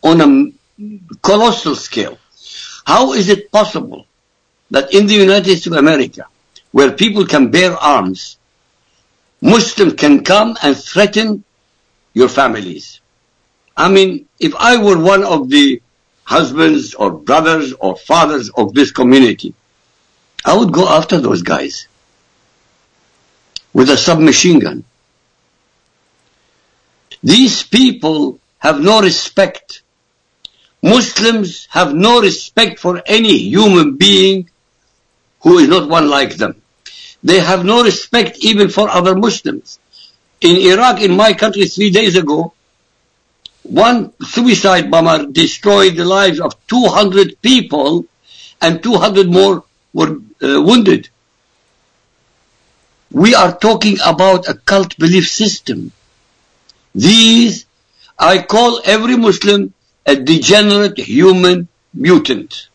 on 0.03 0.21
a 0.21 1.15
colossal 1.21 1.75
scale. 1.75 2.17
How 2.85 3.13
is 3.13 3.29
it 3.29 3.51
possible 3.51 4.05
that 4.71 4.93
in 4.93 5.07
the 5.07 5.13
United 5.13 5.45
States 5.45 5.67
of 5.67 5.73
America, 5.73 6.27
where 6.71 6.91
people 6.91 7.25
can 7.25 7.51
bear 7.51 7.73
arms, 7.73 8.37
Muslims 9.43 9.93
can 9.93 10.23
come 10.23 10.57
and 10.63 10.75
threaten 10.75 11.43
your 12.13 12.29
families? 12.29 13.01
I 13.75 13.89
mean, 13.89 14.27
if 14.39 14.55
I 14.55 14.77
were 14.77 14.97
one 14.97 15.23
of 15.23 15.49
the 15.49 15.81
husbands 16.23 16.93
or 16.93 17.11
brothers 17.11 17.73
or 17.73 17.95
fathers 17.95 18.49
of 18.49 18.73
this 18.73 18.91
community, 18.91 19.53
I 20.45 20.57
would 20.57 20.71
go 20.71 20.87
after 20.87 21.19
those 21.19 21.41
guys 21.41 21.87
with 23.73 23.89
a 23.89 23.97
submachine 23.97 24.59
gun. 24.59 24.83
These 27.21 27.63
people 27.63 28.39
have 28.59 28.79
no 28.79 29.01
respect 29.01 29.83
Muslims 30.83 31.69
have 31.71 31.95
no 31.95 32.21
respect 32.21 32.77
for 32.77 33.01
any 33.05 33.37
human 33.37 33.95
being 33.95 34.49
who 35.39 35.57
is 35.59 35.69
not 35.69 35.87
one 35.87 36.09
like 36.09 36.35
them. 36.35 36.61
They 37.23 37.39
have 37.39 37.63
no 37.63 37.83
respect 37.83 38.37
even 38.39 38.69
for 38.69 38.89
other 38.89 39.15
Muslims. 39.15 39.79
In 40.41 40.57
Iraq, 40.57 41.01
in 41.01 41.15
my 41.15 41.33
country, 41.33 41.65
three 41.67 41.89
days 41.89 42.17
ago, 42.17 42.53
one 43.63 44.11
suicide 44.21 44.91
bomber 44.91 45.31
destroyed 45.31 45.95
the 45.95 46.03
lives 46.03 46.41
of 46.41 46.55
200 46.67 47.41
people 47.41 48.05
and 48.61 48.83
200 48.83 49.29
more 49.29 49.63
were 49.93 50.17
uh, 50.41 50.61
wounded. 50.61 51.09
We 53.09 53.35
are 53.35 53.57
talking 53.57 53.97
about 54.05 54.49
a 54.49 54.55
cult 54.55 54.97
belief 54.97 55.29
system. 55.29 55.93
These, 56.93 57.65
I 58.19 58.41
call 58.41 58.81
every 58.83 59.15
Muslim 59.15 59.73
a 60.05 60.15
degenerate 60.15 60.97
human 60.97 61.69
mutant. 61.93 62.67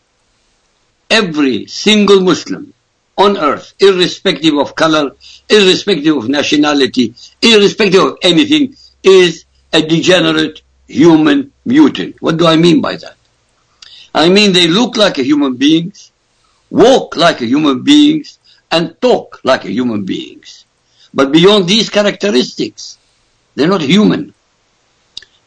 Every 1.09 1.67
single 1.67 2.21
Muslim 2.21 2.73
on 3.19 3.37
earth, 3.37 3.73
irrespective 3.79 4.57
of 4.57 4.73
color, 4.75 5.11
irrespective 5.49 6.15
of 6.15 6.29
nationality, 6.29 7.13
irrespective 7.41 8.01
of 8.01 8.17
anything, 8.23 8.75
is 9.03 9.45
a 9.73 9.81
degenerate 9.81 10.61
human 10.87 11.51
mutant. 11.65 12.19
What 12.21 12.37
do 12.37 12.47
I 12.47 12.55
mean 12.55 12.81
by 12.81 12.95
that? 12.95 13.15
I 14.15 14.29
mean 14.29 14.53
they 14.53 14.67
look 14.67 14.97
like 14.97 15.17
human 15.17 15.55
beings, 15.57 16.11
walk 16.71 17.15
like 17.15 17.39
human 17.39 17.83
beings, 17.83 18.39
and 18.71 18.99
talk 19.01 19.41
like 19.43 19.63
human 19.63 20.05
beings. 20.05 20.65
But 21.13 21.31
beyond 21.31 21.67
these 21.67 21.89
characteristics, 21.89 22.97
they're 23.55 23.67
not 23.67 23.81
human. 23.81 24.33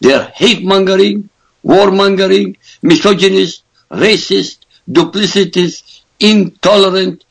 They're 0.01 0.25
hate-mongering, 0.25 1.29
war-mongering, 1.63 2.57
misogynist, 2.83 3.63
racist, 3.91 4.59
duplicitous, 4.91 6.03
intolerant, 6.19 7.25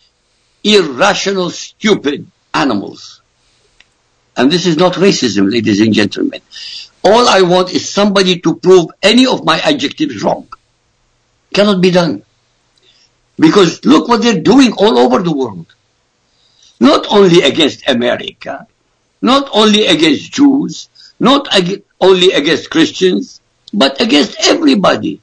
irrational, 0.64 1.50
stupid 1.50 2.28
animals. 2.54 3.22
And 4.36 4.52
this 4.52 4.66
is 4.66 4.78
not 4.78 4.94
racism, 4.94 5.52
ladies 5.52 5.82
and 5.82 5.94
gentlemen. 5.94 6.42
All 7.04 7.28
I 7.28 7.42
want 7.42 7.74
is 7.74 7.90
somebody 7.90 8.40
to 8.42 8.56
prove 8.56 8.88
any 9.02 9.26
of 9.26 9.44
my 9.44 9.60
adjectives 9.60 10.24
wrong. 10.24 10.48
Cannot 11.54 11.82
be 11.82 11.92
done. 11.92 12.24
Because 13.38 13.84
look 13.86 14.08
what 14.08 14.22
they're 14.22 14.42
doing 14.42 14.72
all 14.74 14.98
over 15.00 15.20
the 15.20 15.34
world. 15.34 15.74
Not 16.80 17.08
only 17.10 17.42
against 17.42 17.88
America, 17.90 18.68
not 19.22 19.50
only 19.54 19.86
against 19.86 20.32
Jews, 20.32 20.90
not 21.20 21.54
ag- 21.54 21.84
only 22.00 22.32
against 22.34 22.70
Christians, 22.70 23.42
but 23.74 24.02
against 24.02 24.36
everybody. 24.48 25.22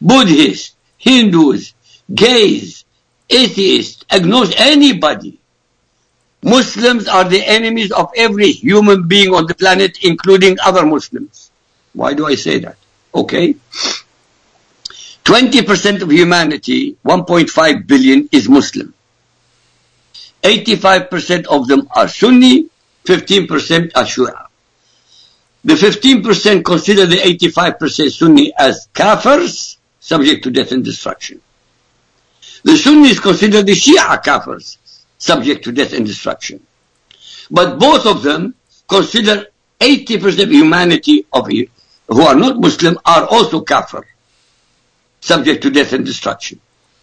Buddhists, 0.00 0.74
Hindus, 0.98 1.74
gays, 2.12 2.84
atheists, 3.30 4.04
agnostics, 4.10 4.60
anybody. 4.60 5.38
Muslims 6.42 7.08
are 7.08 7.24
the 7.24 7.42
enemies 7.44 7.90
of 7.90 8.10
every 8.16 8.50
human 8.52 9.08
being 9.08 9.34
on 9.34 9.46
the 9.46 9.54
planet, 9.54 9.98
including 10.02 10.56
other 10.64 10.86
Muslims. 10.86 11.50
Why 11.92 12.14
do 12.14 12.26
I 12.26 12.34
say 12.34 12.58
that? 12.60 12.76
Okay. 13.14 13.56
20% 15.24 16.02
of 16.02 16.12
humanity, 16.12 16.96
1.5 17.04 17.86
billion, 17.86 18.28
is 18.30 18.48
Muslim. 18.48 18.94
85% 20.42 21.46
of 21.46 21.66
them 21.66 21.88
are 21.96 22.06
Sunni, 22.06 22.68
15% 23.04 23.90
are 23.96 24.04
Shia. 24.04 24.46
The 25.64 25.74
15% 25.74 26.64
consider 26.64 27.06
the 27.06 27.16
85% 27.16 28.12
Sunni 28.12 28.52
as 28.56 28.88
kafirs, 28.94 29.78
subject 29.98 30.44
to 30.44 30.50
death 30.52 30.70
and 30.70 30.84
destruction. 30.84 31.40
The 32.66 32.76
Sunnis 32.76 33.20
consider 33.20 33.62
the 33.62 33.74
Shia 33.74 34.20
kafirs, 34.24 34.78
subject 35.18 35.62
to 35.64 35.70
death 35.70 35.92
and 35.92 36.04
destruction. 36.04 36.66
But 37.48 37.78
both 37.78 38.06
of 38.06 38.24
them 38.24 38.56
consider 38.88 39.46
80% 39.78 40.42
of 40.42 40.50
humanity 40.50 41.26
of 41.32 41.46
who 41.46 42.22
are 42.22 42.34
not 42.34 42.58
Muslim 42.58 42.98
are 43.04 43.24
also 43.26 43.60
kafir, 43.60 44.04
subject 45.20 45.62
to 45.62 45.70
death 45.70 45.92
and 45.92 46.04
destruction. 46.04 46.58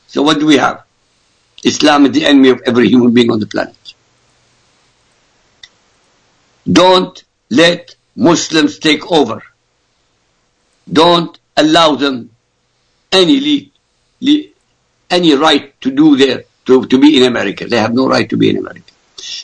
So 0.08 0.22
what 0.22 0.42
do 0.42 0.46
we 0.46 0.58
have? 0.58 0.84
Islam 1.64 2.08
is 2.08 2.12
the 2.12 2.26
enemy 2.26 2.50
of 2.50 2.62
every 2.66 2.90
human 2.90 3.14
being 3.14 3.32
on 3.32 3.40
the 3.40 3.48
planet. 3.48 3.94
Don't 6.70 7.24
let 7.50 7.96
Muslims 8.18 8.80
take 8.80 9.10
over. 9.10 9.42
Don't 10.92 11.40
allow 11.56 11.96
them 11.96 12.32
any 13.14 13.40
lead, 13.40 13.72
lead, 14.20 14.53
any 15.18 15.34
right 15.36 15.80
to 15.82 15.92
do 15.92 16.16
their 16.18 16.44
to, 16.66 16.86
to 16.86 16.98
be 17.00 17.18
in 17.18 17.24
America. 17.24 17.66
They 17.66 17.78
have 17.86 17.94
no 17.94 18.08
right 18.08 18.30
to 18.30 18.38
be 18.38 18.50
in 18.50 18.58
America. 18.58 18.92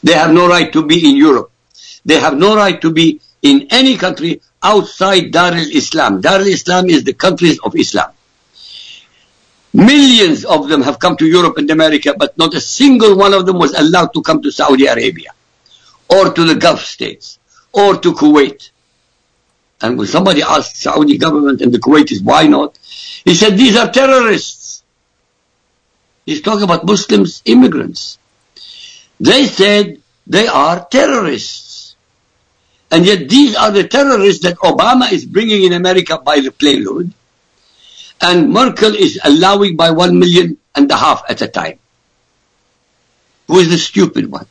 They 0.03 0.13
have 0.13 0.31
no 0.33 0.47
right 0.47 0.71
to 0.73 0.85
be 0.85 1.09
in 1.09 1.15
Europe. 1.15 1.51
They 2.05 2.19
have 2.19 2.37
no 2.37 2.55
right 2.55 2.79
to 2.81 2.91
be 2.91 3.19
in 3.41 3.67
any 3.71 3.97
country 3.97 4.41
outside 4.61 5.31
Dar 5.31 5.53
al-Islam. 5.53 6.21
Dar 6.21 6.39
al-Islam 6.39 6.89
is 6.89 7.03
the 7.03 7.13
countries 7.13 7.59
of 7.59 7.75
Islam. 7.75 8.11
Millions 9.73 10.45
of 10.45 10.67
them 10.67 10.81
have 10.81 10.97
come 10.99 11.15
to 11.17 11.27
Europe 11.27 11.57
and 11.57 11.69
America, 11.69 12.13
but 12.17 12.37
not 12.37 12.53
a 12.53 12.61
single 12.61 13.17
one 13.17 13.33
of 13.33 13.45
them 13.45 13.57
was 13.59 13.73
allowed 13.73 14.11
to 14.13 14.21
come 14.21 14.41
to 14.41 14.51
Saudi 14.51 14.87
Arabia 14.87 15.31
or 16.09 16.33
to 16.33 16.43
the 16.43 16.55
Gulf 16.55 16.83
states 16.83 17.37
or 17.71 17.95
to 17.97 18.13
Kuwait. 18.13 18.71
And 19.81 19.97
when 19.97 20.07
somebody 20.07 20.41
asked 20.41 20.77
Saudi 20.77 21.17
government 21.17 21.61
and 21.61 21.71
the 21.71 21.77
Kuwaitis 21.77 22.23
why 22.23 22.47
not, 22.47 22.77
he 23.23 23.35
said 23.35 23.57
these 23.57 23.77
are 23.77 23.89
terrorists. 23.91 24.58
He's 26.29 26.41
talking 26.41 26.61
about 26.61 26.85
Muslims, 26.85 27.41
immigrants. 27.45 28.19
They 29.19 29.47
said 29.47 29.99
they 30.27 30.45
are 30.45 30.85
terrorists. 30.85 31.95
And 32.91 33.03
yet 33.03 33.27
these 33.27 33.55
are 33.55 33.71
the 33.71 33.87
terrorists 33.87 34.43
that 34.43 34.59
Obama 34.59 35.11
is 35.11 35.25
bringing 35.25 35.63
in 35.63 35.73
America 35.73 36.19
by 36.19 36.39
the 36.41 36.51
plane 36.51 36.85
load. 36.85 37.11
And 38.21 38.53
Merkel 38.53 38.93
is 38.93 39.19
allowing 39.23 39.75
by 39.75 39.89
one 39.89 40.19
million 40.19 40.57
and 40.75 40.91
a 40.91 40.97
half 40.97 41.23
at 41.27 41.41
a 41.41 41.47
time. 41.47 41.79
Who 43.47 43.57
is 43.57 43.71
the 43.71 43.79
stupid 43.79 44.31
one? 44.31 44.45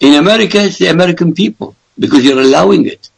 In 0.00 0.12
America, 0.12 0.58
it's 0.60 0.76
the 0.76 0.88
American 0.88 1.32
people 1.32 1.74
because 1.98 2.22
you're 2.22 2.42
allowing 2.42 2.84
it. 2.84 3.08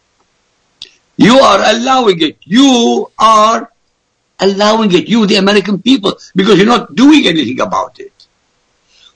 You 1.16 1.40
are 1.40 1.74
allowing 1.74 2.22
it. 2.22 2.38
You 2.44 3.10
are 3.18 3.72
allowing 4.38 4.92
it. 4.92 5.08
You, 5.08 5.26
the 5.26 5.36
American 5.36 5.80
people, 5.80 6.18
because 6.34 6.58
you're 6.58 6.66
not 6.66 6.94
doing 6.94 7.26
anything 7.26 7.60
about 7.60 7.98
it. 8.00 8.12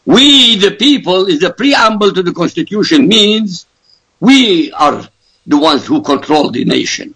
We, 0.07 0.57
the 0.57 0.73
people, 0.73 1.27
is 1.27 1.41
the 1.41 1.53
preamble 1.53 2.13
to 2.13 2.23
the 2.23 2.33
Constitution, 2.33 3.09
means 3.09 3.67
we 4.19 4.73
are 4.73 5.09
the 5.47 5.59
ones 5.59 5.87
who 5.87 6.03
control 6.03 6.51
the 6.51 6.65
nation. 6.65 7.15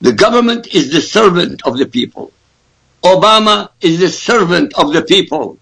The 0.00 0.12
government 0.12 0.74
is 0.74 0.92
the 0.92 1.00
servant 1.00 1.62
of 1.64 1.78
the 1.78 1.86
people. 1.86 2.32
Obama 3.02 3.70
is 3.80 4.00
the 4.00 4.08
servant 4.08 4.72
of 4.74 4.92
the 4.92 5.02
people. 5.02 5.58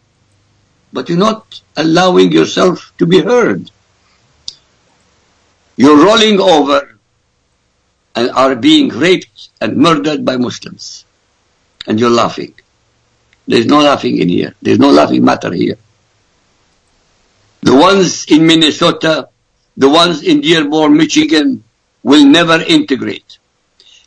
But 0.93 1.09
you're 1.09 1.19
not 1.19 1.61
allowing 1.77 2.33
yourself 2.33 2.93
to 2.99 3.07
be 3.07 3.21
heard. 3.21 3.71
You're 5.77 6.05
rolling 6.05 6.39
over 6.39 6.99
and 8.15 8.31
are 8.31 8.55
being 8.55 8.89
raped 8.89 9.49
and 9.61 9.77
murdered 9.77 10.25
by 10.25 10.37
Muslims. 10.37 11.05
And 11.87 11.99
you're 11.99 12.11
laughing. 12.11 12.55
There's 13.47 13.67
no 13.67 13.81
laughing 13.81 14.19
in 14.19 14.29
here. 14.29 14.55
There's 14.63 14.79
no 14.79 14.91
laughing 14.91 15.25
matter 15.25 15.53
here. 15.53 15.77
The 17.63 17.75
ones 17.75 18.27
in 18.27 18.47
Minnesota, 18.47 19.29
the 19.77 19.89
ones 19.89 20.23
in 20.23 20.41
Dearborn, 20.41 20.97
Michigan 20.97 21.63
will 22.03 22.25
never 22.27 22.61
integrate. 22.63 23.39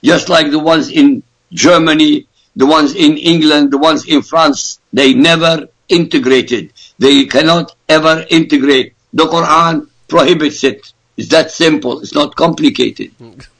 Just 0.03 0.29
like 0.29 0.51
the 0.51 0.59
ones 0.59 0.89
in 0.89 1.23
Germany, 1.51 2.27
the 2.55 2.65
ones 2.65 2.95
in 2.95 3.17
England, 3.17 3.71
the 3.71 3.77
ones 3.77 4.05
in 4.05 4.21
France, 4.21 4.79
they 4.93 5.13
never 5.13 5.67
integrated. 5.89 6.73
They 6.99 7.25
cannot 7.25 7.75
ever 7.89 8.25
integrate. 8.29 8.93
The 9.13 9.25
Quran 9.25 9.87
prohibits 10.07 10.63
it. 10.63 10.93
It's 11.17 11.29
that 11.29 11.51
simple. 11.51 12.01
It's 12.01 12.13
not 12.13 12.35
complicated. 12.35 13.11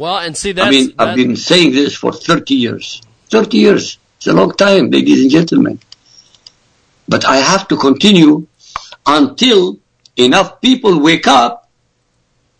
Well, 0.00 0.16
and 0.16 0.34
see, 0.34 0.52
that's, 0.52 0.66
I 0.66 0.70
mean, 0.70 0.94
I've 0.98 1.14
been 1.14 1.36
saying 1.36 1.72
this 1.72 1.94
for 1.94 2.10
30 2.10 2.54
years. 2.54 3.02
30 3.28 3.58
years. 3.58 3.98
It's 4.16 4.28
a 4.28 4.32
long 4.32 4.52
time, 4.52 4.88
ladies 4.88 5.20
and 5.20 5.30
gentlemen. 5.30 5.78
But 7.06 7.26
I 7.26 7.36
have 7.36 7.68
to 7.68 7.76
continue 7.76 8.46
until 9.04 9.78
enough 10.16 10.62
people 10.62 11.02
wake 11.02 11.26
up, 11.26 11.68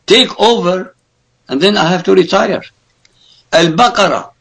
take 0.05 0.38
over, 0.38 0.95
and 1.49 1.62
then 1.62 1.78
I 1.78 1.86
have 1.86 2.03
to 2.05 2.14
retire. 2.14 2.62
Al-Baqarah, 3.51 4.32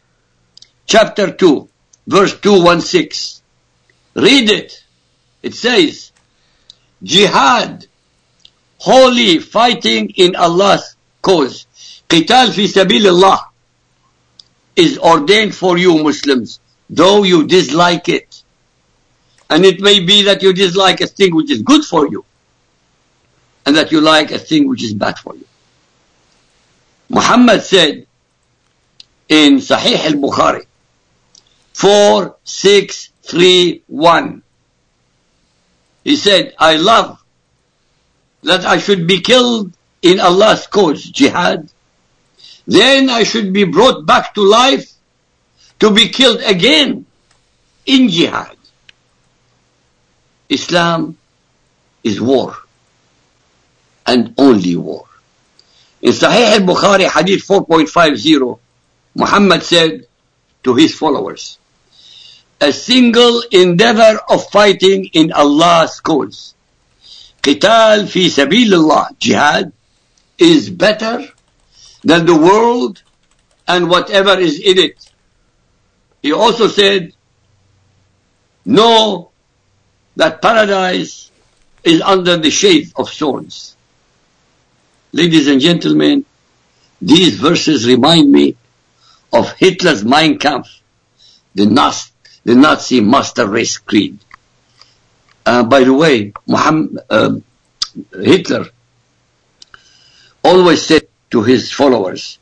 chapter 0.86 1.32
2, 1.32 1.70
verse 2.06 2.38
216. 2.41 3.41
Read 4.16 4.50
it. 4.50 4.84
It 5.41 5.54
says, 5.54 6.12
Jihad, 7.02 7.88
holy 8.78 9.39
fighting 9.39 10.10
in 10.18 10.36
Allah's 10.36 10.97
cause. 11.22 11.66
Qital 12.10 12.53
fi 12.53 12.66
sabilillah 12.66 13.39
is 14.76 14.97
ordained 14.97 15.55
for 15.55 15.78
you 15.78 16.03
Muslims, 16.03 16.60
though 16.89 17.24
you 17.24 17.47
dislike 17.47 18.10
it. 18.10 18.43
And 19.49 19.66
it 19.66 19.82
may 19.82 19.99
be 19.99 20.24
that 20.24 20.43
you 20.43 20.53
dislike 20.53 21.01
a 21.01 21.07
thing 21.07 21.36
which 21.36 21.51
is 21.51 21.62
good 21.62 21.84
for 21.84 22.07
you. 22.07 22.24
and 23.70 23.78
that 23.78 23.91
you 23.91 24.01
like 24.01 24.32
a 24.32 24.39
thing 24.39 24.68
which 24.68 24.84
is 24.84 24.95
bad 24.95 25.20
for 25.20 25.36
you. 25.36 25.45
Muhammad 27.07 27.62
said 27.62 28.07
in 29.28 29.57
Sahih 29.57 30.05
al-Bukhari 30.05 30.66
4631 31.74 34.41
he 36.03 36.16
said 36.16 36.55
I 36.57 36.78
love 36.78 37.24
that 38.41 38.66
I 38.66 38.80
should 38.80 39.05
be 39.05 39.22
killed 39.22 39.72
in 40.01 40.20
Allah's 40.20 40.66
cause 40.66 41.03
jihad 41.03 41.70
then 42.70 43.09
I 43.09 43.24
should 43.24 43.51
be 43.51 43.63
brought 43.63 44.05
back 44.05 44.36
to 44.36 44.41
life 44.41 44.93
to 45.80 45.89
be 45.89 46.09
killed 46.09 46.41
again 46.45 47.05
in 47.86 48.09
jihad. 48.09 48.55
Islam 50.49 51.17
is 52.03 52.22
war 52.22 52.55
and 54.05 54.36
only 54.38 54.76
war. 54.76 55.05
In 56.01 56.11
Sahih 56.13 56.61
al-Bukhari 56.61 57.09
hadith 57.09 57.45
4.50 57.47 58.59
Muhammad 59.15 59.63
said 59.63 60.05
to 60.63 60.76
his 60.76 60.93
followers, 60.93 61.57
a 62.61 62.72
single 62.72 63.41
endeavor 63.51 64.20
of 64.30 64.45
fighting 64.51 65.09
in 65.13 65.32
Allah's 65.32 65.99
cause, 66.01 66.53
qital 67.41 68.07
fi 68.07 68.28
sabilillah, 68.28 69.17
jihad, 69.17 69.72
is 70.38 70.70
better 70.70 71.26
than 72.04 72.26
the 72.26 72.36
world 72.36 73.02
and 73.68 73.89
whatever 73.89 74.39
is 74.39 74.60
in 74.60 74.78
it. 74.78 75.12
He 76.22 76.34
also 76.34 76.68
said, 76.68 77.14
know 78.66 79.32
that 80.16 80.41
paradise 80.41 81.32
is 81.84 82.02
under 82.02 82.38
the 82.38 82.52
shade 82.52 82.91
of 82.95 83.10
thorns. 83.10 83.76
Ladies 85.12 85.47
and 85.47 85.62
gentlemen, 85.62 86.26
these 87.02 87.36
verses 87.36 87.88
remind 87.88 88.32
me 88.32 88.56
of 89.32 89.52
Hitler's 89.54 90.04
Mein 90.04 90.38
Kampf, 90.38 90.82
the 91.56 91.66
Nazi, 91.66 92.12
the 92.43 92.56
Nazi 92.56 93.02
master 93.02 93.47
race 93.47 93.78
creed. 93.78 94.20
Uh, 95.45 95.64
by 95.64 95.84
the 95.84 95.93
way, 95.93 96.34
Muhammad, 96.47 97.00
uh, 97.10 97.36
Hitler 98.14 98.66
always 100.43 100.86
said 100.86 101.09
to 101.32 101.43
his 101.43 101.71
followers 101.71 102.39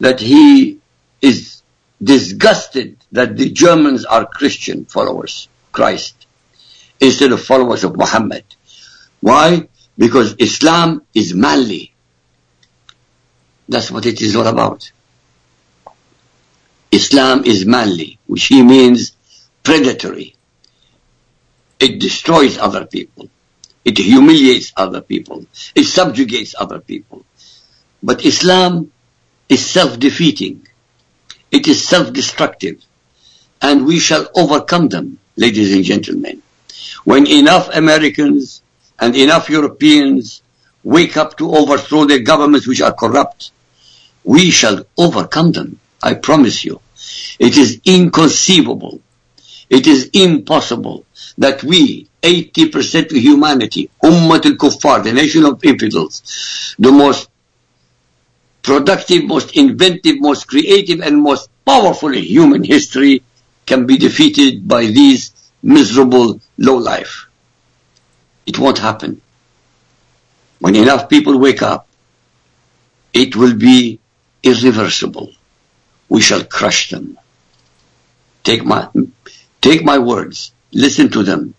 that 0.00 0.20
he 0.20 0.78
is 1.20 1.62
disgusted 2.02 2.96
that 3.12 3.36
the 3.36 3.50
Germans 3.50 4.04
are 4.04 4.26
Christian 4.26 4.84
followers, 4.84 5.48
Christ, 5.70 6.26
instead 7.00 7.32
of 7.32 7.42
followers 7.42 7.84
of 7.84 7.96
Muhammad. 7.96 8.44
Why? 9.20 9.68
Because 9.96 10.34
Islam 10.38 11.02
is 11.14 11.34
manly. 11.34 11.92
That's 13.68 13.90
what 13.90 14.06
it 14.06 14.20
is 14.20 14.34
all 14.34 14.46
about. 14.46 14.90
Islam 16.90 17.44
is 17.44 17.64
manly, 17.64 18.18
which 18.26 18.44
he 18.44 18.62
means 18.62 19.16
predatory. 19.62 20.34
It 21.78 22.00
destroys 22.00 22.58
other 22.58 22.86
people. 22.86 23.28
It 23.84 23.98
humiliates 23.98 24.72
other 24.76 25.00
people. 25.00 25.46
It 25.74 25.84
subjugates 25.84 26.54
other 26.58 26.80
people. 26.80 27.24
But 28.02 28.24
Islam 28.24 28.90
is 29.48 29.64
self-defeating. 29.64 30.66
It 31.50 31.68
is 31.68 31.86
self-destructive. 31.86 32.82
And 33.60 33.86
we 33.86 34.00
shall 34.00 34.26
overcome 34.34 34.88
them, 34.88 35.18
ladies 35.36 35.74
and 35.74 35.84
gentlemen. 35.84 36.42
When 37.04 37.26
enough 37.26 37.68
Americans 37.74 38.62
and 38.98 39.14
enough 39.16 39.48
Europeans 39.50 40.42
wake 40.82 41.16
up 41.16 41.36
to 41.38 41.54
overthrow 41.54 42.04
their 42.04 42.20
governments 42.20 42.66
which 42.66 42.80
are 42.80 42.92
corrupt, 42.92 43.52
we 44.24 44.50
shall 44.50 44.84
overcome 44.96 45.52
them. 45.52 45.78
I 46.02 46.14
promise 46.14 46.64
you. 46.64 46.80
It 47.38 47.56
is 47.56 47.80
inconceivable. 47.84 49.00
It 49.70 49.86
is 49.86 50.10
impossible 50.12 51.06
that 51.38 51.62
we, 51.62 52.08
80% 52.22 53.10
of 53.10 53.16
humanity, 53.16 53.90
Ummat 54.02 54.44
al-Kuffar, 54.46 55.02
the 55.02 55.12
nation 55.12 55.44
of 55.44 55.64
infidels, 55.64 56.74
the 56.78 56.92
most 56.92 57.28
productive, 58.62 59.24
most 59.24 59.56
inventive, 59.56 60.20
most 60.20 60.46
creative, 60.48 61.00
and 61.00 61.22
most 61.22 61.48
powerful 61.64 62.14
in 62.14 62.22
human 62.22 62.64
history, 62.64 63.22
can 63.66 63.86
be 63.86 63.96
defeated 63.96 64.66
by 64.66 64.86
these 64.86 65.32
miserable 65.62 66.40
low 66.58 66.76
life. 66.76 67.26
It 68.46 68.58
won't 68.58 68.78
happen. 68.78 69.20
When 70.58 70.76
enough 70.76 71.08
people 71.08 71.38
wake 71.38 71.62
up, 71.62 71.86
it 73.12 73.36
will 73.36 73.54
be 73.54 73.98
irreversible. 74.42 75.32
We 76.08 76.20
shall 76.20 76.44
crush 76.44 76.90
them. 76.90 77.18
Take 78.44 78.64
my, 78.64 78.88
take 79.60 79.84
my 79.84 79.98
words. 79.98 80.52
Listen 80.72 81.10
to 81.10 81.22
them. 81.22 81.54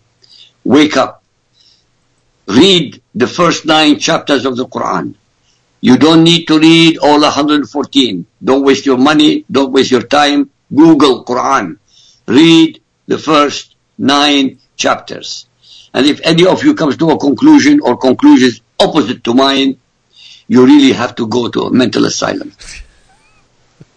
Wake 0.64 0.96
up. 0.96 1.22
Read 2.46 3.00
the 3.14 3.26
first 3.26 3.64
nine 3.64 3.98
chapters 3.98 4.44
of 4.44 4.56
the 4.56 4.66
Quran. 4.66 5.14
You 5.84 5.98
don't 5.98 6.24
need 6.24 6.46
to 6.46 6.58
read 6.58 6.96
all 6.96 7.20
114. 7.20 8.26
Don't 8.42 8.64
waste 8.64 8.86
your 8.86 8.96
money. 8.96 9.44
Don't 9.52 9.70
waste 9.70 9.90
your 9.90 10.00
time. 10.00 10.48
Google 10.74 11.26
Quran. 11.26 11.76
Read 12.26 12.80
the 13.06 13.18
first 13.18 13.76
nine 13.98 14.60
chapters. 14.76 15.46
And 15.92 16.06
if 16.06 16.22
any 16.24 16.46
of 16.46 16.64
you 16.64 16.74
comes 16.74 16.96
to 16.96 17.10
a 17.10 17.18
conclusion 17.18 17.80
or 17.80 17.98
conclusions 17.98 18.62
opposite 18.80 19.22
to 19.24 19.34
mine, 19.34 19.76
you 20.48 20.64
really 20.64 20.92
have 20.92 21.16
to 21.16 21.26
go 21.26 21.48
to 21.48 21.64
a 21.64 21.70
mental 21.70 22.06
asylum. 22.06 22.52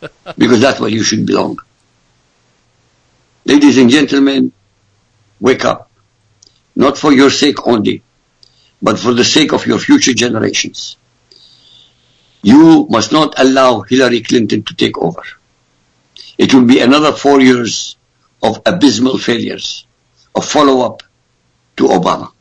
because 0.37 0.59
that's 0.59 0.81
where 0.81 0.89
you 0.89 1.03
should 1.03 1.25
belong. 1.25 1.57
Ladies 3.45 3.77
and 3.77 3.89
gentlemen, 3.89 4.51
wake 5.39 5.63
up. 5.63 5.89
Not 6.75 6.97
for 6.97 7.13
your 7.13 7.29
sake 7.29 7.65
only, 7.65 8.03
but 8.81 8.99
for 8.99 9.13
the 9.13 9.23
sake 9.23 9.53
of 9.53 9.65
your 9.65 9.79
future 9.79 10.13
generations. 10.13 10.97
You 12.47 12.87
must 12.89 13.11
not 13.11 13.37
allow 13.37 13.81
Hillary 13.81 14.21
Clinton 14.21 14.63
to 14.63 14.73
take 14.73 14.97
over. 14.97 15.21
It 16.37 16.53
will 16.53 16.63
be 16.63 16.79
another 16.79 17.11
four 17.11 17.41
years 17.41 17.97
of 18.41 18.61
abysmal 18.65 19.17
failures, 19.17 19.85
of 20.33 20.45
follow-up 20.45 21.03
to 21.75 21.83
Obama. 21.89 22.31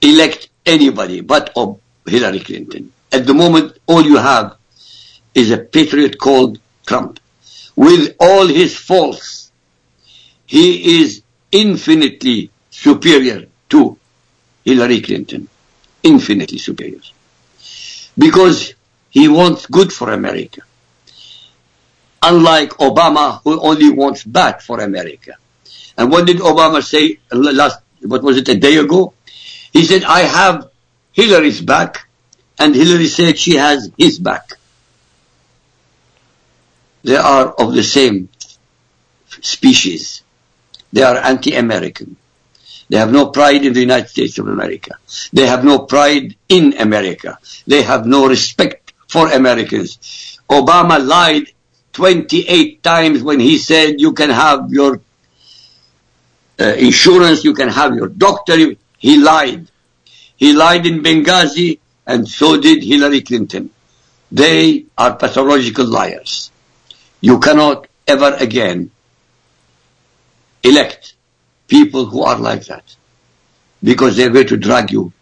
Elect 0.00 0.48
anybody 0.64 1.20
but 1.20 1.54
Hillary 2.06 2.40
Clinton. 2.40 2.90
At 3.12 3.26
the 3.26 3.34
moment, 3.34 3.76
all 3.86 4.02
you 4.02 4.16
have 4.16 4.56
is 5.34 5.50
a 5.50 5.58
patriot 5.58 6.18
called 6.18 6.58
Trump. 6.86 7.20
With 7.76 8.16
all 8.18 8.46
his 8.46 8.74
faults, 8.74 9.52
he 10.46 11.02
is 11.02 11.20
infinitely 11.52 12.50
superior 12.70 13.44
to 13.68 13.98
Hillary 14.64 15.02
Clinton. 15.02 15.48
Infinitely 16.02 16.56
superior. 16.56 17.00
Because 18.16 18.74
he 19.10 19.28
wants 19.28 19.66
good 19.66 19.92
for 19.92 20.12
America. 20.12 20.62
Unlike 22.22 22.70
Obama, 22.70 23.40
who 23.44 23.60
only 23.60 23.90
wants 23.90 24.24
bad 24.24 24.62
for 24.62 24.80
America. 24.80 25.36
And 25.96 26.10
what 26.10 26.26
did 26.26 26.38
Obama 26.38 26.82
say 26.82 27.18
last, 27.32 27.80
what 28.02 28.22
was 28.22 28.36
it, 28.36 28.48
a 28.48 28.56
day 28.56 28.76
ago? 28.76 29.14
He 29.72 29.84
said, 29.84 30.04
I 30.04 30.20
have 30.20 30.70
Hillary's 31.12 31.60
back, 31.60 32.08
and 32.58 32.74
Hillary 32.74 33.06
said 33.06 33.38
she 33.38 33.54
has 33.56 33.90
his 33.96 34.18
back. 34.18 34.52
They 37.02 37.16
are 37.16 37.52
of 37.52 37.72
the 37.74 37.82
same 37.82 38.28
species. 39.40 40.22
They 40.92 41.02
are 41.02 41.16
anti-American. 41.16 42.16
They 42.90 42.98
have 42.98 43.12
no 43.12 43.26
pride 43.28 43.64
in 43.64 43.72
the 43.72 43.80
United 43.80 44.08
States 44.08 44.36
of 44.40 44.48
America. 44.48 44.96
They 45.32 45.46
have 45.46 45.64
no 45.64 45.78
pride 45.78 46.34
in 46.48 46.76
America. 46.76 47.38
They 47.64 47.82
have 47.82 48.04
no 48.04 48.26
respect 48.26 48.92
for 49.06 49.30
Americans. 49.30 50.40
Obama 50.50 51.04
lied 51.04 51.52
28 51.92 52.82
times 52.82 53.22
when 53.22 53.38
he 53.38 53.58
said 53.58 54.00
you 54.00 54.12
can 54.12 54.30
have 54.30 54.72
your 54.72 55.00
uh, 56.58 56.64
insurance, 56.64 57.44
you 57.44 57.54
can 57.54 57.68
have 57.68 57.94
your 57.94 58.08
doctor. 58.08 58.56
He 58.98 59.18
lied. 59.18 59.70
He 60.36 60.52
lied 60.52 60.84
in 60.84 61.00
Benghazi 61.00 61.78
and 62.08 62.28
so 62.28 62.60
did 62.60 62.82
Hillary 62.82 63.20
Clinton. 63.20 63.70
They 64.32 64.86
are 64.98 65.14
pathological 65.14 65.86
liars. 65.86 66.50
You 67.20 67.38
cannot 67.38 67.86
ever 68.08 68.34
again 68.34 68.90
elect 70.64 71.14
people 71.70 72.04
who 72.04 72.22
are 72.22 72.38
like 72.38 72.64
that 72.66 72.96
because 73.82 74.16
they're 74.16 74.30
going 74.30 74.48
to 74.48 74.56
drag 74.56 74.90
you 74.90 75.12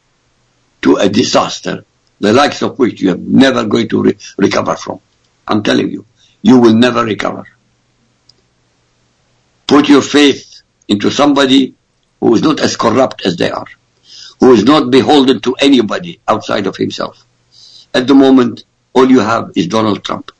to 0.82 0.96
a 0.96 1.08
disaster 1.08 1.84
the 2.20 2.32
likes 2.32 2.62
of 2.62 2.78
which 2.78 3.00
you 3.00 3.12
are 3.12 3.16
never 3.16 3.64
going 3.64 3.88
to 3.88 4.02
re 4.02 4.16
recover 4.36 4.74
from. 4.76 5.00
I'm 5.46 5.62
telling 5.62 5.90
you, 5.90 6.04
you 6.42 6.58
will 6.58 6.74
never 6.74 7.04
recover. 7.04 7.46
Put 9.66 9.88
your 9.88 10.02
faith 10.02 10.62
into 10.88 11.10
somebody 11.10 11.74
who 12.20 12.34
is 12.34 12.42
not 12.42 12.60
as 12.60 12.76
corrupt 12.76 13.24
as 13.24 13.36
they 13.36 13.50
are, 13.50 13.66
who 14.40 14.52
is 14.52 14.64
not 14.64 14.90
beholden 14.90 15.40
to 15.42 15.54
anybody 15.60 16.18
outside 16.26 16.66
of 16.66 16.76
himself. 16.76 17.24
At 17.94 18.06
the 18.06 18.14
moment, 18.14 18.64
all 18.92 19.08
you 19.08 19.20
have 19.20 19.52
is 19.54 19.68
Donald 19.68 20.02
Trump. 20.02 20.32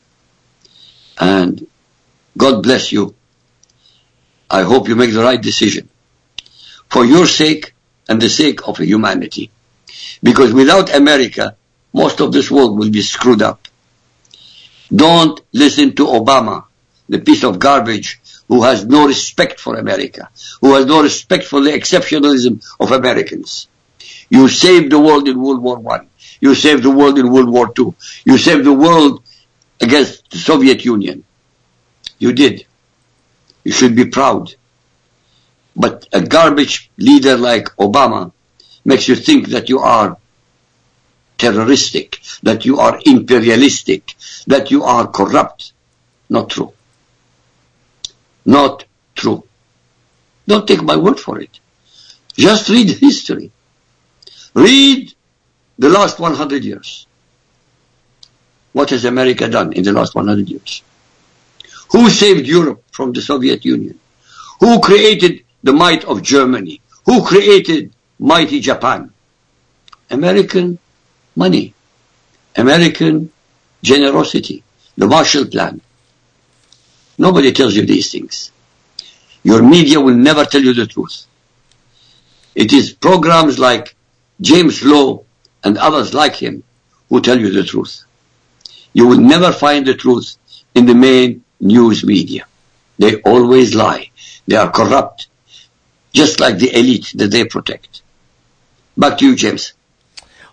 And 1.20 1.66
God 2.36 2.62
bless 2.62 2.90
you. 2.90 3.14
I 4.50 4.62
hope 4.62 4.88
you 4.88 4.96
make 4.96 5.12
the 5.12 5.22
right 5.22 5.40
decision 5.40 5.88
for 6.91 7.05
your 7.05 7.26
sake 7.26 7.74
and 8.09 8.20
the 8.20 8.28
sake 8.28 8.66
of 8.66 8.78
humanity. 8.78 9.51
Because 10.22 10.53
without 10.53 10.95
America, 10.95 11.57
most 11.93 12.20
of 12.20 12.32
this 12.32 12.51
world 12.51 12.78
will 12.78 12.91
be 12.91 13.03
screwed 13.03 13.43
up. 13.43 13.68
Don't 14.95 15.41
listen 15.53 15.95
to 15.97 16.07
Obama, 16.07 16.64
the 17.09 17.18
piece 17.18 17.45
of 17.45 17.59
garbage 17.59 18.20
who 18.49 18.62
has 18.62 18.86
no 18.86 19.07
respect 19.07 19.61
for 19.61 19.76
America, 19.76 20.30
who 20.61 20.74
has 20.74 20.86
no 20.86 21.03
respect 21.03 21.45
for 21.45 21.61
the 21.61 21.70
exceptionalism 21.70 22.64
of 22.80 22.93
Americans. 22.93 23.68
You 24.30 24.49
saved 24.49 24.91
the 24.91 24.99
world 24.99 25.28
in 25.28 25.41
World 25.41 25.62
War 25.62 25.78
One. 25.78 26.09
You 26.41 26.55
saved 26.55 26.82
the 26.82 26.91
world 26.91 27.18
in 27.18 27.30
World 27.30 27.51
War 27.51 27.72
Two. 27.72 27.95
You 28.24 28.39
saved 28.39 28.64
the 28.64 28.72
world 28.72 29.22
against 29.80 30.30
the 30.30 30.39
Soviet 30.39 30.84
Union. 30.84 31.24
You 32.18 32.32
did. 32.32 32.66
You 33.64 33.72
should 33.72 33.95
be 33.95 34.07
proud. 34.07 34.55
But 35.78 36.08
a 36.12 36.20
garbage 36.20 36.90
leader 36.98 37.36
like 37.36 37.68
Obama 37.76 38.32
makes 38.84 39.06
you 39.06 39.14
think 39.14 39.48
that 39.50 39.68
you 39.68 39.78
are 39.78 40.18
terroristic, 41.38 42.20
that 42.42 42.64
you 42.64 42.80
are 42.80 43.00
imperialistic, 43.06 44.16
that 44.48 44.72
you 44.72 44.82
are 44.82 45.06
corrupt. 45.06 45.72
Not 46.28 46.50
true. 46.50 46.72
Not 48.44 48.84
true. 49.14 49.44
Don't 50.48 50.66
take 50.66 50.82
my 50.82 50.96
word 50.96 51.20
for 51.20 51.40
it. 51.40 51.60
Just 52.36 52.68
read 52.70 52.90
history. 52.90 53.52
Read 54.54 55.12
the 55.78 55.88
last 55.88 56.18
100 56.18 56.64
years. 56.64 57.06
What 58.72 58.90
has 58.90 59.04
America 59.04 59.48
done 59.48 59.74
in 59.74 59.84
the 59.84 59.92
last 59.92 60.14
100 60.16 60.48
years? 60.48 60.82
Who 61.92 62.10
saved 62.10 62.46
Europe 62.46 62.82
from 62.90 63.12
the 63.12 63.22
Soviet 63.22 63.64
Union? 63.64 63.98
Who 64.60 64.80
created 64.80 65.44
the 65.62 65.72
might 65.72 66.04
of 66.04 66.22
Germany? 66.22 66.80
Who 67.06 67.24
created 67.24 67.92
mighty 68.18 68.61
Japan? 68.61 69.12
American 70.11 70.78
money. 71.36 71.74
American 72.56 73.30
generosity. 73.82 74.62
The 74.96 75.06
Marshall 75.06 75.46
Plan. 75.46 75.80
Nobody 77.18 77.52
tells 77.52 77.74
you 77.74 77.86
these 77.86 78.11
things. 78.11 78.50
Your 79.42 79.62
media 79.62 80.00
will 80.00 80.14
never 80.14 80.44
tell 80.44 80.62
you 80.62 80.74
the 80.74 80.86
truth. 80.86 81.26
It 82.54 82.72
is 82.72 82.92
programs 82.92 83.59
like 83.59 83.94
James 84.40 84.84
Lowe 84.84 85.24
and 85.62 85.78
others 85.78 86.14
like 86.14 86.34
him 86.34 86.64
who 87.09 87.20
tell 87.20 87.38
you 87.38 87.50
the 87.50 87.64
truth. 87.64 88.04
You 88.92 89.06
will 89.06 89.20
never 89.20 89.52
find 89.52 89.86
the 89.86 89.94
truth 89.94 90.36
in 90.74 90.86
the 90.86 90.94
main 90.94 91.44
news 91.61 92.04
media. 92.04 92.46
They 92.98 93.20
always 93.22 93.74
lie. 93.74 94.11
They 94.46 94.56
are 94.56 94.70
corrupt, 94.70 95.27
just 96.12 96.40
like 96.40 96.59
the 96.59 96.76
elite 96.76 97.12
that 97.16 97.30
they 97.30 97.44
protect. 97.44 98.02
Back 98.96 99.18
to 99.18 99.26
you, 99.26 99.36
James. 99.36 99.72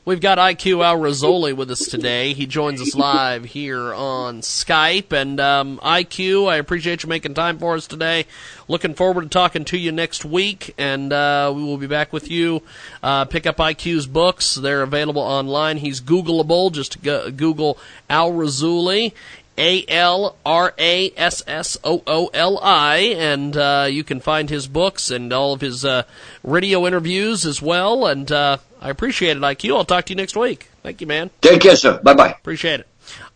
We've 0.05 0.21
got 0.21 0.37
IQ 0.37 0.85
Al 0.85 0.99
Rassooli 0.99 1.55
with 1.55 1.71
us 1.71 1.87
today. 1.87 2.33
He 2.33 2.45
joins 2.45 2.79
us 2.79 2.93
live 2.93 3.43
here 3.43 3.91
on 3.91 4.41
Skype. 4.41 5.11
And 5.11 5.39
um, 5.39 5.79
IQ, 5.79 6.47
I 6.47 6.57
appreciate 6.57 7.01
you 7.01 7.09
making 7.09 7.33
time 7.33 7.57
for 7.57 7.73
us 7.73 7.87
today. 7.87 8.27
Looking 8.67 8.93
forward 8.93 9.23
to 9.23 9.29
talking 9.29 9.65
to 9.65 9.77
you 9.79 9.91
next 9.91 10.23
week, 10.23 10.75
and 10.77 11.11
uh, 11.11 11.51
we 11.55 11.63
will 11.63 11.77
be 11.79 11.87
back 11.87 12.13
with 12.13 12.29
you. 12.29 12.61
Uh, 13.01 13.25
pick 13.25 13.47
up 13.47 13.57
IQ's 13.57 14.05
books; 14.05 14.53
they're 14.53 14.83
available 14.83 15.23
online. 15.23 15.77
He's 15.77 16.01
Googleable. 16.01 16.71
Just 16.71 17.01
go- 17.01 17.31
Google 17.31 17.79
Al 18.07 18.31
Rassooli. 18.31 19.11
A 19.57 19.85
L 19.87 20.35
R 20.45 20.73
A 20.77 21.11
S 21.15 21.43
S 21.47 21.77
O 21.83 22.03
O 22.05 22.29
L 22.33 22.59
I, 22.61 22.97
and 23.17 23.55
uh, 23.55 23.87
you 23.89 24.03
can 24.03 24.19
find 24.19 24.49
his 24.49 24.67
books 24.67 25.09
and 25.11 25.31
all 25.31 25.53
of 25.53 25.61
his 25.61 25.85
uh, 25.85 26.03
radio 26.43 26.85
interviews 26.85 27.45
as 27.45 27.61
well. 27.61 28.05
And 28.07 28.31
uh, 28.31 28.57
I 28.81 28.89
appreciate 28.89 29.37
it, 29.37 29.41
IQ. 29.41 29.75
I'll 29.75 29.85
talk 29.85 30.05
to 30.05 30.11
you 30.11 30.17
next 30.17 30.35
week. 30.35 30.69
Thank 30.83 31.01
you, 31.01 31.07
man. 31.07 31.29
Take 31.41 31.61
care, 31.61 31.75
sir. 31.75 31.99
Bye 32.03 32.13
bye. 32.13 32.31
Appreciate 32.31 32.81
it. 32.81 32.87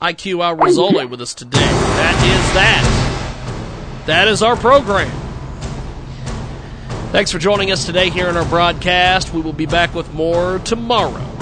IQ 0.02 0.44
Al 0.44 0.58
Rassooli 0.58 1.10
with 1.10 1.22
us 1.22 1.34
today. 1.34 1.60
That 1.60 2.16
is 2.16 2.54
that. 2.56 4.04
That 4.08 4.28
is 4.28 4.42
our 4.42 4.56
program. 4.56 5.12
Thanks 7.12 7.32
for 7.32 7.40
joining 7.40 7.72
us 7.72 7.86
today 7.86 8.10
here 8.10 8.28
in 8.28 8.38
our 8.38 8.46
broadcast. 8.46 9.34
We 9.34 9.42
will 9.42 9.54
be 9.54 9.66
back 9.66 9.96
with 9.96 10.14
more 10.14 10.60
tomorrow. 10.60 11.39